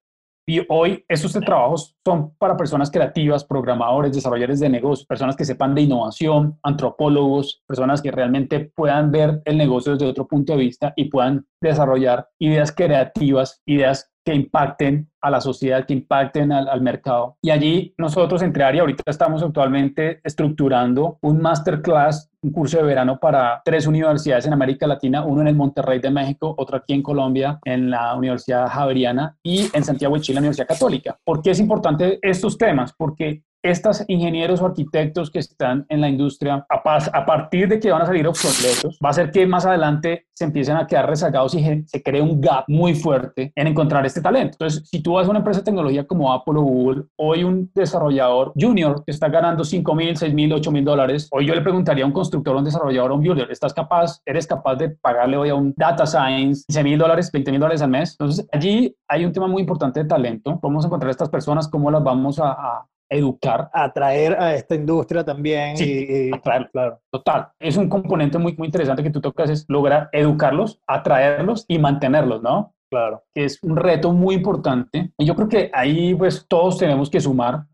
Y 0.50 0.66
hoy 0.68 1.06
estos 1.08 1.34
trabajos 1.34 1.96
son 2.04 2.34
para 2.40 2.58
personas 2.58 2.90
creativas, 2.90 3.46
programadores, 3.46 4.12
desarrolladores 4.12 4.60
de 4.60 4.68
negocios, 4.68 5.06
personas 5.06 5.36
que 5.36 5.46
sepan 5.46 5.76
de 5.76 5.82
innovación, 5.82 6.58
antropólogos, 6.64 7.62
personas 7.68 8.02
que 8.02 8.10
realmente 8.10 8.72
puedan 8.76 9.12
ver 9.12 9.44
el 9.46 9.60
negocio 9.60 9.92
desde 9.92 10.08
otro 10.08 10.28
punto 10.28 10.54
de 10.54 10.60
vista 10.60 10.92
y 10.96 11.06
puedan 11.06 11.46
desarrollar 11.62 12.28
ideas 12.40 12.72
creativas, 12.72 13.62
ideas 13.68 14.09
que 14.30 14.36
impacten 14.36 15.10
a 15.22 15.32
la 15.32 15.42
sociedad, 15.42 15.88
que 15.88 15.94
impacten 15.94 16.52
al, 16.52 16.82
mercado. 16.82 17.38
Y 17.42 17.50
allí 17.50 17.96
nosotros 17.98 18.44
entre 18.44 18.64
área 18.64 18.82
ahorita 18.82 19.02
estamos 19.08 19.42
actualmente 19.42 20.22
estructurando 20.24 21.18
un 21.22 21.42
masterclass, 21.42 22.30
un 22.44 22.52
curso 22.52 22.78
de 22.78 22.84
verano 22.84 23.20
para 23.20 23.60
tres 23.66 23.88
universidades 23.88 24.46
en 24.46 24.54
América 24.54 24.86
Latina, 24.86 25.26
uno 25.26 25.42
en 25.42 25.48
el 25.48 25.56
Monterrey 25.56 26.00
de 26.00 26.12
México, 26.12 26.54
otro 26.60 26.78
aquí 26.78 26.94
en 26.94 27.02
Colombia, 27.02 27.60
en 27.66 27.90
la 27.90 28.14
Universidad 28.16 28.68
Javeriana 28.68 29.36
y 29.42 29.68
en 29.74 29.84
Santiago 29.84 30.14
de 30.14 30.22
Chile, 30.22 30.36
la 30.36 30.42
Universidad 30.42 30.68
Católica. 30.68 31.18
¿Por 31.24 31.42
qué 31.42 31.50
es 31.50 31.60
importante 31.60 32.20
estos 32.22 32.56
temas? 32.56 32.94
Porque 32.96 33.42
estos 33.62 34.04
ingenieros 34.08 34.62
o 34.62 34.66
arquitectos 34.66 35.30
que 35.30 35.40
están 35.40 35.86
en 35.90 36.02
la 36.02 36.10
industria, 36.10 36.66
a, 36.70 36.82
a, 37.14 37.26
partir 37.26 37.68
de 37.68 37.80
que 37.80 37.92
van 37.92 38.02
a 38.02 38.06
salir 38.06 38.28
obsoletos, 38.28 38.98
va 39.04 39.10
a 39.10 39.14
ser 39.14 39.32
que 39.32 39.46
más 39.46 39.66
adelante 39.66 40.28
se 40.34 40.46
empiecen 40.46 40.78
a 40.78 40.88
quedar 40.88 41.10
rezagados 41.10 41.54
y 41.56 41.84
se 41.86 42.02
cree 42.02 42.22
un 42.22 42.40
gap 42.40 42.64
muy 42.68 42.96
fuerte 42.96 43.52
en 43.56 43.68
encontrar 43.68 44.06
este 44.06 44.22
talento. 44.22 44.54
Entonces, 44.54 44.88
si 44.90 45.02
tú 45.02 45.14
vas 45.14 45.28
a 45.28 45.30
una 45.30 45.40
empresa 45.40 45.60
de 45.60 45.66
tecnología 45.66 46.08
como 46.08 46.32
Apple 46.32 46.56
o 46.58 46.62
Google, 46.62 47.04
hoy 47.18 47.44
un 47.44 47.70
desarrollador 47.76 48.54
junior 48.56 49.04
que 49.04 49.12
está 49.12 49.28
ganando 49.28 49.66
5 49.66 49.96
mil, 49.96 50.16
6 50.16 50.34
mil, 50.34 50.54
8 50.54 50.72
mil 50.72 50.86
dólares, 50.86 51.28
hoy 51.32 51.46
yo 51.46 51.54
le 51.54 51.62
preguntaría 51.62 52.06
a 52.06 52.08
un 52.08 52.14
constructor, 52.14 52.56
a 52.56 52.60
un 52.60 52.66
desarrollador, 52.66 53.12
a 53.12 53.14
un 53.16 53.22
builder, 53.22 53.52
¿estás 53.52 53.74
capaz, 53.74 54.22
eres 54.26 54.48
capaz 54.48 54.76
de 54.76 54.90
pagarle 54.90 55.36
hoy 55.36 55.50
a 55.50 55.56
un 55.56 55.74
data 55.76 56.06
science 56.06 56.64
15 56.68 56.84
mil 56.84 56.98
dólares, 56.98 57.30
20 57.32 57.52
mil 57.52 57.60
dólares 57.60 57.82
al 57.82 57.90
mes? 57.90 58.12
Entonces, 58.12 58.48
allí 58.54 58.96
hay 59.08 59.26
un 59.26 59.34
tema 59.34 59.48
muy 59.48 59.62
importante 59.62 60.02
de 60.02 60.08
talento. 60.08 60.58
Vamos 60.62 60.86
a 60.86 60.88
encontrar 60.88 61.10
a 61.10 61.12
estas 61.12 61.30
personas, 61.30 61.68
cómo 61.68 61.92
las 61.92 62.04
vamos 62.04 62.40
a, 62.40 62.52
a 62.52 62.86
educar. 63.10 63.70
Atraer 63.74 64.40
a 64.40 64.56
esta 64.56 64.76
industria 64.76 65.24
también. 65.24 65.76
Sí, 65.76 66.30
y, 66.30 66.36
atraer, 66.36 66.70
claro. 66.72 67.00
Total. 67.12 67.50
Es 67.60 67.76
un 67.78 67.90
componente 67.90 68.38
muy, 68.38 68.56
muy 68.56 68.68
interesante 68.68 69.04
que 69.04 69.10
tú 69.10 69.22
tocas, 69.22 69.50
es 69.50 69.66
lograr 69.68 70.10
educarlos, 70.12 70.80
atraerlos 70.88 71.66
y 71.68 71.80
mantenerlos, 71.80 72.42
¿no? 72.42 72.74
Claro. 72.90 73.24
Que 73.34 73.46
es 73.46 73.62
un 73.64 73.76
reto 73.76 74.12
muy 74.12 74.36
importante. 74.36 75.12
Y 75.18 75.26
yo 75.26 75.36
creo 75.36 75.48
que 75.48 75.72
ahí 75.74 76.16
pues 76.16 76.46
todos 76.48 76.78
tenemos 76.78 77.10
que 77.10 77.22
sumar, 77.22 77.66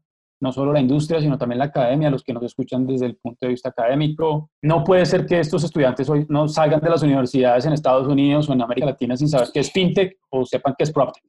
no 0.42 0.52
solo 0.52 0.74
la 0.74 0.82
industria, 0.82 1.22
sino 1.22 1.38
también 1.38 1.60
la 1.60 1.66
academia, 1.66 2.10
los 2.10 2.24
que 2.24 2.34
nos 2.34 2.44
escuchan 2.44 2.86
desde 2.86 3.06
el 3.06 3.16
punto 3.16 3.40
de 3.42 3.50
vista 3.50 3.70
académico. 3.70 4.50
No 4.62 4.84
puede 4.84 5.06
ser 5.06 5.26
que 5.26 5.40
estos 5.40 5.64
estudiantes 5.64 6.10
hoy 6.10 6.26
no 6.30 6.48
salgan 6.48 6.82
de 6.82 6.90
las 6.90 7.04
universidades 7.04 7.66
en 7.66 7.74
Estados 7.74 8.08
Unidos 8.08 8.50
o 8.50 8.54
en 8.54 8.62
América 8.62 8.88
Latina 8.88 9.16
sin 9.16 9.30
saber 9.30 9.48
qué 9.54 9.62
es 9.62 9.72
fintech 9.72 10.18
o 10.30 10.46
sepan 10.46 10.76
qué 10.78 10.84
es 10.84 10.92
PropTech. 10.92 11.24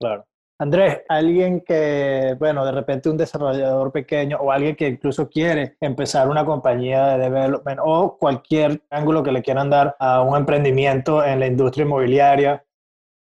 Claro. 0.00 0.24
Andrés, 0.60 1.02
alguien 1.08 1.60
que, 1.60 2.34
bueno, 2.36 2.64
de 2.64 2.72
repente 2.72 3.08
un 3.08 3.16
desarrollador 3.16 3.92
pequeño 3.92 4.38
o 4.38 4.50
alguien 4.50 4.74
que 4.74 4.88
incluso 4.88 5.28
quiere 5.28 5.76
empezar 5.80 6.28
una 6.28 6.44
compañía 6.44 7.16
de 7.16 7.18
development 7.30 7.78
o 7.80 8.18
cualquier 8.18 8.82
ángulo 8.90 9.22
que 9.22 9.30
le 9.30 9.42
quieran 9.42 9.70
dar 9.70 9.94
a 10.00 10.20
un 10.20 10.36
emprendimiento 10.36 11.24
en 11.24 11.38
la 11.38 11.46
industria 11.46 11.84
inmobiliaria, 11.84 12.64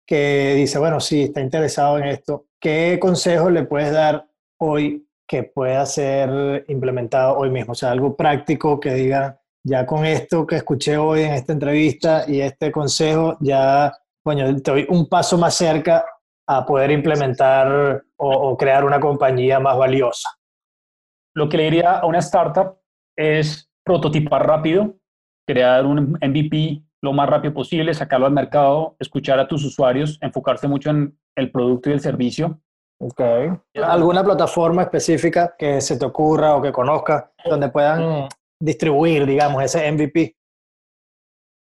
que 0.06 0.54
dice, 0.56 0.78
bueno, 0.78 1.00
sí, 1.00 1.24
está 1.24 1.42
interesado 1.42 1.98
en 1.98 2.06
esto, 2.06 2.46
¿qué 2.60 3.00
consejos 3.02 3.52
le 3.52 3.64
puedes 3.64 3.92
dar 3.92 4.28
hoy 4.60 5.08
que 5.28 5.42
pueda 5.42 5.84
ser 5.88 6.64
implementado 6.68 7.40
hoy 7.40 7.50
mismo? 7.50 7.72
O 7.72 7.76
sea, 7.76 7.90
algo 7.90 8.16
práctico 8.16 8.80
que 8.80 8.94
diga, 8.94 9.42
ya 9.64 9.88
con 9.88 10.06
esto 10.06 10.46
que 10.46 10.58
escuché 10.58 10.96
hoy 10.98 11.24
en 11.24 11.34
esta 11.34 11.54
entrevista 11.54 12.26
y 12.28 12.42
este 12.42 12.72
consejo, 12.72 13.36
ya, 13.40 13.92
bueno, 14.24 14.46
estoy 14.46 14.86
un 14.90 15.10
paso 15.10 15.40
más 15.40 15.56
cerca 15.56 16.06
a 16.48 16.66
poder 16.66 16.92
implementar 16.92 18.04
o, 18.18 18.30
o, 18.30 18.58
crear 18.58 18.86
una 18.86 19.00
compañía 19.00 19.60
más 19.60 19.78
valiosa? 19.78 20.30
Lo 21.36 21.50
que 21.50 21.58
le 21.58 21.64
diría 21.64 22.00
a 22.00 22.06
una 22.06 22.20
startup 22.20 22.78
es 23.18 23.70
prototipar 23.84 24.48
rápido, 24.48 24.96
crear 25.48 25.86
un 25.86 26.18
MVP 26.22 26.84
lo 27.06 27.14
más 27.14 27.30
rápido 27.30 27.54
posible, 27.54 27.94
sacarlo 27.94 28.26
al 28.26 28.32
mercado, 28.32 28.96
escuchar 29.00 29.40
a 29.40 29.48
tus 29.48 29.64
usuarios, 29.64 30.18
enfocarse 30.22 30.68
mucho 30.68 30.90
en 30.90 31.18
el 31.36 31.52
producto 31.52 31.90
y 31.90 31.94
el 31.94 32.00
servicio. 32.00 32.60
Ok. 33.00 33.22
¿Alguna 33.76 34.24
plataforma 34.24 34.82
específica 34.82 35.54
que 35.58 35.82
se 35.82 35.98
te 35.98 36.06
ocurra 36.06 36.56
o 36.56 36.62
que 36.62 36.72
conozcas 36.72 37.26
donde 37.46 37.70
puedan 37.70 38.28
distribuir, 38.60 39.26
digamos, 39.26 39.64
ese 39.64 39.92
MVP? 39.92 40.36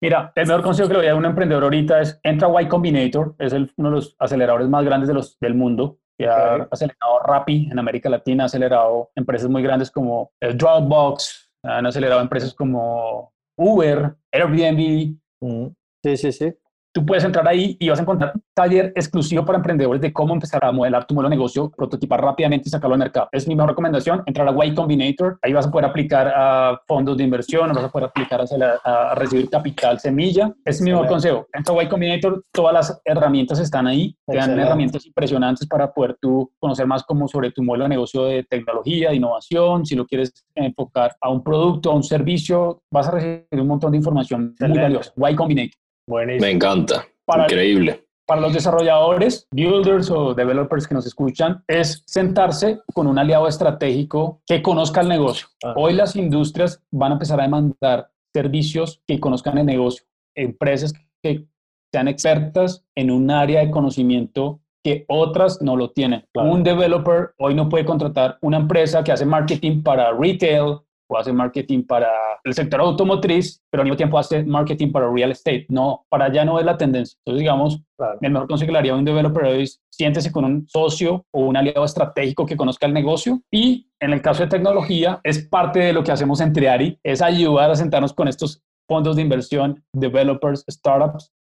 Mira, 0.02 0.32
el 0.36 0.46
mejor 0.46 0.64
consejo 0.64 0.88
que 0.88 0.94
le 0.94 1.00
voy 1.00 1.08
a 1.08 1.10
dar 1.10 1.16
a 1.16 1.20
un 1.20 1.26
emprendedor 1.26 1.64
ahorita 1.64 2.02
es 2.02 2.20
entra 2.24 2.48
a 2.48 2.62
Y 2.62 2.68
Combinator, 2.68 3.36
es 3.40 3.54
el, 3.54 3.72
uno 3.78 3.90
de 3.90 3.96
los 3.96 4.16
aceleradores 4.20 4.68
más 4.70 4.86
grandes 4.86 5.08
de 5.08 5.16
los, 5.16 5.40
del 5.40 5.56
mundo, 5.56 6.00
que 6.18 6.30
okay. 6.30 6.62
ha 6.62 6.68
acelerado 6.70 7.20
Rappi 7.24 7.70
en 7.72 7.80
América 7.80 8.10
Latina, 8.10 8.44
ha 8.44 8.46
acelerado 8.46 9.10
empresas 9.16 9.50
muy 9.50 9.64
grandes 9.64 9.90
como 9.90 10.32
el 10.40 10.58
Dropbox, 10.58 11.52
han 11.64 11.86
acelerado 11.86 12.22
empresas 12.22 12.54
como 12.54 13.34
Uber, 13.58 14.16
Airbnb. 14.32 15.18
Mm. 15.42 15.68
Sí, 16.04 16.18
sí, 16.18 16.32
sí. 16.32 16.54
Tú 16.98 17.06
puedes 17.06 17.24
entrar 17.24 17.48
ahí 17.48 17.78
y 17.80 17.90
vas 17.90 18.00
a 18.00 18.02
encontrar 18.02 18.32
un 18.34 18.42
taller 18.56 18.92
exclusivo 18.96 19.46
para 19.46 19.60
emprendedores 19.60 20.02
de 20.02 20.12
cómo 20.12 20.34
empezar 20.34 20.66
a 20.66 20.72
modelar 20.72 21.06
tu 21.06 21.14
modelo 21.14 21.30
de 21.30 21.36
negocio, 21.36 21.70
prototipar 21.70 22.20
rápidamente 22.20 22.70
y 22.70 22.72
sacarlo 22.72 22.96
al 22.96 23.00
mercado. 23.00 23.30
Es 23.32 23.48
mi 23.48 23.54
mejor 23.54 23.70
recomendación, 23.70 24.24
entrar 24.26 24.50
a 24.50 24.66
Y 24.66 24.74
Combinator. 24.74 25.38
Ahí 25.44 25.54
vas 25.54 25.68
a 25.68 25.70
poder 25.70 25.86
aplicar 25.86 26.34
a 26.36 26.82
fondos 26.88 27.16
de 27.16 27.24
inversión, 27.24 27.72
vas 27.72 27.84
a 27.84 27.90
poder 27.92 28.10
aplicar 28.10 28.44
a, 28.84 29.14
recibir 29.14 29.48
capital 29.48 30.00
semilla. 30.00 30.52
Es 30.66 30.82
mi 30.82 30.90
mejor 30.90 31.06
consejo. 31.06 31.46
Entra 31.54 31.76
a 31.76 31.84
Y 31.84 31.88
Combinator, 31.88 32.44
todas 32.52 32.74
las 32.74 33.00
herramientas 33.06 33.60
están 33.60 33.86
ahí. 33.86 34.18
Te 34.26 34.36
dan 34.36 34.60
herramientas 34.60 35.06
impresionantes 35.06 35.68
para 35.68 35.94
poder 35.94 36.18
tú 36.20 36.52
conocer 36.58 36.88
más 36.88 37.04
como 37.04 37.28
sobre 37.28 37.52
tu 37.52 37.62
modelo 37.62 37.84
de 37.84 37.90
negocio 37.90 38.24
de 38.24 38.44
tecnología, 38.44 39.12
de 39.12 39.18
innovación. 39.18 39.86
Si 39.86 39.94
lo 39.94 40.08
quieres 40.08 40.34
enfocar 40.56 41.16
a 41.22 41.30
un 41.30 41.44
producto, 41.44 41.92
a 41.92 41.94
un 41.94 42.02
servicio, 42.02 42.82
vas 42.92 43.08
a 43.08 43.12
recibir 43.12 43.46
un 43.52 43.68
montón 43.68 43.92
de 43.92 43.98
información 43.98 44.56
muy 44.60 44.80
valiosa. 44.80 45.14
Y 45.16 45.36
Combinator. 45.36 45.78
Me 46.08 46.52
encanta. 46.52 47.06
Increíble. 47.36 48.04
Para 48.26 48.42
los 48.42 48.54
desarrolladores, 48.54 49.48
builders 49.52 50.10
o 50.12 50.34
developers 50.34 50.88
que 50.88 50.96
nos 50.96 51.06
escuchan, 51.06 51.64
es 51.68 52.04
sentarse 52.06 52.82
con 52.94 53.08
un 53.08 53.18
aliado 53.18 53.48
estratégico 53.48 54.42
que 54.46 54.62
conozca 54.62 55.02
el 55.02 55.10
negocio. 55.10 55.48
Ah. 55.64 55.74
Hoy 55.78 55.94
las 55.94 56.16
industrias 56.16 56.84
van 56.92 57.12
a 57.12 57.16
empezar 57.16 57.40
a 57.40 57.44
demandar 57.44 58.10
servicios 58.34 59.02
que 59.08 59.20
conozcan 59.20 59.58
el 59.58 59.66
negocio, 59.66 60.06
empresas 60.36 60.94
que 61.24 61.46
sean 61.92 62.08
expertas 62.08 62.86
en 62.96 63.12
un 63.12 63.32
área 63.32 63.62
de 63.62 63.72
conocimiento 63.72 64.60
que 64.84 65.06
otras 65.08 65.62
no 65.62 65.76
lo 65.76 65.92
tienen. 65.92 66.26
Un 66.34 66.64
developer 66.64 67.32
hoy 67.38 67.56
no 67.56 67.68
puede 67.68 67.86
contratar 67.86 68.38
una 68.42 68.58
empresa 68.58 69.04
que 69.04 69.12
hace 69.12 69.26
marketing 69.26 69.84
para 69.84 70.14
retail, 70.14 70.80
o 71.10 71.18
hace 71.18 71.32
marketing 71.32 71.84
para 71.84 72.10
el 72.44 72.54
sector 72.54 72.82
automotriz, 72.82 73.62
pero 73.70 73.82
al 73.82 73.86
mismo 73.86 73.98
tiempo 73.98 74.20
hace 74.20 74.44
marketing 74.44 74.92
para 74.92 75.12
real 75.12 75.32
estate. 75.32 75.66
No, 75.70 76.06
para 76.10 76.26
allá 76.26 76.46
no 76.46 76.60
es 76.60 76.66
la 76.66 76.78
tendencia. 76.78 77.18
Entonces, 77.26 77.40
digamos, 77.40 77.82
el 78.22 78.32
mejor 78.32 78.48
consejo 78.48 78.68
que 78.68 78.74
le 78.74 78.80
haría 78.80 78.94
a 78.94 78.98
un 78.98 79.06
developer 79.06 79.46
es 79.46 79.82
siéntese 79.90 80.32
con 80.32 80.46
un 80.46 80.68
socio 80.68 81.26
o 81.32 81.42
un 81.42 81.58
aliado 81.58 81.86
estratégico 81.86 82.46
que 82.46 82.58
conozca 82.58 82.86
el 82.86 82.94
negocio 82.94 83.42
y 83.52 83.90
en 84.00 84.14
el 84.14 84.22
caso 84.22 84.44
de 84.44 84.50
tecnología 84.50 85.20
es 85.24 85.48
parte 85.48 85.80
de 85.80 85.94
lo 85.94 86.04
que 86.04 86.12
hacemos 86.12 86.40
en 86.40 86.54
Triari, 86.54 87.00
es 87.04 87.22
ayudar 87.22 87.72
a 87.72 87.76
sentarnos 87.76 88.14
con 88.14 88.28
estos 88.28 88.62
fondos 88.88 89.16
de 89.16 89.24
inversión, 89.24 89.84
developers, 89.94 90.64
startups, 90.70 91.34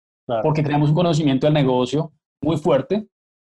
porque 0.42 0.62
tenemos 0.62 0.90
un 0.90 0.94
conocimiento 0.94 1.46
del 1.46 1.54
negocio 1.54 2.12
muy 2.42 2.56
fuerte 2.56 3.06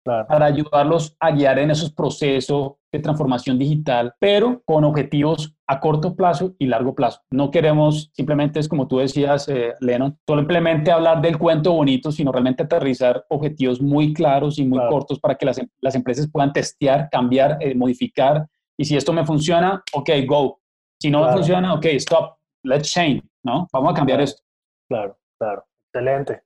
para 0.04 0.46
ayudarlos 0.46 1.16
a 1.20 1.30
guiar 1.30 1.58
en 1.58 1.70
esos 1.70 1.92
procesos 1.92 2.72
de 2.92 2.98
transformación 2.98 3.58
digital, 3.58 4.14
pero 4.18 4.62
con 4.66 4.84
objetivos 4.84 5.54
a 5.66 5.80
corto 5.80 6.14
plazo 6.14 6.54
y 6.58 6.66
largo 6.66 6.94
plazo. 6.94 7.20
No 7.30 7.50
queremos 7.50 8.10
simplemente, 8.12 8.60
es 8.60 8.68
como 8.68 8.86
tú 8.86 8.98
decías, 8.98 9.48
eh, 9.48 9.72
Lennon, 9.80 10.18
simplemente 10.26 10.92
hablar 10.92 11.22
del 11.22 11.38
cuento 11.38 11.72
bonito, 11.72 12.12
sino 12.12 12.30
realmente 12.30 12.64
aterrizar 12.64 13.24
objetivos 13.30 13.80
muy 13.80 14.12
claros 14.12 14.58
y 14.58 14.66
muy 14.66 14.78
cortos 14.90 15.18
para 15.18 15.36
que 15.36 15.46
las, 15.46 15.58
em-, 15.58 15.68
las, 15.80 15.94
empresas 15.94 16.28
puedan 16.30 16.52
testear, 16.52 17.08
cambiar, 17.10 17.56
eh, 17.60 17.74
modificar. 17.74 18.46
Y 18.76 18.84
si 18.84 18.96
esto 18.96 19.12
me 19.12 19.24
funciona, 19.24 19.82
ok, 19.94 20.10
go. 20.26 20.60
Si 21.00 21.10
no 21.10 21.24
me 21.24 21.32
funciona, 21.32 21.72
ok, 21.74 21.86
stop, 21.96 22.36
let's 22.64 22.92
change, 22.92 23.22
¿no? 23.42 23.66
Vamos 23.72 23.92
a 23.92 23.94
cambiar 23.94 24.20
esto. 24.20 24.42
Claro, 24.88 25.16
claro. 25.38 25.64
Excelente. 25.88 26.42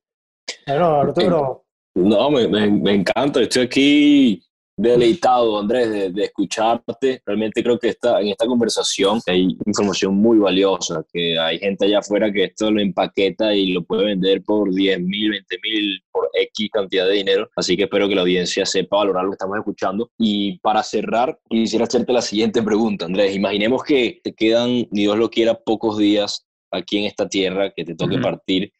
Bueno, 0.66 1.00
Arturo, 1.00 1.66
no, 1.96 2.30
me, 2.30 2.46
me, 2.46 2.94
encanta. 2.94 3.40
Estoy 3.40 3.62
aquí 3.62 4.45
deleitado, 4.76 5.58
Andrés, 5.58 6.14
de, 6.14 6.24
escucharte. 6.24 7.22
Realmente 7.24 7.62
creo 7.62 7.78
que 7.78 7.88
esta, 7.88 8.20
en 8.20 8.28
esta 8.28 8.46
conversación 8.46 9.20
hay 9.26 9.56
información 9.64 10.14
muy 10.14 10.38
valiosa, 10.38 11.04
que 11.12 11.38
hay 11.38 11.58
gente 11.58 11.86
allá 11.86 12.00
afuera 12.00 12.30
que 12.30 12.44
esto 12.44 12.70
lo 12.70 12.80
empaqueta 12.80 13.54
y 13.54 13.72
lo 13.72 13.84
puede 13.84 14.04
vender 14.04 14.42
por 14.42 14.72
10 14.72 15.00
mil, 15.00 15.30
20 15.30 15.56
mil, 15.62 16.02
por 16.12 16.28
X 16.34 16.68
cantidad 16.72 17.06
de 17.06 17.14
dinero. 17.14 17.48
Así 17.56 17.76
que 17.76 17.84
espero 17.84 18.08
que 18.08 18.14
la 18.14 18.20
audiencia 18.22 18.66
sepa 18.66 18.98
valorar 18.98 19.24
lo 19.24 19.30
que 19.30 19.36
estamos 19.36 19.58
escuchando. 19.58 20.10
Y 20.18 20.58
para 20.58 20.82
cerrar, 20.82 21.38
quisiera 21.48 21.84
hacerte 21.84 22.12
la 22.12 22.22
siguiente 22.22 22.62
pregunta, 22.62 23.06
Andrés. 23.06 23.34
Imaginemos 23.34 23.82
que 23.82 24.20
te 24.22 24.34
quedan, 24.34 24.86
ni 24.90 25.02
Dios 25.02 25.16
lo 25.16 25.30
quiera, 25.30 25.54
pocos 25.54 25.98
días 25.98 26.46
aquí 26.70 26.98
en 26.98 27.04
esta 27.04 27.28
tierra, 27.28 27.72
que 27.74 27.84
te 27.84 27.94
toque 27.94 28.18
partir 28.18 28.72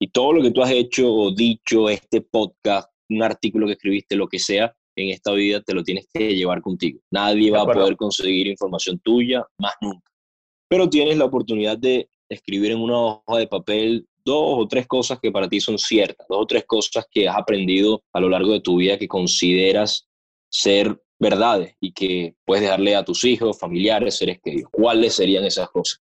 y 0.00 0.08
todo 0.08 0.32
lo 0.32 0.42
que 0.42 0.50
tú 0.50 0.62
has 0.62 0.70
hecho 0.70 1.12
o 1.12 1.34
dicho, 1.34 1.88
este 1.88 2.20
podcast, 2.20 2.90
un 3.08 3.22
artículo 3.22 3.66
que 3.66 3.72
escribiste, 3.72 4.16
lo 4.16 4.28
que 4.28 4.38
sea, 4.38 4.74
en 5.02 5.10
esta 5.10 5.32
vida 5.32 5.60
te 5.62 5.74
lo 5.74 5.82
tienes 5.82 6.08
que 6.12 6.34
llevar 6.34 6.60
contigo. 6.60 7.00
Nadie 7.10 7.50
va 7.50 7.62
a 7.62 7.66
poder 7.66 7.96
conseguir 7.96 8.46
información 8.46 8.98
tuya 9.00 9.44
más 9.58 9.74
nunca. 9.80 10.10
Pero 10.68 10.88
tienes 10.88 11.16
la 11.16 11.24
oportunidad 11.24 11.78
de 11.78 12.08
escribir 12.28 12.72
en 12.72 12.80
una 12.80 12.98
hoja 12.98 13.38
de 13.38 13.46
papel 13.46 14.06
dos 14.24 14.58
o 14.58 14.68
tres 14.68 14.86
cosas 14.86 15.18
que 15.20 15.32
para 15.32 15.48
ti 15.48 15.60
son 15.60 15.78
ciertas, 15.78 16.26
dos 16.28 16.42
o 16.42 16.46
tres 16.46 16.64
cosas 16.66 17.06
que 17.10 17.28
has 17.28 17.36
aprendido 17.36 18.02
a 18.12 18.20
lo 18.20 18.28
largo 18.28 18.52
de 18.52 18.60
tu 18.60 18.76
vida 18.76 18.98
que 18.98 19.08
consideras 19.08 20.06
ser 20.50 21.00
verdades 21.18 21.74
y 21.80 21.92
que 21.92 22.34
puedes 22.44 22.62
dejarle 22.62 22.94
a 22.94 23.04
tus 23.04 23.24
hijos, 23.24 23.58
familiares, 23.58 24.18
seres 24.18 24.38
queridos. 24.42 24.70
¿Cuáles 24.70 25.14
serían 25.14 25.44
esas 25.44 25.68
cosas? 25.70 26.00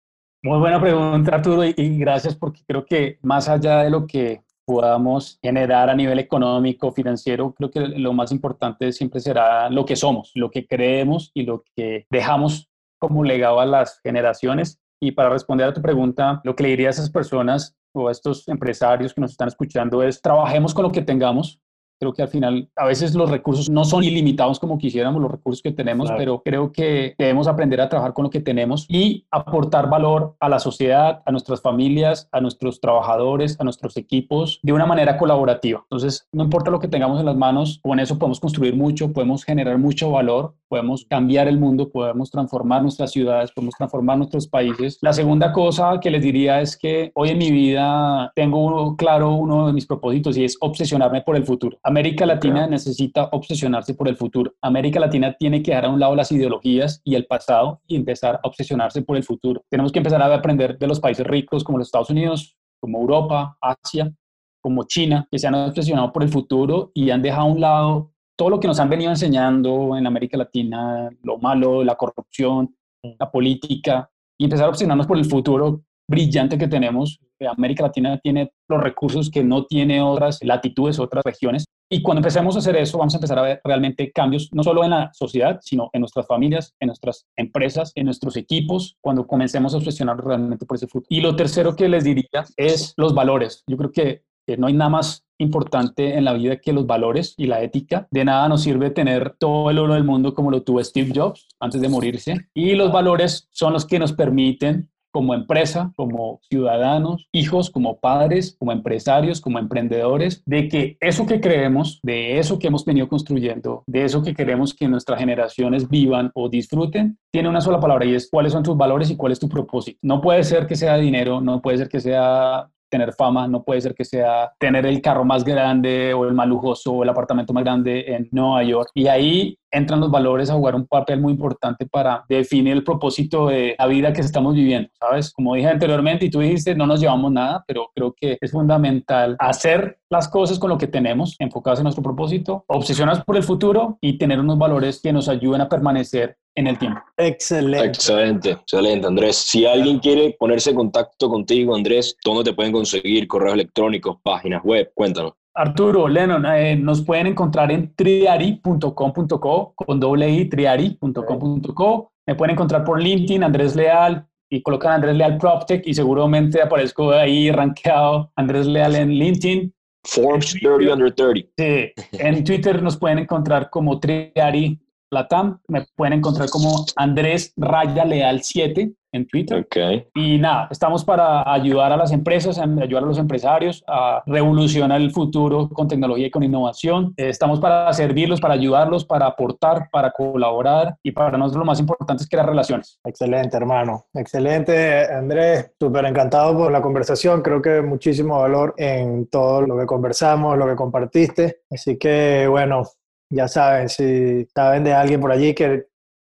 Muy 0.43 0.59
buena 0.59 0.81
pregunta, 0.81 1.35
Arturo, 1.35 1.65
y, 1.65 1.99
gracias 1.99 2.35
porque 2.35 2.63
creo 2.67 2.85
que 2.87 3.19
más 3.23 3.49
allá 3.49 3.83
de 3.83 3.91
lo 3.91 4.07
que 4.07 4.43
podamos 4.71 5.37
generar 5.43 5.91
a 5.91 5.97
nivel 5.97 6.21
económico, 6.21 6.93
financiero, 6.93 7.53
creo 7.55 7.73
que 7.73 7.81
lo 7.81 8.13
más 8.13 8.31
importante 8.31 8.93
siempre 8.93 9.19
será 9.19 9.69
lo 9.69 9.85
que 9.85 9.97
somos, 9.97 10.31
lo 10.37 10.49
que 10.49 10.65
creemos 10.65 11.33
y 11.35 11.43
lo 11.43 11.65
que 11.75 12.07
dejamos 12.09 12.69
como 13.01 13.25
legado 13.25 13.59
a 13.59 13.67
las 13.67 13.99
generaciones. 14.01 14.79
Y 15.01 15.11
para 15.11 15.29
responder 15.29 15.67
a 15.67 15.75
tu 15.75 15.83
pregunta, 15.83 16.41
lo 16.45 16.55
que 16.55 16.63
le 16.63 16.69
diría 16.69 16.87
a 16.87 16.91
esas 16.91 17.11
personas 17.11 17.77
o 17.93 18.07
a 18.07 18.13
estos 18.13 18.47
empresarios 18.47 19.13
que 19.13 19.21
nos 19.21 19.33
están 19.33 19.49
escuchando 19.49 20.05
es 20.05 20.23
trabajemos 20.23 20.73
con 20.73 20.85
lo 20.85 20.93
que 20.93 21.03
tengamos, 21.03 21.61
Creo 22.01 22.15
que 22.15 22.23
al 22.23 22.29
final 22.29 22.71
a 22.77 22.87
veces 22.87 23.15
los 23.15 23.31
recursos 23.31 23.69
no 23.69 23.85
son 23.85 24.03
ilimitados 24.03 24.59
como 24.59 24.79
quisiéramos, 24.79 25.21
los 25.21 25.31
recursos 25.31 25.63
que 25.63 25.71
tenemos, 25.71 26.11
pero 26.17 26.43
creo 26.43 26.73
que 26.73 27.15
debemos 27.19 27.47
aprender 27.47 27.79
a 27.81 27.91
trabajar 27.91 28.15
con 28.15 28.25
lo 28.25 28.31
que 28.31 28.41
tenemos 28.41 28.87
y 28.89 29.27
aportar 29.31 29.91
valor 29.91 30.35
a 30.41 30.49
la 30.49 30.59
sociedad, 30.59 31.23
a 31.27 31.31
nuestras 31.31 31.61
familias, 31.61 32.27
a 32.33 32.41
nuestros 32.41 32.81
trabajadores, 32.81 33.61
a 33.61 33.65
nuestros 33.65 33.99
equipos 33.99 34.61
de 34.63 34.73
una 34.73 34.87
manera 34.87 35.19
colaborativa. 35.19 35.81
Entonces, 35.83 36.27
no 36.33 36.45
importa 36.45 36.71
lo 36.71 36.81
que 36.81 36.89
tengamos 36.89 37.21
en 37.21 37.27
las 37.27 37.37
manos, 37.37 37.81
con 37.83 38.01
eso 38.01 38.19
podemos 38.19 38.41
construir 38.41 38.75
mucho, 38.75 39.13
podemos 39.13 39.45
generar 39.45 39.77
mucho 39.77 40.11
valor, 40.11 40.55
podemos 40.69 41.05
cambiar 41.05 41.49
el 41.49 41.59
mundo, 41.59 41.91
podemos 41.91 42.31
transformar 42.31 42.81
nuestras 42.83 43.11
ciudades, 43.11 43.51
podemos 43.53 43.75
transformar 43.75 44.17
nuestros 44.17 44.47
países. 44.47 44.99
La 45.03 45.13
segunda 45.13 45.53
cosa 45.53 45.99
que 46.01 46.11
les 46.11 46.23
diría 46.23 46.61
es 46.61 46.77
que 46.77 47.11
hoy 47.15 47.31
en 47.31 47.39
mi 47.39 47.51
vida 47.51 48.33
tengo 48.35 48.97
claro 48.97 49.35
uno 49.35 49.67
de 49.67 49.73
mis 49.73 49.87
propósitos 49.87 50.37
y 50.37 50.45
es 50.45 50.57
obsesionarme 50.61 51.23
por 51.23 51.37
el 51.37 51.45
futuro. 51.45 51.79
América 51.91 52.25
Latina 52.25 52.69
necesita 52.69 53.29
obsesionarse 53.33 53.95
por 53.95 54.07
el 54.07 54.15
futuro. 54.15 54.55
América 54.63 55.01
Latina 55.01 55.35
tiene 55.37 55.61
que 55.61 55.73
dejar 55.73 55.87
a 55.87 55.89
un 55.89 55.99
lado 55.99 56.15
las 56.15 56.31
ideologías 56.31 57.01
y 57.03 57.17
el 57.17 57.27
pasado 57.27 57.81
y 57.89 57.97
empezar 57.97 58.37
a 58.37 58.47
obsesionarse 58.47 59.03
por 59.03 59.17
el 59.17 59.25
futuro. 59.25 59.65
Tenemos 59.69 59.91
que 59.91 59.99
empezar 59.99 60.23
a 60.23 60.33
aprender 60.33 60.79
de 60.79 60.87
los 60.87 61.01
países 61.01 61.27
ricos 61.27 61.65
como 61.65 61.79
los 61.79 61.89
Estados 61.89 62.11
Unidos, 62.11 62.57
como 62.81 63.01
Europa, 63.01 63.59
Asia, 63.61 64.15
como 64.63 64.85
China, 64.85 65.27
que 65.33 65.41
se 65.41 65.49
han 65.49 65.57
obsesionado 65.57 66.13
por 66.13 66.23
el 66.23 66.29
futuro 66.29 66.93
y 66.95 67.11
han 67.11 67.23
dejado 67.23 67.49
a 67.49 67.53
un 67.53 67.61
lado 67.61 68.13
todo 68.39 68.51
lo 68.51 68.61
que 68.61 68.69
nos 68.69 68.79
han 68.79 68.89
venido 68.89 69.11
enseñando 69.11 69.97
en 69.97 70.07
América 70.07 70.37
Latina, 70.37 71.11
lo 71.25 71.39
malo, 71.39 71.83
la 71.83 71.97
corrupción, 71.97 72.73
la 73.03 73.29
política, 73.33 74.09
y 74.39 74.45
empezar 74.45 74.67
a 74.67 74.69
obsesionarnos 74.69 75.09
por 75.09 75.19
el 75.19 75.25
futuro 75.25 75.83
brillante 76.11 76.59
que 76.59 76.69
tenemos. 76.69 77.21
América 77.41 77.85
Latina 77.85 78.19
tiene 78.19 78.53
los 78.69 78.83
recursos 78.83 79.31
que 79.31 79.43
no 79.43 79.65
tiene 79.65 80.03
otras 80.03 80.41
latitudes, 80.43 80.99
otras 80.99 81.25
regiones, 81.25 81.65
y 81.93 82.03
cuando 82.03 82.21
empecemos 82.21 82.55
a 82.55 82.61
hacer 82.61 82.77
eso, 82.77 82.99
vamos 82.99 83.15
a 83.15 83.17
empezar 83.17 83.37
a 83.41 83.43
ver 83.43 83.61
realmente 83.65 84.13
cambios, 84.13 84.49
no 84.53 84.63
solo 84.63 84.85
en 84.85 84.91
la 84.91 85.11
sociedad, 85.13 85.59
sino 85.61 85.91
en 85.93 86.01
nuestras 86.03 86.25
familias, 86.25 86.73
en 86.79 86.87
nuestras 86.87 87.27
empresas, 87.35 87.91
en 87.97 88.05
nuestros 88.05 88.37
equipos, 88.37 88.97
cuando 89.01 89.27
comencemos 89.27 89.75
a 89.75 89.79
obsesionarnos 89.79 90.25
realmente 90.25 90.67
por 90.67 90.77
ese 90.77 90.87
futuro. 90.87 91.09
Y 91.09 91.21
lo 91.21 91.35
tercero 91.35 91.75
que 91.75 91.89
les 91.89 92.05
diría 92.05 92.45
es 92.57 92.95
los 92.97 93.13
valores. 93.13 93.65
Yo 93.67 93.77
creo 93.77 93.91
que, 93.91 94.23
no 94.59 94.67
hay 94.67 94.73
nada 94.73 94.91
más 94.91 95.25
importante 95.39 96.17
en 96.17 96.25
la 96.25 96.33
vida 96.33 96.57
que 96.57 96.73
los 96.73 96.85
valores 96.85 97.35
y 97.37 97.47
la 97.47 97.63
ética. 97.63 98.09
De 98.11 98.25
nada 98.25 98.49
nos 98.49 98.63
sirve 98.63 98.91
tener 98.91 99.37
todo 99.39 99.71
el 99.71 99.79
oro 99.79 99.95
del 99.95 100.03
mundo 100.03 100.35
como 100.35 100.51
lo 100.51 100.63
tuvo 100.63 100.83
Steve 100.83 101.13
Jobs 101.15 101.47
antes 101.61 101.81
de 101.81 101.89
morirse. 101.89 102.35
Y 102.53 102.75
los 102.75 102.91
valores 102.91 103.49
son 103.53 103.73
los 103.73 103.87
que 103.87 104.01
nos 104.01 104.13
permiten 104.13 104.91
como 105.11 105.35
empresa, 105.35 105.93
como 105.97 106.41
ciudadanos, 106.49 107.29
hijos, 107.33 107.71
como 107.71 107.99
padres, 107.99 108.57
como 108.59 108.73
empresarios, 108.73 109.41
como 109.41 109.59
emprendedores, 109.59 110.43
de 110.47 110.69
que 110.69 110.97
eso 111.01 111.27
que 111.27 111.41
creemos, 111.41 112.01
de 112.03 112.39
eso 112.39 112.59
que 112.59 112.69
hemos 112.69 112.85
venido 112.85 113.09
construyendo, 113.09 113.85
de 113.87 114.05
eso 114.05 114.23
que 114.23 114.35
queremos 114.35 114.75
que 114.75 114.89
nuestras 114.89 115.19
generaciones 115.19 115.89
vivan 115.89 116.31
o 116.35 116.49
disfruten, 116.49 117.19
tiene 117.33 117.49
una 117.49 117.61
sola 117.61 117.81
palabra 117.81 118.05
y 118.05 118.15
es 118.15 118.29
cuáles 118.31 118.53
son 118.53 118.63
tus 118.63 118.77
valores 118.77 119.11
y 119.11 119.17
cuál 119.17 119.33
es 119.33 119.39
tu 119.39 119.49
propósito. 119.49 119.99
No 120.03 120.21
puede 120.21 120.45
ser 120.45 120.67
que 120.67 120.77
sea 120.77 120.97
dinero, 120.97 121.41
no 121.41 121.61
puede 121.61 121.79
ser 121.79 121.89
que 121.89 122.01
sea 122.01 122.69
tener 122.91 123.13
fama, 123.13 123.49
no 123.49 123.63
puede 123.63 123.81
ser 123.81 123.95
que 123.95 124.05
sea 124.05 124.53
tener 124.59 124.85
el 124.85 125.01
carro 125.01 125.25
más 125.25 125.45
grande 125.45 126.13
o 126.13 126.27
el 126.27 126.35
más 126.35 126.49
lujoso 126.49 126.93
o 126.93 127.03
el 127.03 127.09
apartamento 127.09 127.53
más 127.53 127.65
grande 127.65 128.05
en 128.07 128.29
Nueva 128.33 128.63
York. 128.65 128.91
Y 128.95 129.07
ahí 129.07 129.57
entran 129.71 130.01
los 130.01 130.11
valores 130.11 130.51
a 130.51 130.55
jugar 130.55 130.75
un 130.75 130.87
papel 130.87 131.21
muy 131.21 131.33
importante 131.33 131.87
para 131.87 132.25
definir 132.29 132.75
el 132.75 132.85
propósito 132.85 133.49
de 133.49 133.75
la 133.79 133.87
vida 133.87 134.13
que 134.13 134.21
estamos 134.21 134.55
viviendo, 134.55 134.91
¿sabes? 134.99 135.33
Como 135.33 135.55
dije 135.55 135.69
anteriormente 135.69 136.27
y 136.27 136.31
tú 136.31 136.41
dijiste, 136.41 136.75
no 136.75 136.87
nos 136.87 137.01
llevamos 137.01 137.33
nada, 137.33 137.65
pero 137.67 137.91
creo 137.95 138.15
que 138.15 138.39
es 138.41 138.51
fundamental 138.51 139.37
hacer 139.39 139.99
las 140.11 140.29
cosas 140.29 140.59
con 140.59 140.71
lo 140.71 140.79
que 140.79 140.89
tenemos, 140.89 141.37
enfocados 141.39 141.81
en 141.81 141.85
nuestro 141.85 142.03
propósito, 142.03 142.65
obsesionados 142.67 143.25
por 143.25 143.37
el 143.37 143.43
futuro 143.43 143.99
y 144.01 144.19
tener 144.19 144.41
unos 144.41 144.59
valores 144.59 145.01
que 145.01 145.13
nos 145.13 145.29
ayuden 145.29 145.61
a 145.61 145.69
permanecer 145.69 146.37
en 146.57 146.67
el 146.67 146.79
tiempo. 146.79 147.01
Excelente. 147.17 147.87
Excelente, 147.87 148.51
excelente, 148.51 149.07
Andrés. 149.07 149.37
Si 149.37 149.67
alguien 149.67 150.01
quiere 150.01 150.37
ponerse 150.39 150.71
en 150.71 150.77
contacto 150.77 151.29
contigo, 151.29 151.77
Andrés, 151.77 152.17
¿dónde 152.25 152.45
te 152.45 152.53
pueden 152.53 152.73
conseguir? 152.73 153.29
Correos 153.29 153.55
electrónicos, 153.55 154.19
páginas 154.23 154.63
web, 154.65 154.91
cuéntanos. 154.95 155.35
Arturo, 155.55 156.09
Lennon, 156.09 156.47
eh, 156.47 156.77
nos 156.77 157.03
pueden 157.03 157.27
encontrar 157.27 157.73
en 157.73 157.95
triari.com.co 157.95 159.75
con 159.75 160.01
doble 160.01 160.31
i, 160.31 160.49
triari.com.co. 160.49 162.13
Me 162.27 162.35
pueden 162.35 162.53
encontrar 162.53 162.85
por 162.85 163.03
LinkedIn, 163.03 163.43
Andrés 163.43 163.75
Leal, 163.75 164.27
y 164.51 164.63
colocan 164.63 164.93
Andrés 164.93 165.17
Leal 165.17 165.39
PropTech 165.39 165.87
y 165.87 165.95
seguramente 165.95 166.61
aparezco 166.61 167.13
ahí 167.13 167.51
rankeado 167.51 168.33
Andrés 168.37 168.67
Leal 168.67 168.97
en 168.97 169.11
LinkedIn. 169.11 169.73
Forbes 170.05 170.57
30 170.61 170.93
under 170.93 171.15
30. 171.15 171.49
Sí, 171.57 171.93
en 172.13 172.45
Twitter 172.45 172.83
nos 172.83 172.97
pueden 172.97 173.19
encontrar 173.19 173.71
como 173.71 174.01
Triari 174.01 174.81
Latam, 175.11 175.61
me 175.69 175.87
pueden 175.95 176.15
encontrar 176.15 176.49
como 176.49 176.87
Andrés 176.97 177.53
Raya 177.57 178.05
Leal 178.05 178.43
7 178.43 178.93
en 179.13 179.27
Twitter. 179.27 179.65
Okay. 179.67 180.07
Y 180.15 180.39
nada, 180.39 180.69
estamos 180.71 181.05
para 181.05 181.51
ayudar 181.53 181.93
a 181.93 181.97
las 181.97 182.13
empresas, 182.13 182.59
ayudar 182.59 183.03
a 183.03 183.07
los 183.07 183.19
empresarios 183.19 183.83
a 183.87 184.23
revolucionar 184.27 185.01
el 185.01 185.11
futuro 185.11 185.69
con 185.69 185.89
tecnología 185.89 186.27
y 186.27 186.31
con 186.31 186.43
innovación. 186.43 187.15
Eh, 187.17 187.29
estamos 187.29 187.61
para 187.61 187.93
servirlos, 187.93 188.41
para 188.41 188.55
ayudarlos, 188.55 189.05
para 189.05 189.27
aportar, 189.27 189.89
para 189.91 190.11
colaborar 190.11 190.97
y 191.03 191.13
para 191.13 191.37
nosotros 191.37 191.61
lo 191.61 191.67
más 191.67 191.81
importante 191.81 192.23
es 192.23 192.29
crear 192.29 192.47
relaciones. 192.47 192.99
Excelente, 193.05 193.57
hermano. 193.57 194.07
Excelente, 194.15 195.13
Andrés. 195.13 195.73
Súper 195.79 196.05
encantado 196.05 196.57
por 196.57 196.73
la 196.73 196.83
conversación. 196.83 197.43
Creo 197.43 197.61
que 197.61 197.83
muchísimo 197.83 198.41
valor 198.41 198.75
en 198.77 199.27
todo 199.27 199.63
lo 199.63 199.79
que 199.79 199.87
conversamos, 199.87 200.57
lo 200.57 200.67
que 200.67 200.77
compartiste. 200.77 201.63
Así 201.71 201.99
que, 201.99 202.47
bueno, 202.49 202.85
ya 203.31 203.47
saben, 203.49 203.89
si 203.89 204.45
saben 204.55 204.85
de 204.85 204.93
alguien 204.93 205.21
por 205.21 205.31
allí 205.31 205.55
que 205.55 205.87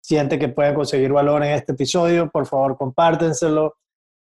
siente 0.09 0.39
que 0.39 0.49
puede 0.49 0.73
conseguir 0.73 1.11
valor 1.11 1.43
en 1.43 1.51
este 1.51 1.73
episodio, 1.73 2.31
por 2.31 2.47
favor 2.47 2.75
compártenselo, 2.75 3.75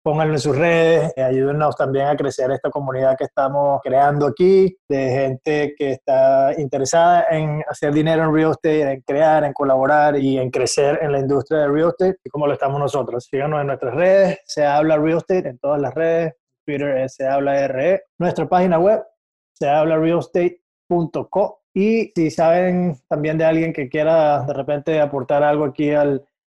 pónganlo 0.01 0.35
en 0.35 0.39
sus 0.39 0.55
redes, 0.55 1.11
eh, 1.17 1.21
ayúdennos 1.21 1.75
también 1.75 2.07
a 2.07 2.15
crecer 2.15 2.49
esta 2.51 2.69
comunidad 2.69 3.17
que 3.17 3.25
estamos 3.25 3.81
creando 3.83 4.25
aquí, 4.25 4.73
de 4.87 5.09
gente 5.09 5.75
que 5.77 5.91
está 5.91 6.57
interesada 6.57 7.25
en 7.29 7.61
hacer 7.67 7.93
dinero 7.93 8.23
en 8.23 8.33
real 8.33 8.51
estate, 8.51 8.89
en 8.89 9.01
crear, 9.01 9.43
en 9.43 9.51
colaborar 9.51 10.15
y 10.17 10.37
en 10.37 10.49
crecer 10.49 10.97
en 11.01 11.11
la 11.11 11.19
industria 11.19 11.59
de 11.59 11.67
real 11.67 11.89
estate, 11.89 12.19
como 12.31 12.47
lo 12.47 12.53
estamos 12.53 12.79
nosotros. 12.79 13.25
Síganos 13.29 13.59
en 13.59 13.67
nuestras 13.67 13.95
redes, 13.95 14.39
se 14.45 14.65
habla 14.65 14.97
real 14.97 15.17
estate 15.17 15.49
en 15.49 15.59
todas 15.59 15.81
las 15.81 15.93
redes, 15.93 16.35
Twitter 16.65 16.99
es 16.99 17.15
se 17.15 17.27
habla 17.27 17.67
RE, 17.67 18.01
nuestra 18.17 18.47
página 18.47 18.79
web, 18.79 19.03
se 19.51 19.67
habla 19.67 19.97
realestate.co 19.97 21.64
y 21.75 22.13
si 22.15 22.31
saben 22.31 22.97
también 23.09 23.37
de 23.37 23.43
alguien 23.43 23.73
que 23.73 23.89
quiera 23.89 24.43
de 24.43 24.53
repente 24.53 25.01
aportar 25.01 25.43
algo 25.43 25.65
aquí 25.65 25.91
a 25.91 26.03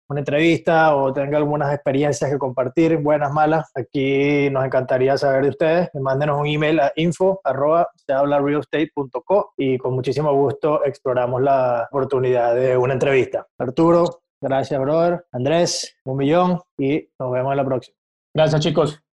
una 0.08 0.20
entrevista 0.20 0.96
o 0.96 1.12
tenga 1.12 1.36
algunas 1.36 1.72
experiencias 1.74 2.30
que 2.30 2.38
compartir, 2.38 2.96
buenas, 2.96 3.30
malas, 3.30 3.70
aquí 3.74 4.48
nos 4.50 4.64
encantaría 4.64 5.16
saber 5.18 5.42
de 5.44 5.50
ustedes. 5.50 5.90
Mándenos 5.94 6.40
un 6.40 6.46
email 6.46 6.80
a 6.80 6.92
info 6.96 7.38
arroba 7.44 7.88
se 7.94 8.14
realestate.co 8.14 9.52
y 9.58 9.76
con 9.76 9.94
muchísimo 9.94 10.34
gusto 10.34 10.84
exploramos 10.86 11.42
la 11.42 11.86
oportunidad 11.90 12.54
de 12.54 12.78
una 12.78 12.94
entrevista. 12.94 13.46
Arturo, 13.58 14.22
gracias, 14.40 14.80
brother. 14.80 15.26
Andrés, 15.32 15.96
un 16.06 16.16
millón 16.16 16.60
y 16.78 17.08
nos 17.18 17.30
vemos 17.30 17.52
en 17.52 17.56
la 17.58 17.64
próxima. 17.66 17.96
Gracias, 18.34 18.62
chicos. 18.62 19.09